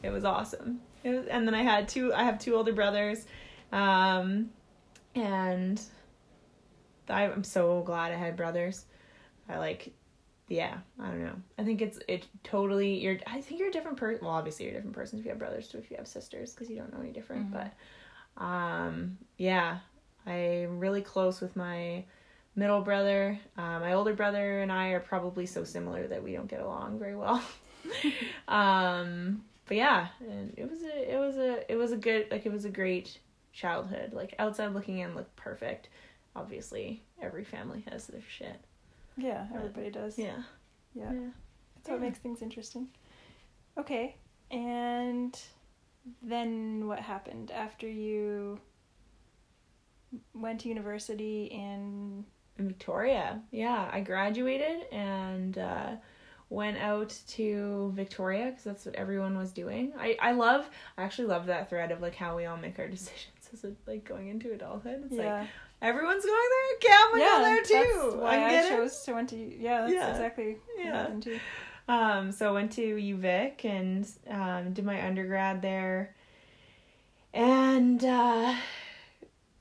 It 0.03 0.11
was 0.11 0.25
awesome. 0.25 0.81
It 1.05 1.11
was, 1.11 1.27
and 1.27 1.47
then 1.47 1.55
I 1.55 1.63
had 1.63 1.89
two. 1.89 2.13
I 2.15 2.25
have 2.25 2.39
two 2.39 2.55
older 2.55 2.73
brothers, 2.73 3.27
um, 3.73 4.51
and 5.15 5.81
I, 5.81 6.00
I'm 7.11 7.45
so 7.45 7.83
glad 7.83 8.13
I 8.13 8.17
had 8.17 8.37
brothers. 8.37 8.87
I 9.49 9.59
like, 9.59 9.93
yeah. 10.49 10.79
I 10.99 11.07
don't 11.09 11.25
know. 11.25 11.37
I 11.59 11.65
think 11.65 11.83
it's 11.83 11.99
it 12.09 12.27
totally. 12.45 12.99
You're. 13.01 13.19
I 13.27 13.41
think 13.41 13.61
you're 13.61 13.69
a 13.69 13.73
different 13.73 13.97
person. 13.97 14.25
Well, 14.25 14.35
obviously 14.35 14.67
you're 14.67 14.75
a 14.75 14.77
different 14.77 14.97
person 14.97 15.19
if 15.19 15.25
you 15.25 15.31
have 15.31 15.39
brothers 15.39 15.69
to 15.69 15.79
if 15.79 15.91
you 15.91 15.97
have 15.97 16.09
sisters 16.09 16.53
because 16.53 16.71
you 16.71 16.77
don't 16.77 16.93
know 16.93 17.01
any 17.01 17.13
different. 17.13 17.51
Mhm. 17.51 17.71
But, 18.37 18.43
um, 18.45 19.19
yeah, 19.37 19.79
I'm 20.27 20.79
really 20.79 21.03
close 21.03 21.41
with 21.41 21.57
my 21.57 22.05
middle 22.57 22.81
brother. 22.81 23.39
Uh, 23.57 23.79
my 23.81 23.93
older 23.93 24.15
brother 24.15 24.61
and 24.61 24.73
I 24.73 24.89
are 24.89 25.01
probably 25.01 25.47
so 25.47 25.65
similar 25.65 26.07
that 26.09 26.23
we 26.23 26.33
don't 26.33 26.49
get 26.49 26.61
along 26.61 26.99
very 26.99 27.17
well. 27.17 27.43
um, 28.49 29.45
but 29.67 29.77
yeah, 29.77 30.09
and 30.21 30.53
it 30.57 30.69
was 30.69 30.83
a 30.83 31.15
it 31.15 31.19
was 31.19 31.37
a 31.37 31.71
it 31.71 31.77
was 31.77 31.93
a 31.93 31.97
good 31.97 32.27
like 32.31 32.45
it 32.45 32.53
was 32.53 32.65
a 32.65 32.71
great 32.71 33.19
childhood. 33.53 34.13
Like 34.13 34.35
outside 34.39 34.75
looking 34.75 34.99
in 34.99 35.15
looked 35.15 35.35
perfect. 35.37 35.89
Obviously, 36.37 37.03
every 37.21 37.45
family 37.45 37.85
has 37.91 38.07
their 38.07 38.23
shit. 38.29 38.61
Yeah, 39.17 39.47
everybody 39.55 39.91
does. 39.91 40.19
Yeah. 40.19 40.43
Yeah. 40.95 41.13
Yeah. 41.13 41.29
That's 41.77 41.91
what 41.91 42.01
makes 42.01 42.19
things 42.19 42.43
interesting. 42.43 42.89
Okay. 43.79 44.17
And 44.51 45.39
then 46.23 46.87
what 46.87 46.99
happened 46.99 47.51
after 47.51 47.89
you 47.89 48.61
went 50.35 50.61
to 50.61 50.69
university 50.69 51.45
in 51.47 52.25
in 52.59 52.69
Victoria. 52.69 53.41
Yeah, 53.51 53.89
I 53.93 54.01
graduated 54.01 54.93
and 54.93 55.57
uh, 55.57 55.91
went 56.51 56.77
out 56.79 57.17
to 57.29 57.93
Victoria 57.95 58.47
because 58.47 58.65
that's 58.65 58.85
what 58.87 58.95
everyone 58.97 59.37
was 59.39 59.53
doing. 59.53 59.93
I 59.99 60.17
I 60.21 60.33
love 60.33 60.69
I 60.97 61.03
actually 61.03 61.29
love 61.29 61.47
that 61.47 61.71
thread 61.71 61.91
of 61.93 62.01
like 62.01 62.15
how 62.15 62.37
we 62.37 62.47
all 62.47 62.57
make 62.57 62.79
our 62.79 62.89
decisions 62.97 63.51
as 63.53 63.65
a, 63.65 63.73
like 63.87 64.05
going 64.05 64.29
into 64.29 64.53
adulthood. 64.53 65.05
It's 65.07 65.15
yeah 65.15 65.41
like 65.41 65.49
everyone's 65.83 66.25
going 66.25 66.37
there. 66.81 66.91
Yeah, 66.91 66.99
I'm 67.05 67.11
gonna 67.11 67.23
yeah 67.23 67.37
go 67.37 67.43
there 67.43 67.57
that's 67.57 68.15
too. 68.15 68.19
why 68.21 68.37
I 68.39 68.59
I, 68.59 68.69
chose 68.69 69.03
to 69.03 69.13
went 69.15 69.29
to 69.31 69.37
yeah 69.37 69.81
that's 69.83 69.93
Yeah. 69.93 70.11
exactly 70.11 70.57
Yeah. 70.79 71.07
too. 71.21 71.41
Um, 71.89 72.31
so 72.33 72.49
I 72.49 72.53
went 72.53 72.73
to 72.73 72.83
UVic 72.83 73.65
and 73.65 74.09
um, 74.29 74.73
did 74.73 74.85
my 74.85 75.05
undergrad 75.05 75.61
there. 75.63 76.15
And 77.33 78.05
uh, 78.05 78.55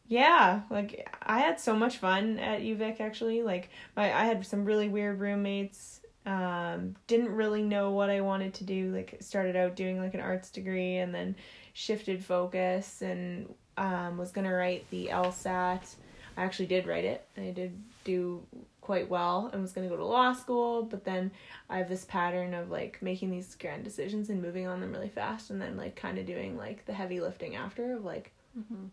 yeah, 0.08 0.62
like 0.70 1.08
I 1.22 1.40
had 1.40 1.60
so 1.60 1.76
much 1.76 1.98
fun 1.98 2.40
at 2.40 2.62
UVic 2.62 3.00
actually. 3.00 3.44
Like 3.44 3.70
my 3.96 4.14
I 4.14 4.26
had 4.26 4.46
some 4.46 4.66
really 4.66 4.90
weird 4.90 5.20
roommates. 5.20 6.02
Um, 6.26 6.96
didn't 7.08 7.30
really 7.30 7.64
know 7.64 7.92
what 7.92 8.10
I 8.10 8.22
wanted 8.22 8.54
to 8.56 8.64
do. 8.64 8.92
Like 8.94 9.18
started 9.22 9.56
out 9.56 9.76
doing 9.76 10.00
like 10.00 10.14
an 10.14 10.20
arts 10.20 10.52
degree 10.52 10.98
and 10.98 11.14
then 11.14 11.36
shifted 11.74 12.24
focus 12.24 13.02
and 13.02 13.54
um, 13.80 14.18
was 14.18 14.32
gonna 14.32 14.54
write 14.54 14.88
the 14.92 15.08
LSAT. 15.12 15.96
I 16.38 16.44
actually 16.44 16.68
did 16.68 16.86
write 16.86 17.06
it. 17.06 17.26
I 17.38 17.50
did 17.52 17.72
do 18.04 18.44
quite 18.82 19.10
well 19.10 19.50
and 19.54 19.62
was 19.62 19.72
gonna 19.72 19.88
go 19.90 19.98
to 19.98 20.06
law 20.06 20.34
school, 20.34 20.84
but 20.84 21.04
then 21.04 21.32
I 21.70 21.78
have 21.78 21.90
this 21.90 22.06
pattern 22.06 22.54
of 22.54 22.70
like 22.70 23.02
making 23.02 23.30
these 23.32 23.56
grand 23.56 23.84
decisions 23.84 24.30
and 24.30 24.42
moving 24.42 24.68
on 24.68 24.80
them 24.82 24.92
really 24.92 25.10
fast 25.10 25.50
and 25.50 25.62
then 25.62 25.78
like 25.78 25.96
kind 25.96 26.18
of 26.18 26.26
doing 26.26 26.58
like 26.58 26.86
the 26.86 26.94
heavy 26.94 27.20
lifting 27.20 27.56
after 27.56 27.94
of 27.96 28.04
like 28.06 28.32
Mm-hmm. 28.58 28.86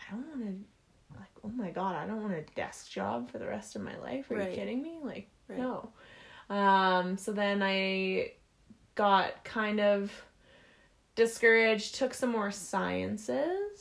I 0.00 0.10
don't 0.12 0.26
want 0.28 0.40
to 0.42 1.18
like 1.18 1.28
oh 1.44 1.48
my 1.48 1.70
god, 1.70 1.96
I 1.96 2.06
don't 2.06 2.22
want 2.22 2.34
a 2.34 2.42
desk 2.54 2.90
job 2.90 3.28
for 3.30 3.38
the 3.38 3.46
rest 3.46 3.74
of 3.76 3.82
my 3.82 3.96
life. 3.98 4.30
Are 4.30 4.34
Right. 4.36 4.50
you 4.50 4.56
kidding 4.56 4.82
me? 4.82 4.98
Like 5.02 5.28
Right. 5.48 5.58
no. 5.58 5.90
Um 6.48 7.16
so 7.18 7.32
then 7.32 7.60
I 7.62 8.32
got 8.94 9.42
kind 9.44 9.80
of 9.80 10.12
discouraged, 11.16 11.96
took 11.96 12.14
some 12.14 12.30
more 12.30 12.50
sciences, 12.50 13.80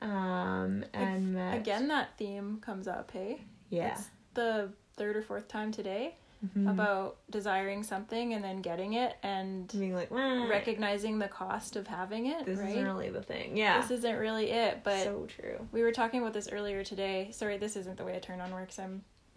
um, 0.00 0.84
and 0.92 1.34
met 1.34 1.56
Again, 1.56 1.88
that 1.88 2.16
theme 2.16 2.58
comes 2.60 2.86
up, 2.88 3.10
hey? 3.10 3.42
Yeah. 3.70 3.92
It's 3.92 4.08
the 4.34 4.70
third 4.96 5.16
or 5.16 5.22
fourth 5.22 5.48
time 5.48 5.72
today 5.72 6.14
Mhm. 6.46 6.70
about 6.70 7.16
desiring 7.30 7.82
something 7.82 8.32
and 8.32 8.44
then 8.44 8.62
getting 8.62 8.92
it 8.92 9.16
and 9.24 9.66
being 9.72 9.92
like, 9.94 10.10
"Mm, 10.10 10.48
recognizing 10.48 11.18
the 11.18 11.26
cost 11.26 11.74
of 11.74 11.88
having 11.88 12.26
it, 12.26 12.46
this 12.46 12.60
right? 12.60 12.68
isn't 12.70 12.84
really 12.84 13.10
the 13.10 13.22
thing. 13.22 13.56
Yeah. 13.56 13.80
This 13.80 13.90
isn't 13.90 14.16
really 14.16 14.50
it, 14.52 14.84
but 14.84 15.02
so 15.02 15.26
true. 15.26 15.66
we 15.72 15.82
were 15.82 15.90
talking 15.90 16.20
about 16.20 16.34
this 16.34 16.48
earlier 16.52 16.84
today. 16.84 17.30
Sorry, 17.32 17.56
this 17.58 17.74
isn't 17.74 17.96
the 17.96 18.04
way 18.04 18.16
a 18.16 18.20
turn 18.20 18.40
on 18.40 18.52
works. 18.52 18.78
I'm 18.78 19.02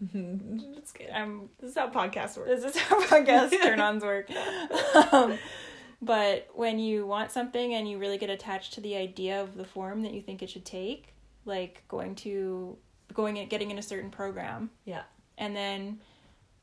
That's 0.74 0.92
good. 0.92 1.10
I'm 1.10 1.48
This 1.60 1.70
is 1.72 1.76
how 1.76 1.88
podcasts 1.90 2.36
work. 2.36 2.46
this 2.46 2.62
is 2.64 2.76
how 2.76 3.00
podcast 3.02 3.50
turn 3.62 3.80
ons 3.80 4.02
work. 4.04 4.28
Um, 5.12 5.38
but 6.02 6.48
when 6.54 6.78
you 6.78 7.06
want 7.06 7.30
something 7.30 7.72
and 7.74 7.88
you 7.88 7.96
really 7.96 8.18
get 8.18 8.28
attached 8.28 8.74
to 8.74 8.80
the 8.82 8.96
idea 8.96 9.40
of 9.40 9.56
the 9.56 9.64
form 9.64 10.02
that 10.02 10.12
you 10.12 10.20
think 10.20 10.42
it 10.42 10.50
should 10.50 10.64
take, 10.64 11.14
like 11.44 11.82
going 11.88 12.14
to 12.16 12.76
going 13.14 13.38
and 13.38 13.48
getting 13.48 13.70
in 13.70 13.78
a 13.78 13.82
certain 13.82 14.10
program, 14.10 14.70
Yeah. 14.84 15.02
and 15.38 15.54
then 15.56 16.00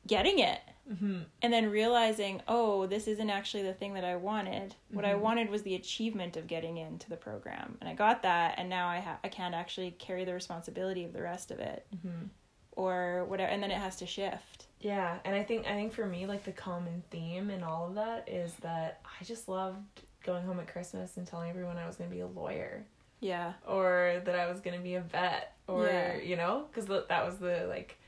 getting 0.06 0.38
it, 0.40 0.60
Mm-hmm. 0.90 1.20
and 1.42 1.52
then 1.52 1.70
realizing, 1.70 2.42
oh, 2.48 2.86
this 2.86 3.06
isn't 3.06 3.30
actually 3.30 3.62
the 3.62 3.74
thing 3.74 3.94
that 3.94 4.04
I 4.04 4.16
wanted. 4.16 4.74
What 4.90 5.04
I 5.04 5.12
Mhm. 5.14 5.20
wanted 5.20 5.50
was 5.50 5.62
the 5.62 5.76
achievement 5.76 6.36
of 6.36 6.48
getting 6.48 6.78
into 6.78 7.08
the 7.08 7.16
program, 7.16 7.78
and 7.80 7.88
I 7.88 7.94
got 7.94 8.22
that, 8.22 8.58
and 8.58 8.68
now 8.68 8.88
I 8.88 8.98
ha- 8.98 9.20
I 9.22 9.28
can't 9.28 9.54
actually 9.54 9.92
carry 9.92 10.24
the 10.24 10.34
responsibility 10.34 11.04
of 11.04 11.12
the 11.12 11.22
rest 11.22 11.52
of 11.52 11.60
it, 11.60 11.86
Mm-hmm. 11.94 12.26
or 12.72 13.24
whatever, 13.26 13.50
and 13.52 13.62
then 13.62 13.70
it 13.70 13.78
has 13.78 13.94
to 13.96 14.06
shift. 14.06 14.66
Yeah, 14.80 15.18
and 15.24 15.34
I 15.34 15.42
think 15.42 15.66
I 15.66 15.74
think 15.74 15.92
for 15.92 16.06
me, 16.06 16.26
like 16.26 16.44
the 16.44 16.52
common 16.52 17.02
theme 17.10 17.50
in 17.50 17.62
all 17.62 17.88
of 17.88 17.94
that 17.96 18.28
is 18.28 18.52
that 18.62 19.00
I 19.04 19.24
just 19.24 19.48
loved 19.48 20.02
going 20.24 20.44
home 20.44 20.58
at 20.60 20.68
Christmas 20.68 21.16
and 21.16 21.26
telling 21.26 21.50
everyone 21.50 21.76
I 21.76 21.86
was 21.86 21.96
going 21.96 22.08
to 22.08 22.14
be 22.16 22.20
a 22.22 22.26
lawyer 22.26 22.84
Yeah, 23.20 23.52
or 23.66 24.22
that 24.24 24.34
I 24.38 24.50
was 24.50 24.60
going 24.60 24.76
to 24.76 24.82
be 24.82 24.94
a 24.94 25.00
vet 25.02 25.54
or 25.68 25.84
Yeah. 25.86 26.16
you 26.22 26.36
know 26.36 26.66
because 26.72 26.86
that 27.08 27.24
was 27.26 27.36
the 27.38 27.66
like 27.68 27.98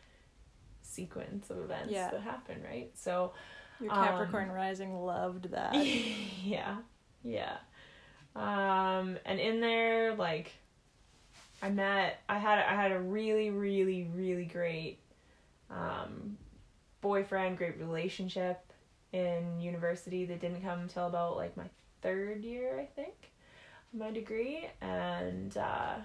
sequence 0.82 1.50
of 1.50 1.58
events 1.58 1.92
Yeah. 1.92 2.10
that 2.10 2.20
happened, 2.22 2.64
right? 2.64 2.90
So 2.94 3.32
your 3.80 3.92
Um, 3.92 3.98
Capricorn 3.98 4.50
rising 4.50 4.94
loved 5.04 5.44
that. 5.50 5.74
yeah, 6.42 6.76
yeah. 7.22 7.56
Um, 8.34 9.18
and 9.26 9.38
in 9.38 9.60
there, 9.60 10.14
like, 10.14 10.52
I 11.62 11.68
met, 11.70 12.20
I 12.28 12.38
had, 12.38 12.58
I 12.60 12.74
had 12.74 12.92
a 12.92 12.98
really, 12.98 13.50
really, 13.50 14.04
really 14.14 14.46
great, 14.46 14.98
um, 15.70 16.38
boyfriend, 17.02 17.58
great 17.58 17.78
relationship 17.78 18.58
in 19.12 19.60
university 19.60 20.24
that 20.24 20.40
didn't 20.40 20.62
come 20.62 20.80
until 20.80 21.06
about 21.06 21.36
like 21.36 21.54
my 21.56 21.68
third 22.00 22.42
year, 22.42 22.80
I 22.80 22.86
think, 22.86 23.30
of 23.92 23.98
my 24.00 24.10
degree, 24.10 24.66
and 24.80 25.54
uh, 25.58 25.96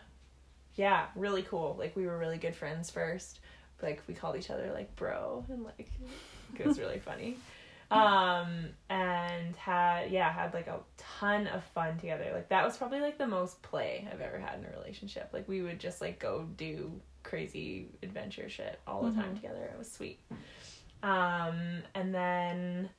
yeah, 0.76 1.06
really 1.16 1.44
cool. 1.44 1.76
Like 1.80 1.96
we 1.96 2.06
were 2.06 2.18
really 2.18 2.38
good 2.38 2.56
friends 2.56 2.92
first. 2.92 3.40
Like 3.82 4.02
we 4.08 4.14
called 4.14 4.36
each 4.36 4.50
other 4.50 4.72
like 4.74 4.94
bro, 4.98 5.46
and 5.50 5.64
like 5.64 5.90
it 6.60 6.66
was 6.66 6.80
really 6.80 7.00
funny 7.00 7.38
um 7.92 8.66
and 8.90 9.56
had 9.56 10.10
yeah 10.12 10.30
had 10.32 10.54
like 10.54 10.68
a 10.68 10.80
ton 10.98 11.48
of 11.48 11.64
fun 11.74 11.98
together 11.98 12.32
like 12.34 12.50
that 12.50 12.66
was 12.66 12.76
probably 12.76 13.00
like 13.00 13.18
the 13.18 13.26
most 13.28 13.62
play 13.62 14.06
i've 14.12 14.20
ever 14.20 14.38
had 14.38 14.60
in 14.60 14.66
a 14.66 14.78
relationship 14.78 15.30
like 15.32 15.48
we 15.48 15.62
would 15.62 15.80
just 15.80 16.02
like 16.02 16.20
go 16.20 16.46
do 16.58 16.92
crazy 17.24 17.88
adventure 18.04 18.50
shit 18.50 18.78
all 18.88 19.04
the 19.04 19.12
time 19.12 19.32
Mhm. 19.32 19.36
together 19.36 19.70
it 19.74 19.78
was 19.78 19.90
sweet 19.90 20.20
um 21.04 21.82
and 21.96 22.14
then 22.14 22.90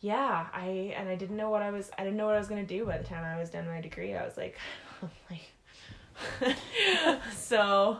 yeah 0.00 0.46
i 0.52 0.94
and 0.96 1.08
i 1.08 1.14
didn't 1.16 1.36
know 1.36 1.50
what 1.50 1.62
i 1.62 1.70
was 1.70 1.90
i 1.98 2.04
didn't 2.04 2.16
know 2.16 2.26
what 2.26 2.34
i 2.34 2.38
was 2.38 2.48
going 2.48 2.64
to 2.64 2.74
do 2.78 2.84
by 2.86 2.96
the 2.98 3.04
time 3.04 3.24
i 3.24 3.38
was 3.38 3.50
done 3.50 3.66
my 3.66 3.80
degree 3.80 4.14
i 4.14 4.24
was 4.24 4.36
like 4.36 4.56
like 5.30 5.52
so 7.36 7.98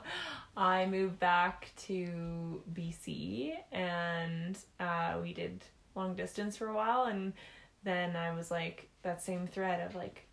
I 0.57 0.86
moved 0.86 1.20
back 1.20 1.70
to 1.86 2.62
BC 2.74 3.55
and 3.70 4.59
uh, 4.80 5.14
we 5.22 5.32
did 5.32 5.62
long 5.94 6.16
distance 6.16 6.57
for 6.57 6.66
a 6.66 6.74
while. 6.74 7.05
And 7.05 7.32
then 7.84 8.16
I 8.16 8.34
was 8.34 8.51
like, 8.51 8.88
that 9.03 9.22
same 9.22 9.46
thread 9.46 9.86
of 9.86 9.94
like, 9.94 10.26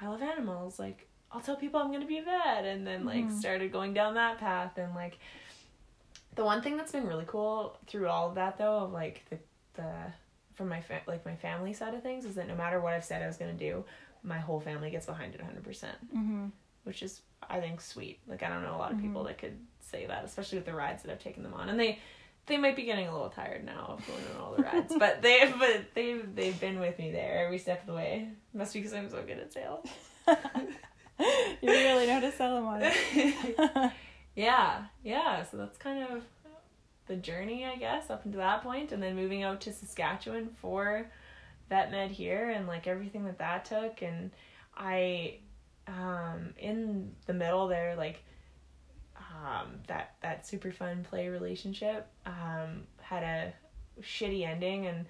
I 0.00 0.06
love 0.08 0.22
animals. 0.22 0.78
Like, 0.78 1.06
I'll 1.30 1.42
tell 1.42 1.56
people 1.56 1.78
I'm 1.80 1.88
going 1.88 2.00
to 2.00 2.06
be 2.06 2.16
a 2.16 2.22
vet. 2.22 2.64
And 2.64 2.86
then 2.86 3.04
like 3.04 3.26
Mhm. 3.26 3.32
started 3.38 3.72
going 3.72 3.92
down 3.92 4.14
that 4.14 4.38
path. 4.38 4.78
And 4.78 4.94
like, 4.94 5.18
the 6.36 6.44
one 6.44 6.62
thing 6.62 6.76
that's 6.76 6.92
been 6.92 7.06
really 7.06 7.24
cool 7.26 7.76
through 7.86 8.08
all 8.08 8.28
of 8.28 8.36
that 8.36 8.56
though, 8.58 8.78
of 8.78 8.92
like 8.92 9.22
the, 9.30 9.38
the, 9.74 9.90
from 10.54 10.68
my 10.68 10.80
fa- 10.80 11.02
like 11.06 11.24
my 11.26 11.34
family 11.36 11.72
side 11.72 11.94
of 11.94 12.02
things 12.02 12.24
is 12.24 12.34
that 12.36 12.46
no 12.48 12.54
matter 12.54 12.80
what 12.80 12.94
I've 12.94 13.04
said 13.04 13.22
I 13.22 13.26
was 13.26 13.36
going 13.36 13.56
to 13.56 13.58
do, 13.70 13.84
my 14.22 14.38
whole 14.38 14.60
family 14.60 14.90
gets 14.90 15.06
behind 15.06 15.34
it 15.34 15.40
100% 15.40 15.84
Mm-hmm. 16.16 16.46
which 16.84 17.02
is 17.02 17.20
I 17.48 17.60
think 17.60 17.80
sweet. 17.80 18.20
Like 18.28 18.42
I 18.42 18.48
don't 18.48 18.62
know 18.62 18.74
a 18.74 18.78
lot 18.78 18.92
of 18.92 19.00
people 19.00 19.22
Mhm. 19.24 19.26
that 19.28 19.38
could 19.38 19.58
say 19.80 20.06
that, 20.06 20.24
especially 20.24 20.58
with 20.58 20.66
the 20.66 20.74
rides 20.74 21.02
that 21.02 21.12
I've 21.12 21.22
taken 21.22 21.42
them 21.42 21.54
on, 21.54 21.68
and 21.68 21.78
they 21.78 21.98
they 22.46 22.56
might 22.58 22.76
be 22.76 22.84
getting 22.84 23.08
a 23.08 23.12
little 23.12 23.28
tired 23.28 23.64
now 23.64 23.86
of 23.98 24.06
going 24.06 24.22
on 24.34 24.40
all 24.40 24.54
the 24.54 24.62
rides, 24.62 24.94
but 24.98 25.20
they 25.22 25.52
but 25.58 25.94
they 25.94 26.14
they've 26.14 26.58
been 26.60 26.78
with 26.80 26.98
me 26.98 27.10
there 27.12 27.44
every 27.44 27.58
step 27.58 27.80
of 27.82 27.86
the 27.86 27.94
way. 27.94 28.28
Must 28.54 28.72
be 28.72 28.80
because 28.80 28.94
I'm 28.94 29.10
so 29.10 29.22
good 29.22 29.38
at 29.38 29.52
sales. 29.52 29.86
you 31.62 31.68
really 31.70 32.06
know 32.06 32.14
how 32.14 32.20
to 32.20 32.32
sell 32.32 32.54
them 32.56 32.66
on 32.66 32.80
it. 32.82 33.92
yeah, 34.36 34.84
yeah. 35.02 35.42
So 35.42 35.56
that's 35.56 35.78
kind 35.78 36.04
of 36.04 36.22
the 37.06 37.16
journey, 37.16 37.64
I 37.64 37.76
guess, 37.76 38.10
up 38.10 38.24
until 38.24 38.40
that 38.40 38.62
point, 38.62 38.92
and 38.92 39.02
then 39.02 39.16
moving 39.16 39.42
out 39.42 39.60
to 39.62 39.72
Saskatchewan 39.72 40.50
for 40.60 41.10
vet 41.68 41.90
med 41.90 42.10
here, 42.12 42.50
and 42.50 42.66
like 42.68 42.86
everything 42.86 43.24
that 43.24 43.38
that 43.38 43.64
took, 43.64 44.02
and 44.02 44.30
I, 44.76 45.38
um, 45.88 46.54
in 46.58 47.12
the 47.26 47.32
middle 47.32 47.66
there, 47.66 47.96
like, 47.96 48.22
um, 49.16 49.80
that 49.88 50.14
that 50.22 50.46
super 50.46 50.70
fun 50.70 51.04
play 51.08 51.28
relationship, 51.28 52.08
um, 52.26 52.82
had 53.00 53.22
a 53.22 53.52
shitty 54.02 54.46
ending, 54.46 54.86
and 54.86 55.06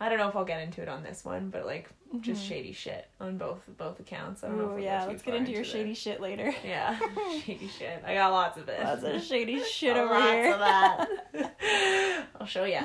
I 0.00 0.08
don't 0.08 0.18
know 0.18 0.28
if 0.28 0.36
I'll 0.36 0.44
get 0.44 0.62
into 0.62 0.82
it 0.82 0.88
on 0.88 1.02
this 1.02 1.24
one, 1.24 1.50
but 1.50 1.66
like 1.66 1.90
just 2.20 2.44
Mhm. 2.44 2.48
shady 2.48 2.72
shit 2.72 3.08
on 3.20 3.38
both 3.38 3.60
both 3.76 3.98
accounts. 4.00 4.44
I 4.44 4.48
don't 4.48 4.58
know 4.58 4.70
if 4.72 4.78
Ooh, 4.78 4.82
yeah, 4.82 5.04
let's 5.04 5.22
get 5.22 5.34
into 5.34 5.52
your 5.52 5.64
shady 5.64 5.94
shit 5.94 6.20
later. 6.20 6.54
yeah, 6.64 6.98
shady 7.44 7.68
shit. 7.68 8.02
I 8.06 8.14
got 8.14 8.30
lots 8.32 8.58
of 8.58 8.68
it. 8.68 8.82
Lots 8.82 9.02
of 9.02 9.22
shady 9.30 9.62
shit 9.62 9.96
Lots 9.96 10.10
over 10.10 10.32
here. 10.32 10.52
of 10.54 10.60
that. 10.60 12.26
I'll 12.40 12.46
show 12.46 12.64
you. 12.64 12.80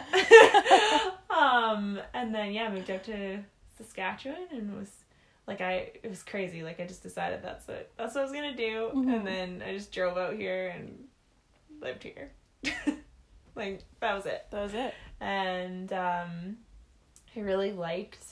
um, 1.30 2.00
and 2.14 2.34
then 2.34 2.52
yeah, 2.54 2.70
moved 2.72 2.90
up 2.90 3.04
to 3.06 3.40
Saskatchewan 3.78 4.48
and 4.52 4.78
was 4.78 4.92
like 5.48 5.62
I 5.62 5.92
it 6.04 6.10
was 6.10 6.24
crazy. 6.24 6.64
Like 6.64 6.80
I 6.80 6.86
just 6.86 7.04
decided 7.04 7.42
that's 7.44 7.68
what 7.68 7.92
that's 7.98 8.16
what 8.16 8.22
I 8.22 8.24
was 8.24 8.34
gonna 8.34 8.56
do, 8.56 8.92
Mhm. 8.96 9.16
and 9.16 9.28
then 9.28 9.64
I 9.66 9.74
just 9.74 9.92
drove 9.92 10.18
out 10.18 10.36
here 10.36 10.68
and 10.70 11.06
lived 11.82 12.04
here. 12.04 12.32
like 13.56 13.84
that 14.00 14.14
was 14.16 14.26
it. 14.26 14.46
That 14.52 14.62
was 14.62 14.74
it. 14.74 14.94
And 15.22 15.92
um, 15.94 16.58
I 17.36 17.40
really 17.42 17.72
liked. 17.72 18.26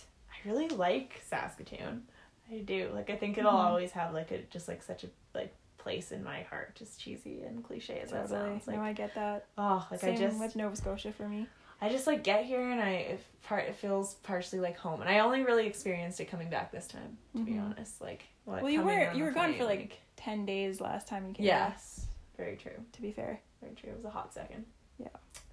I 0.45 0.49
really 0.49 0.67
like 0.69 1.21
Saskatoon. 1.29 2.03
I 2.51 2.59
do. 2.59 2.89
Like 2.93 3.09
I 3.09 3.15
think 3.15 3.38
it'll 3.38 3.51
Mhm. 3.51 3.55
always 3.55 3.91
have 3.91 4.13
like 4.13 4.31
a 4.31 4.39
just 4.43 4.67
like 4.67 4.81
such 4.83 5.03
a 5.03 5.07
like 5.33 5.53
place 5.77 6.11
in 6.11 6.23
my 6.23 6.41
heart. 6.43 6.75
Just 6.75 6.99
cheesy 6.99 7.43
and 7.43 7.63
cliche 7.63 7.99
as 7.99 8.11
that 8.11 8.29
sounds. 8.29 8.67
Like 8.67 8.77
no, 8.77 8.83
I 8.83 8.93
get 8.93 9.15
that. 9.15 9.45
oh, 9.57 9.85
like 9.91 9.99
Same 10.01 10.13
I 10.13 10.17
just 10.17 10.39
with 10.39 10.55
Nova 10.55 10.75
Scotia 10.75 11.11
for 11.11 11.27
me. 11.27 11.47
I 11.79 11.89
just 11.89 12.07
like 12.07 12.23
get 12.23 12.45
here 12.45 12.71
and 12.71 12.81
I 12.81 12.89
it 12.91 13.19
part 13.43 13.65
it 13.65 13.75
feels 13.75 14.15
partially 14.15 14.59
like 14.59 14.77
home. 14.77 15.01
And 15.01 15.09
I 15.09 15.19
only 15.19 15.43
really 15.43 15.67
experienced 15.67 16.19
it 16.19 16.25
coming 16.25 16.49
back 16.49 16.71
this 16.71 16.88
time. 16.88 17.17
To 17.35 17.43
be 17.43 17.51
Mhm. 17.53 17.65
honest, 17.65 18.01
like 18.01 18.23
what, 18.45 18.61
Well, 18.63 18.71
you 18.71 18.81
were 18.81 19.11
you 19.13 19.23
were 19.23 19.31
gone 19.31 19.51
for 19.53 19.65
plane, 19.65 19.79
like 19.79 19.99
ten 20.15 20.45
days 20.45 20.79
last 20.81 21.07
time 21.07 21.27
you 21.27 21.33
came. 21.33 21.45
back, 21.45 21.71
yes, 21.73 22.07
very 22.38 22.55
true. 22.55 22.83
To 22.93 23.01
be 23.01 23.11
fair. 23.11 23.41
Very 23.61 23.75
true. 23.75 23.89
It 23.91 23.95
was 23.97 24.05
a 24.05 24.09
hot 24.09 24.33
second. 24.33 24.65
Yeah. 24.97 25.07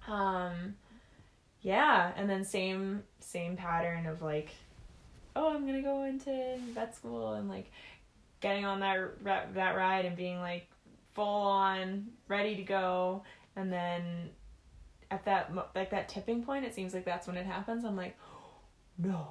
Um 0.07 0.75
yeah, 1.61 2.13
and 2.15 2.29
then 2.29 2.43
same 2.45 3.03
same 3.19 3.57
pattern 3.57 4.05
of 4.05 4.21
like 4.21 4.49
oh, 5.35 5.53
I'm 5.53 5.65
to 5.67 5.81
go 5.81 6.03
into 6.03 6.57
vet 6.73 6.95
school 6.95 7.33
and 7.33 7.49
like 7.49 7.71
getting 8.41 8.65
on 8.65 8.79
that 8.81 9.53
that 9.53 9.75
ride 9.75 10.05
and 10.05 10.15
being 10.15 10.39
like 10.39 10.67
full 11.13 11.25
on 11.25 12.07
ready 12.27 12.55
to 12.57 12.63
go 12.63 13.23
and 13.55 13.71
then 13.71 14.29
at 15.11 15.23
that 15.25 15.51
like 15.75 15.91
that 15.91 16.09
tipping 16.09 16.43
point 16.43 16.65
it 16.65 16.73
seems 16.73 16.93
like 16.93 17.05
that's 17.05 17.27
when 17.27 17.37
it 17.37 17.45
happens. 17.45 17.83
I'm 17.85 17.95
like 17.95 18.17
no. 18.97 19.27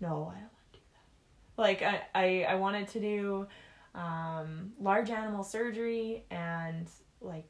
No, 0.00 0.08
I 0.08 0.40
don't 0.40 0.50
want 0.52 0.72
to 0.72 0.78
do 0.78 0.84
that. 0.92 1.62
Like 1.62 1.82
I 1.82 2.02
I 2.14 2.46
I 2.50 2.54
wanted 2.56 2.88
to 2.88 3.00
do 3.00 3.46
um 3.94 4.72
large 4.80 5.10
animal 5.10 5.44
surgery 5.44 6.24
and 6.30 6.88
like 7.20 7.44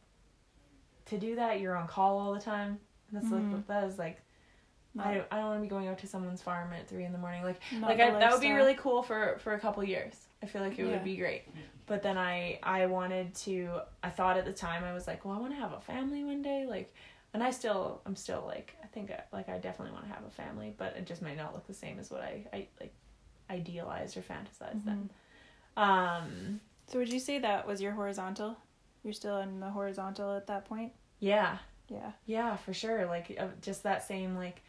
to 1.07 1.19
do 1.19 1.37
that 1.37 1.61
you're 1.61 1.77
on 1.77 1.87
call 1.87 2.19
all 2.19 2.33
the 2.35 2.41
time 2.41 2.79
and 3.11 3.21
that's 3.21 3.33
Mhm. 3.33 3.53
like 3.55 3.67
that 3.69 3.85
is 3.85 3.99
like 3.99 4.21
Not, 4.95 5.07
I 5.07 5.15
don't, 5.15 5.27
I 5.31 5.37
don't 5.37 5.47
want 5.47 5.59
to 5.59 5.63
be 5.63 5.69
going 5.69 5.89
out 5.89 5.99
to 5.99 6.07
someone's 6.07 6.43
farm 6.43 6.73
at 6.73 6.89
three 6.89 7.05
in 7.05 7.13
the 7.13 7.19
morning 7.19 7.43
like 7.43 7.61
like 7.81 7.99
I, 8.01 8.11
that 8.11 8.33
would 8.33 8.41
be 8.41 8.53
really 8.53 8.75
cool 8.75 9.03
for 9.03 9.39
for 9.43 9.55
a 9.55 9.59
couple 9.61 9.83
years 9.85 10.15
i 10.43 10.47
feel 10.47 10.63
like 10.63 10.79
it 10.79 10.85
Yeah. 10.85 10.91
would 10.93 11.05
be 11.05 11.17
great 11.17 11.45
but 11.87 12.03
then 12.03 12.19
i 12.19 12.59
i 12.63 12.87
wanted 12.87 13.35
to 13.37 13.81
i 14.03 14.11
thought 14.11 14.37
at 14.37 14.45
the 14.45 14.53
time 14.53 14.85
i 14.85 14.93
was 14.93 15.07
like 15.07 15.25
well 15.25 15.35
i 15.35 15.39
want 15.39 15.53
to 15.53 15.59
have 15.59 15.73
a 15.73 15.81
family 15.81 16.23
one 16.25 16.43
day 16.43 16.67
like 16.69 16.93
and 17.35 17.43
I 17.43 17.51
still 17.51 18.03
I'm 18.05 18.15
still 18.15 18.45
like 18.47 18.77
I 18.85 18.87
think 18.89 19.11
I, 19.11 19.23
like 19.33 19.49
I 19.49 19.57
definitely 19.57 19.95
want 19.95 20.07
to 20.07 20.13
have 20.13 20.23
a 20.27 20.31
family, 20.31 20.75
but 20.77 20.95
it 20.99 21.07
just 21.07 21.23
might 21.23 21.39
not 21.39 21.55
look 21.55 21.67
the 21.67 21.73
same 21.73 21.99
as 21.99 22.11
what 22.11 22.21
I 22.21 22.45
I 22.53 22.67
like 22.79 22.93
idealized 23.49 24.19
or 24.19 24.21
fantasized 24.21 24.85
then. 24.85 25.09
Um, 25.79 26.61
So 26.89 26.99
would 26.99 27.11
you 27.11 27.19
say 27.21 27.39
that 27.39 27.67
was 27.67 27.81
your 27.81 27.93
horizontal? 27.93 28.57
You're 29.03 29.15
still 29.15 29.39
in 29.39 29.61
the 29.61 29.71
horizontal 29.71 30.37
at 30.37 30.47
that 30.49 30.67
point? 30.67 30.93
yeah, 31.21 31.57
Yeah. 31.89 32.13
yeah, 32.27 32.57
for 32.57 32.75
sure. 32.75 33.07
Like 33.07 33.35
uh, 33.41 33.47
just 33.63 33.83
that 33.85 34.07
same 34.07 34.37
like 34.37 34.63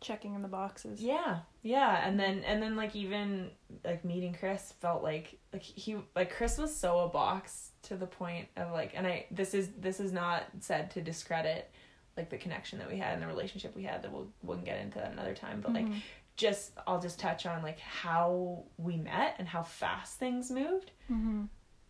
Checking 0.00 0.34
in 0.34 0.42
the 0.42 0.48
boxes. 0.48 1.00
Yeah, 1.00 1.40
yeah, 1.62 2.06
and 2.06 2.18
then 2.20 2.44
and 2.44 2.62
then 2.62 2.76
like 2.76 2.94
even 2.94 3.50
like 3.84 4.04
meeting 4.04 4.34
Chris 4.38 4.72
felt 4.80 5.02
like 5.02 5.38
like 5.52 5.62
he 5.62 5.96
like 6.14 6.30
Chris 6.32 6.56
was 6.58 6.74
so 6.74 7.00
a 7.00 7.08
box 7.08 7.72
to 7.82 7.96
the 7.96 8.06
point 8.06 8.48
of 8.56 8.70
like 8.72 8.92
and 8.94 9.06
I 9.06 9.26
this 9.30 9.54
is 9.54 9.70
this 9.78 9.98
is 10.00 10.12
not 10.12 10.44
said 10.60 10.90
to 10.92 11.00
discredit 11.02 11.70
like 12.16 12.30
the 12.30 12.38
connection 12.38 12.78
that 12.80 12.88
we 12.90 12.96
had 12.98 13.14
and 13.14 13.22
the 13.22 13.26
relationship 13.26 13.74
we 13.76 13.82
had 13.84 14.02
that 14.02 14.12
we'll 14.12 14.28
we'll 14.42 14.58
get 14.58 14.78
into 14.80 14.98
that 14.98 15.12
another 15.12 15.34
time 15.34 15.60
but 15.60 15.72
like 15.72 15.86
Mhm. 15.86 16.00
just 16.36 16.72
I'll 16.86 17.00
just 17.00 17.18
touch 17.18 17.46
on 17.46 17.62
like 17.62 17.78
how 17.80 18.64
we 18.76 18.96
met 18.96 19.34
and 19.38 19.48
how 19.48 19.62
fast 19.62 20.18
things 20.18 20.50
moved 20.50 20.90
Mhm. 21.10 21.48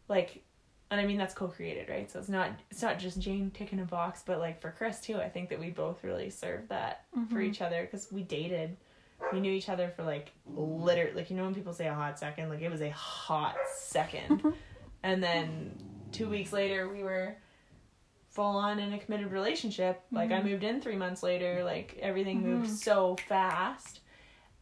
like 0.08 0.44
and 0.90 1.00
I 1.00 1.04
mean 1.06 1.18
that's 1.18 1.34
co-created 1.34 1.88
right 1.88 2.10
so 2.10 2.18
it's 2.18 2.28
not 2.28 2.50
it's 2.70 2.82
not 2.82 2.98
just 2.98 3.20
Jane 3.20 3.50
ticking 3.50 3.80
a 3.80 3.84
box 3.84 4.22
but 4.26 4.38
like 4.38 4.60
for 4.60 4.70
Chris 4.70 5.00
too 5.00 5.16
I 5.16 5.28
think 5.28 5.48
that 5.50 5.60
we 5.60 5.70
both 5.70 6.02
really 6.04 6.30
served 6.30 6.68
that 6.70 7.04
for 7.30 7.38
Mhm. 7.38 7.44
each 7.44 7.60
other 7.62 7.82
because 7.82 8.10
we 8.12 8.22
dated 8.22 8.76
we 9.32 9.40
knew 9.40 9.52
each 9.52 9.68
other 9.68 9.88
for 9.96 10.02
like 10.04 10.30
literally 10.46 11.12
like 11.12 11.30
you 11.30 11.36
know 11.36 11.44
when 11.44 11.54
people 11.54 11.72
say 11.72 11.88
a 11.88 11.94
hot 11.94 12.18
second 12.18 12.48
like 12.48 12.60
it 12.62 12.70
was 12.70 12.80
a 12.82 12.90
hot 12.90 13.56
second 13.76 14.42
and 15.02 15.22
then 15.22 15.76
two 16.12 16.28
weeks 16.28 16.52
later 16.52 16.88
we 16.88 17.02
were 17.02 17.36
full 18.28 18.56
on 18.56 18.78
in 18.78 18.92
a 18.92 18.98
committed 18.98 19.32
relationship 19.32 20.02
like 20.12 20.30
i 20.30 20.40
Mhm. 20.40 20.44
moved 20.44 20.62
in 20.64 20.80
three 20.80 20.96
months 20.96 21.22
later 21.22 21.64
like 21.64 21.98
everything 22.00 22.42
moved 22.42 22.70
Mhm. 22.70 22.74
so 22.76 23.16
fast 23.26 24.00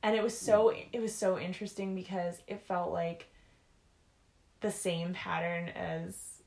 and 0.02 0.16
it 0.16 0.22
was 0.22 0.36
so 0.38 0.70
it 0.70 1.00
was 1.00 1.14
so 1.14 1.38
interesting 1.38 1.94
because 1.94 2.40
it 2.46 2.60
felt 2.62 2.92
like 2.92 3.28
the 4.66 4.72
same 4.72 5.14
pattern 5.14 5.68
as 5.68 6.42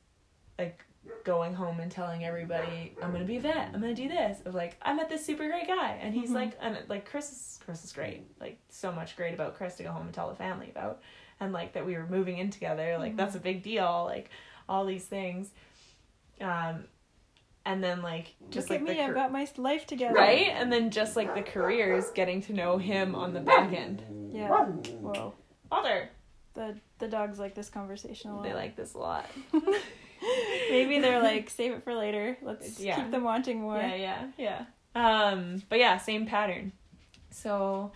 like 0.57 0.83
going 1.23 1.53
home 1.53 1.79
and 1.79 1.89
telling 1.89 2.25
everybody 2.25 2.93
I'm 3.01 3.13
gonna 3.13 3.23
be 3.23 3.37
a 3.37 3.39
vet, 3.39 3.69
I'm 3.73 3.79
gonna 3.79 3.95
do 3.95 4.09
this. 4.09 4.39
Of 4.45 4.53
like 4.53 4.75
I 4.81 4.93
met 4.93 5.07
this 5.09 5.25
super 5.25 5.47
great 5.47 5.67
guy, 5.67 5.97
and 6.01 6.13
he's 6.13 6.29
Mhm. 6.31 6.35
like, 6.35 6.51
and 6.59 6.77
like 6.89 7.05
Chris 7.09 7.31
is 7.31 7.59
Chris 7.63 7.83
is 7.85 7.93
great, 7.93 8.23
like 8.41 8.57
so 8.69 8.91
much 8.91 9.15
great 9.15 9.33
about 9.33 9.55
Chris 9.55 9.75
to 9.77 9.83
go 9.83 9.91
home 9.91 10.05
and 10.07 10.13
tell 10.13 10.27
the 10.29 10.35
family 10.35 10.69
about, 10.69 11.01
and 11.39 11.53
like 11.53 11.71
that 11.73 11.85
we 11.85 11.95
were 11.95 12.05
moving 12.07 12.37
in 12.37 12.49
together, 12.49 12.97
like 12.97 13.13
Mhm. 13.13 13.17
that's 13.17 13.35
a 13.35 13.39
big 13.39 13.63
deal, 13.63 14.03
like 14.05 14.29
all 14.67 14.85
these 14.85 15.05
things, 15.05 15.51
um, 16.41 16.83
and 17.65 17.81
then 17.81 18.01
like 18.01 18.35
just 18.49 18.69
Look 18.69 18.81
like 18.81 18.89
at 18.89 18.95
me, 18.95 19.01
the 19.01 19.09
I've 19.09 19.15
got 19.15 19.31
my 19.31 19.47
life 19.57 19.87
together. 19.87 20.13
right, 20.15 20.47
and 20.49 20.71
then 20.73 20.91
just 20.91 21.15
like 21.15 21.33
the 21.35 21.41
careers, 21.43 22.11
getting 22.11 22.41
to 22.43 22.53
know 22.53 22.77
him 22.77 23.15
on 23.15 23.33
the 23.33 23.39
back 23.39 23.71
end. 23.71 24.03
Yeah. 24.33 24.49
Whoa. 24.49 25.33
Other, 25.71 26.09
The 26.59 26.75
the 26.97 27.07
dogs 27.07 27.39
like 27.39 27.55
this 27.55 27.69
conversation 27.69 28.31
a 28.31 28.35
lot. 28.35 28.43
they 28.43 28.53
like 28.53 28.75
this 28.75 28.93
a 28.93 28.97
lot. 28.97 29.25
Maybe 30.69 30.99
they're 30.99 31.23
like, 31.23 31.49
save 31.49 31.71
it 31.71 31.83
for 31.85 31.95
later. 31.95 32.37
Let's 32.41 32.77
Yeah. 32.81 32.97
keep 32.97 33.11
them 33.11 33.23
wanting 33.23 33.61
more. 33.61 33.77
Yeah, 33.77 33.95
yeah, 33.95 34.27
yeah. 34.37 34.65
Um, 34.93 35.63
but 35.69 35.79
yeah, 35.79 35.97
same 35.97 36.25
pattern. 36.25 36.73
So 37.31 37.93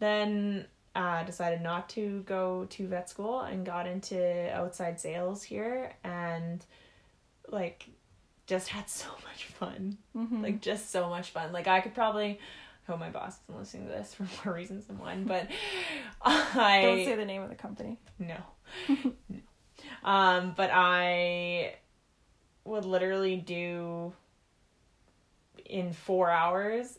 then 0.00 0.66
uh 0.94 1.24
decided 1.24 1.62
not 1.62 1.88
to 1.90 2.22
go 2.26 2.66
to 2.70 2.86
vet 2.86 3.08
school 3.08 3.40
and 3.40 3.64
got 3.64 3.86
into 3.86 4.52
outside 4.54 5.00
sales 5.00 5.42
here 5.42 5.92
and 6.04 6.64
like 7.48 7.86
just 8.46 8.68
had 8.68 8.88
so 9.00 9.08
much 9.26 9.46
fun. 9.46 9.96
Mhm. 10.14 10.42
Like 10.42 10.60
just 10.60 10.90
so 10.90 11.08
much 11.08 11.30
fun. 11.30 11.52
Like 11.52 11.66
I 11.68 11.80
could 11.80 11.94
probably 11.94 12.38
hope 12.86 12.98
my 13.00 13.10
boss 13.10 13.38
isn't 13.48 13.58
listening 13.58 13.86
to 13.86 13.92
this 13.92 14.14
for 14.14 14.26
more 14.44 14.54
reasons 14.56 14.84
than 14.86 14.98
one, 14.98 15.24
but 15.24 15.48
I 16.22 16.82
Don't 16.82 17.04
say 17.04 17.16
the 17.16 17.24
name 17.24 17.42
of 17.42 17.48
the 17.48 17.54
company. 17.54 17.98
no. 18.18 18.36
no. 18.88 19.38
Um, 20.02 20.54
but 20.56 20.70
I 20.72 21.76
would 22.64 22.84
literally 22.84 23.36
do 23.36 24.12
in 25.66 25.92
four 25.92 26.30
hours 26.30 26.98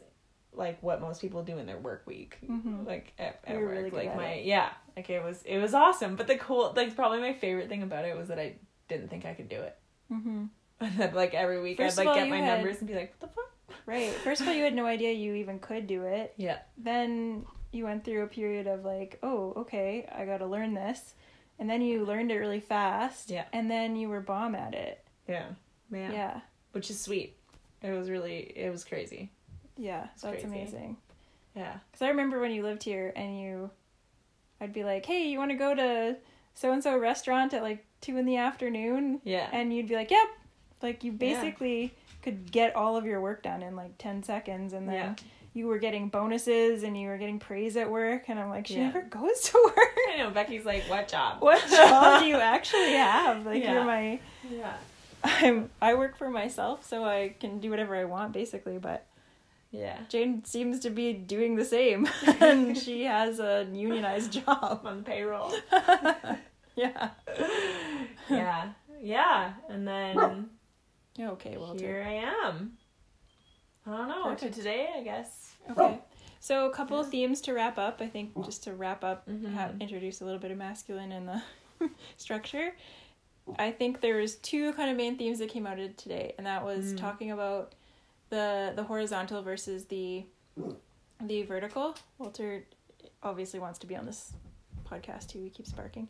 like 0.53 0.81
what 0.81 1.01
most 1.01 1.21
people 1.21 1.43
do 1.43 1.57
in 1.57 1.65
their 1.65 1.77
work 1.77 2.03
week. 2.05 2.37
Mhm. 2.49 2.85
Like 2.85 3.13
at, 3.19 3.41
at 3.45 3.57
work. 3.57 3.71
really 3.71 3.89
like 3.89 4.15
my 4.15 4.27
it. 4.33 4.45
yeah. 4.45 4.69
Like 4.95 5.09
it 5.09 5.23
was 5.23 5.41
it 5.43 5.57
was 5.59 5.73
awesome. 5.73 6.15
But 6.15 6.27
the 6.27 6.37
cool 6.37 6.73
like 6.75 6.95
probably 6.95 7.19
my 7.19 7.33
favorite 7.33 7.67
thing 7.69 7.83
about 7.83 8.05
it 8.05 8.15
was 8.17 8.29
that 8.29 8.39
I 8.39 8.55
didn't 8.87 9.09
think 9.09 9.25
I 9.25 9.33
could 9.33 9.49
do 9.49 9.57
it. 9.61 9.77
Mm-hmm. 10.11 10.45
And 10.79 10.97
then 10.97 11.13
like 11.13 11.33
every 11.33 11.61
week 11.61 11.77
First 11.77 11.99
I'd 11.99 12.05
like 12.05 12.15
all, 12.15 12.21
get 12.21 12.29
my 12.29 12.37
had- 12.37 12.55
numbers 12.59 12.79
and 12.79 12.87
be 12.87 12.95
like, 12.95 13.13
What 13.19 13.29
the 13.29 13.35
fuck? 13.35 13.51
Right. 13.85 14.11
First 14.11 14.41
of 14.41 14.47
all, 14.47 14.53
you 14.53 14.63
had 14.63 14.73
no 14.73 14.85
idea 14.85 15.11
you 15.11 15.33
even 15.35 15.59
could 15.59 15.87
do 15.87 16.03
it. 16.03 16.33
Yeah. 16.37 16.59
Then 16.77 17.45
you 17.71 17.83
went 17.83 18.03
through 18.05 18.23
a 18.23 18.27
period 18.27 18.67
of 18.67 18.85
like, 18.85 19.19
oh, 19.21 19.53
okay, 19.57 20.07
I 20.13 20.25
got 20.25 20.37
to 20.37 20.45
learn 20.45 20.73
this. 20.73 21.13
And 21.59 21.69
then 21.69 21.81
you 21.81 22.05
learned 22.05 22.31
it 22.31 22.37
really 22.37 22.59
fast. 22.59 23.29
Yeah. 23.29 23.45
And 23.53 23.69
then 23.69 23.95
you 23.95 24.09
were 24.09 24.21
bomb 24.21 24.55
at 24.55 24.73
it. 24.73 25.05
Yeah. 25.27 25.45
Man. 25.89 26.11
Yeah. 26.11 26.17
Yeah. 26.17 26.39
Which 26.71 26.89
is 26.89 26.99
sweet. 26.99 27.37
It 27.81 27.91
was 27.91 28.09
really 28.09 28.53
it 28.55 28.71
was 28.71 28.83
crazy. 28.83 29.31
Yeah. 29.77 30.07
That's 30.21 30.23
crazy. 30.23 30.45
amazing. 30.45 30.97
Yeah. 31.55 31.77
Because 31.91 32.01
I 32.01 32.09
remember 32.09 32.39
when 32.39 32.51
you 32.51 32.63
lived 32.63 32.83
here 32.83 33.13
and 33.15 33.39
you, 33.39 33.69
I'd 34.59 34.73
be 34.73 34.83
like, 34.83 35.05
hey, 35.05 35.27
you 35.27 35.37
want 35.37 35.51
to 35.51 35.57
go 35.57 35.73
to 35.73 36.17
so 36.53 36.71
and 36.71 36.83
so 36.83 36.97
restaurant 36.97 37.53
at 37.53 37.61
like 37.61 37.85
two 38.01 38.17
in 38.17 38.25
the 38.25 38.37
afternoon? 38.37 39.21
Yeah. 39.23 39.49
And 39.51 39.73
you'd 39.73 39.87
be 39.87 39.95
like, 39.95 40.11
yep. 40.11 40.27
Like 40.81 41.03
you 41.03 41.11
basically 41.13 41.93
could 42.25 42.51
get 42.51 42.75
all 42.75 42.97
of 42.97 43.05
your 43.05 43.21
work 43.21 43.41
done 43.43 43.63
in 43.63 43.75
like 43.77 43.97
10 43.97 44.23
seconds. 44.23 44.73
And 44.73 44.89
then 44.89 44.95
Yeah. 44.95 45.15
you 45.53 45.67
were 45.67 45.77
getting 45.77 46.09
bonuses 46.09 46.83
and 46.83 46.99
you 46.99 47.07
were 47.07 47.17
getting 47.17 47.39
praise 47.39 47.77
at 47.77 47.89
work. 47.89 48.27
And 48.27 48.37
I'm 48.39 48.49
like, 48.49 48.67
she 48.67 48.73
Yeah. 48.75 48.87
never 48.87 49.03
goes 49.03 49.41
to 49.43 49.61
work. 49.63 49.97
I 50.13 50.17
know 50.17 50.31
Becky's 50.31 50.65
like, 50.65 50.83
what 50.89 51.07
job? 51.07 51.41
what 51.41 51.65
job 51.69 52.21
do 52.21 52.27
you 52.27 52.35
actually 52.35 52.91
have? 52.93 53.45
Like 53.45 53.63
Yeah. 53.63 53.73
you're 53.73 53.83
my 53.85 54.19
Yeah. 54.51 54.73
I'm 55.23 55.69
I 55.81 55.93
work 55.93 56.17
for 56.17 56.29
myself 56.29 56.85
so 56.85 57.05
I 57.05 57.35
can 57.39 57.59
do 57.59 57.69
whatever 57.69 57.95
I 57.95 58.03
want 58.05 58.33
basically, 58.33 58.77
but 58.79 59.05
Yeah. 59.71 59.97
Jane 60.09 60.43
seems 60.45 60.79
to 60.81 60.89
be 60.89 61.13
doing 61.13 61.55
the 61.55 61.65
same 61.65 62.07
and 62.41 62.77
she 62.77 63.03
has 63.05 63.39
a 63.39 63.67
unionized 63.71 64.33
job. 64.33 64.81
On 64.83 64.97
the 64.97 65.03
payroll. 65.03 65.51
yeah. 66.75 67.09
yeah. 68.29 68.69
Yeah. 69.01 69.53
And 69.69 69.87
then 69.87 70.49
okay, 71.19 71.57
well 71.57 71.73
here 71.77 72.03
I 72.07 72.13
am. 72.47 72.73
I 73.87 73.91
don't 73.97 74.07
know. 74.09 74.23
Perfect. 74.23 74.53
To 74.53 74.59
today, 74.59 74.89
I 74.97 75.01
guess. 75.03 75.53
Okay. 75.71 75.99
So 76.39 76.67
a 76.67 76.73
couple 76.73 76.99
of 76.99 77.09
themes 77.09 77.41
to 77.41 77.53
wrap 77.53 77.77
up. 77.77 78.01
I 78.01 78.07
think 78.07 78.33
just 78.45 78.63
to 78.65 78.73
wrap 78.73 79.03
up, 79.03 79.27
Mhm. 79.27 79.53
have, 79.53 79.75
introduce 79.81 80.21
a 80.21 80.25
little 80.25 80.39
bit 80.39 80.51
of 80.51 80.57
masculine 80.57 81.11
in 81.11 81.25
the 81.25 81.41
structure. 82.17 82.75
I 83.59 83.71
think 83.71 84.01
there's 84.01 84.35
two 84.37 84.73
kind 84.73 84.89
of 84.89 84.97
main 84.97 85.17
themes 85.17 85.39
that 85.39 85.49
came 85.49 85.67
out 85.67 85.79
of 85.79 85.95
today, 85.97 86.33
and 86.37 86.45
that 86.47 86.63
was 86.65 86.93
Mm. 86.93 86.97
talking 86.99 87.31
about 87.31 87.73
the 88.29 88.73
the 88.75 88.83
horizontal 88.83 89.41
versus 89.43 89.85
the 89.85 90.25
the 91.21 91.43
vertical. 91.43 91.95
Walter 92.17 92.65
obviously 93.23 93.59
wants 93.59 93.77
to 93.79 93.87
be 93.87 93.95
on 93.95 94.05
this 94.05 94.33
podcast 94.89 95.27
too. 95.29 95.41
He 95.43 95.49
keeps 95.49 95.71
barking, 95.71 96.07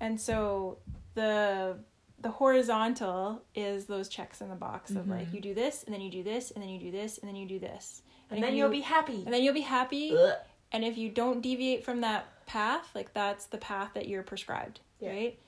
and 0.00 0.18
so 0.20 0.78
the 1.14 1.78
the 2.20 2.30
horizontal 2.30 3.42
is 3.54 3.86
those 3.86 4.08
checks 4.08 4.40
in 4.40 4.48
the 4.48 4.54
box 4.54 4.90
of 4.90 5.08
like 5.08 5.28
Mhm. 5.28 5.34
you 5.34 5.40
do 5.40 5.54
this 5.54 5.82
and 5.84 5.94
then 5.94 6.00
you 6.02 6.10
do 6.10 6.22
this 6.22 6.50
and 6.50 6.62
then 6.62 6.68
you 6.70 6.78
do 6.78 6.90
this 6.90 7.18
and 7.18 7.28
then 7.28 7.36
you 7.36 7.46
do 7.48 7.58
this 7.58 8.02
And, 8.28 8.38
if 8.38 8.44
then 8.44 8.52
you- 8.52 8.58
you'll 8.58 8.70
be 8.70 8.80
happy. 8.82 9.22
and 9.24 9.32
then 9.32 9.42
you'll 9.42 9.54
be 9.54 9.60
happy 9.62 10.14
Ugh. 10.16 10.36
and 10.72 10.84
if 10.84 10.98
you 10.98 11.08
don't 11.08 11.40
deviate 11.40 11.82
from 11.84 12.02
that 12.02 12.26
path 12.46 12.94
like 12.94 13.14
that's 13.14 13.46
the 13.46 13.58
path 13.58 13.92
that 13.94 14.06
you're 14.08 14.22
prescribed 14.22 14.80
Yeah. 14.98 15.10
right 15.10 15.38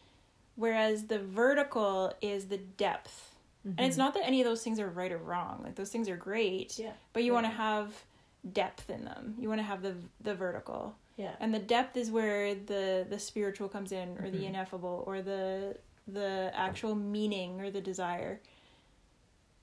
whereas 0.57 1.07
the 1.07 1.19
vertical 1.19 2.13
is 2.21 2.49
the 2.49 2.59
depth 2.59 3.35
and 3.65 3.79
it's 3.81 3.95
Mhm. 3.97 3.99
not 3.99 4.15
that 4.15 4.25
any 4.27 4.41
of 4.41 4.45
those 4.47 4.63
things 4.65 4.81
are 4.81 4.89
right 4.89 5.13
or 5.13 5.19
wrong 5.19 5.61
like 5.63 5.75
those 5.75 5.91
things 5.91 6.09
are 6.09 6.17
great 6.17 6.79
Yeah. 6.79 6.93
but 7.13 7.23
you 7.25 7.33
want 7.33 7.47
to 7.47 7.51
have 7.53 8.05
depth 8.51 8.91
in 8.91 9.05
them 9.05 9.37
you 9.39 9.49
want 9.49 9.59
to 9.61 9.65
have 9.65 9.83
the 9.83 9.95
the 10.21 10.35
vertical 10.35 10.95
Yeah. 11.17 11.35
and 11.41 11.53
the 11.55 11.59
depth 11.59 11.97
is 11.97 12.11
where 12.11 12.55
the 12.55 13.07
the 13.09 13.19
spiritual 13.19 13.69
comes 13.69 13.93
in 13.93 14.17
or 14.19 14.31
the 14.31 14.39
Mhm. 14.39 14.49
ineffable 14.49 15.05
or 15.07 15.23
the 15.23 15.77
the 16.07 16.51
actual 16.55 16.95
meaning 16.95 17.61
or 17.61 17.71
the 17.71 17.81
desire. 17.81 18.41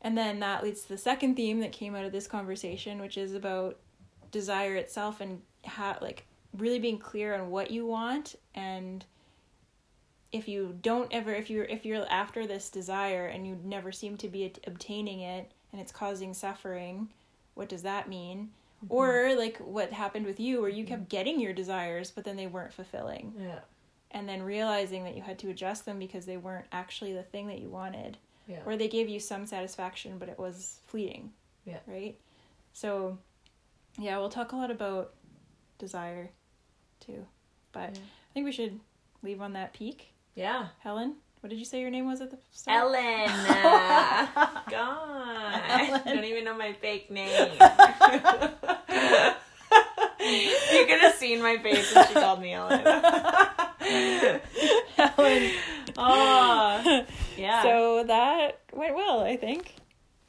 And 0.02 0.18
then 0.18 0.40
that 0.40 0.64
leads 0.64 0.84
to 0.84 0.90
the 0.90 0.98
second 0.98 1.36
theme 1.36 1.60
that 1.60 1.72
came 1.72 1.96
out 1.96 2.06
of 2.06 2.12
this 2.12 2.28
conversation 2.28 3.02
which 3.02 3.18
is 3.18 3.34
about 3.34 3.78
desire 4.32 4.76
itself 4.76 5.20
and 5.20 5.42
how 5.66 5.98
like 6.02 6.26
really 6.58 6.80
being 6.80 6.98
clear 6.98 7.36
on 7.36 7.50
what 7.50 7.72
you 7.72 7.86
want 7.86 8.36
and 8.56 9.06
if 10.32 10.48
you 10.48 10.78
don't 10.82 11.12
ever 11.12 11.34
if 11.34 11.50
you're 11.50 11.66
if 11.66 11.86
you're 11.86 12.06
after 12.10 12.46
this 12.48 12.70
desire 12.70 13.26
and 13.26 13.46
you 13.48 13.58
never 13.64 13.92
seem 13.92 14.16
to 14.18 14.28
be 14.28 14.54
obtaining 14.66 15.22
it 15.22 15.52
and 15.72 15.82
it's 15.82 15.92
causing 15.92 16.34
suffering 16.34 17.10
what 17.56 17.68
does 17.68 17.82
that 17.82 18.08
mean? 18.08 18.52
Mm-hmm. 18.86 18.94
Or 18.94 19.36
like 19.36 19.58
what 19.58 19.92
happened 19.92 20.26
with 20.26 20.40
you 20.40 20.62
where 20.62 20.70
you 20.70 20.86
kept 20.86 21.10
getting 21.10 21.42
your 21.42 21.52
desires 21.52 22.10
but 22.10 22.24
then 22.24 22.38
they 22.38 22.48
weren't 22.48 22.74
fulfilling. 22.74 23.34
Yeah. 23.38 23.60
And 24.12 24.28
then 24.28 24.42
realizing 24.44 25.04
that 25.04 25.16
you 25.16 25.22
had 25.22 25.38
to 25.40 25.50
adjust 25.50 25.86
them 25.86 26.00
because 26.00 26.26
they 26.26 26.38
weren't 26.38 26.66
actually 26.72 27.14
the 27.14 27.24
thing 27.24 27.48
that 27.48 27.60
you 27.60 27.70
wanted 27.70 28.18
Yeah. 28.48 28.62
Or 28.66 28.76
they 28.76 28.88
gave 28.88 29.08
you 29.10 29.20
some 29.20 29.46
satisfaction, 29.46 30.18
but 30.18 30.28
it 30.30 30.40
was 30.40 30.80
fleeting. 30.88 31.32
Yeah. 31.66 31.80
Right? 31.86 32.18
So, 32.74 33.20
yeah, 34.00 34.18
we'll 34.18 34.30
talk 34.30 34.52
a 34.54 34.56
lot 34.56 34.72
about 34.72 35.14
desire 35.78 36.32
too. 37.00 37.28
But 37.72 37.96
Yeah. 37.96 38.02
I 38.02 38.34
think 38.34 38.46
we 38.46 38.52
should 38.52 38.80
leave 39.22 39.42
on 39.42 39.54
that 39.54 39.74
peak. 39.74 40.14
Yeah. 40.34 40.70
Helen, 40.80 41.16
what 41.42 41.52
did 41.52 41.60
you 41.60 41.66
say 41.66 41.80
your 41.80 41.92
name 41.92 42.08
was 42.08 42.22
at 42.22 42.32
the 42.32 42.40
start? 42.52 42.82
Ellen. 42.82 43.30
Uh, 43.30 44.62
God. 44.70 45.62
Ellen. 45.70 46.02
I 46.06 46.16
don't 46.16 46.24
even 46.26 46.44
know 46.46 46.58
my 46.58 46.74
fake 46.74 47.12
name. 47.12 47.52
you 50.20 50.86
could 50.88 51.00
have 51.02 51.16
seen 51.16 51.42
my 51.42 51.58
face 51.58 51.94
when 51.94 52.08
she 52.08 52.14
called 52.14 52.42
me 52.42 52.54
Ellen. 52.54 52.82
Helen. 53.80 55.52
oh, 55.90 55.94
ah, 55.98 57.06
yeah. 57.38 57.64
So 57.64 58.04
that 58.06 58.60
went 58.74 58.96
well, 58.96 59.22
I 59.22 59.38
think, 59.38 59.74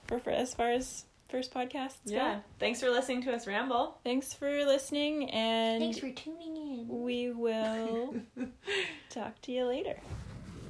for, 0.06 0.18
for 0.18 0.30
as 0.30 0.54
far 0.54 0.70
as 0.70 1.04
first 1.28 1.52
podcasts 1.52 1.98
yeah. 2.04 2.36
go. 2.36 2.40
Thanks 2.58 2.80
for 2.80 2.90
listening 2.90 3.22
to 3.22 3.32
us 3.32 3.46
ramble. 3.46 3.98
Thanks 4.04 4.32
for 4.32 4.64
listening, 4.64 5.30
and 5.30 5.82
thanks 5.82 5.98
for 5.98 6.10
tuning 6.10 6.56
in. 6.56 6.86
we 6.88 7.30
will 7.30 8.16
talk 9.10 9.40
to 9.42 9.52
you 9.52 9.64
later. 9.64 9.96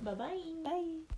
Bye 0.03 0.15
bye. 0.15 0.41
Bye. 0.65 1.15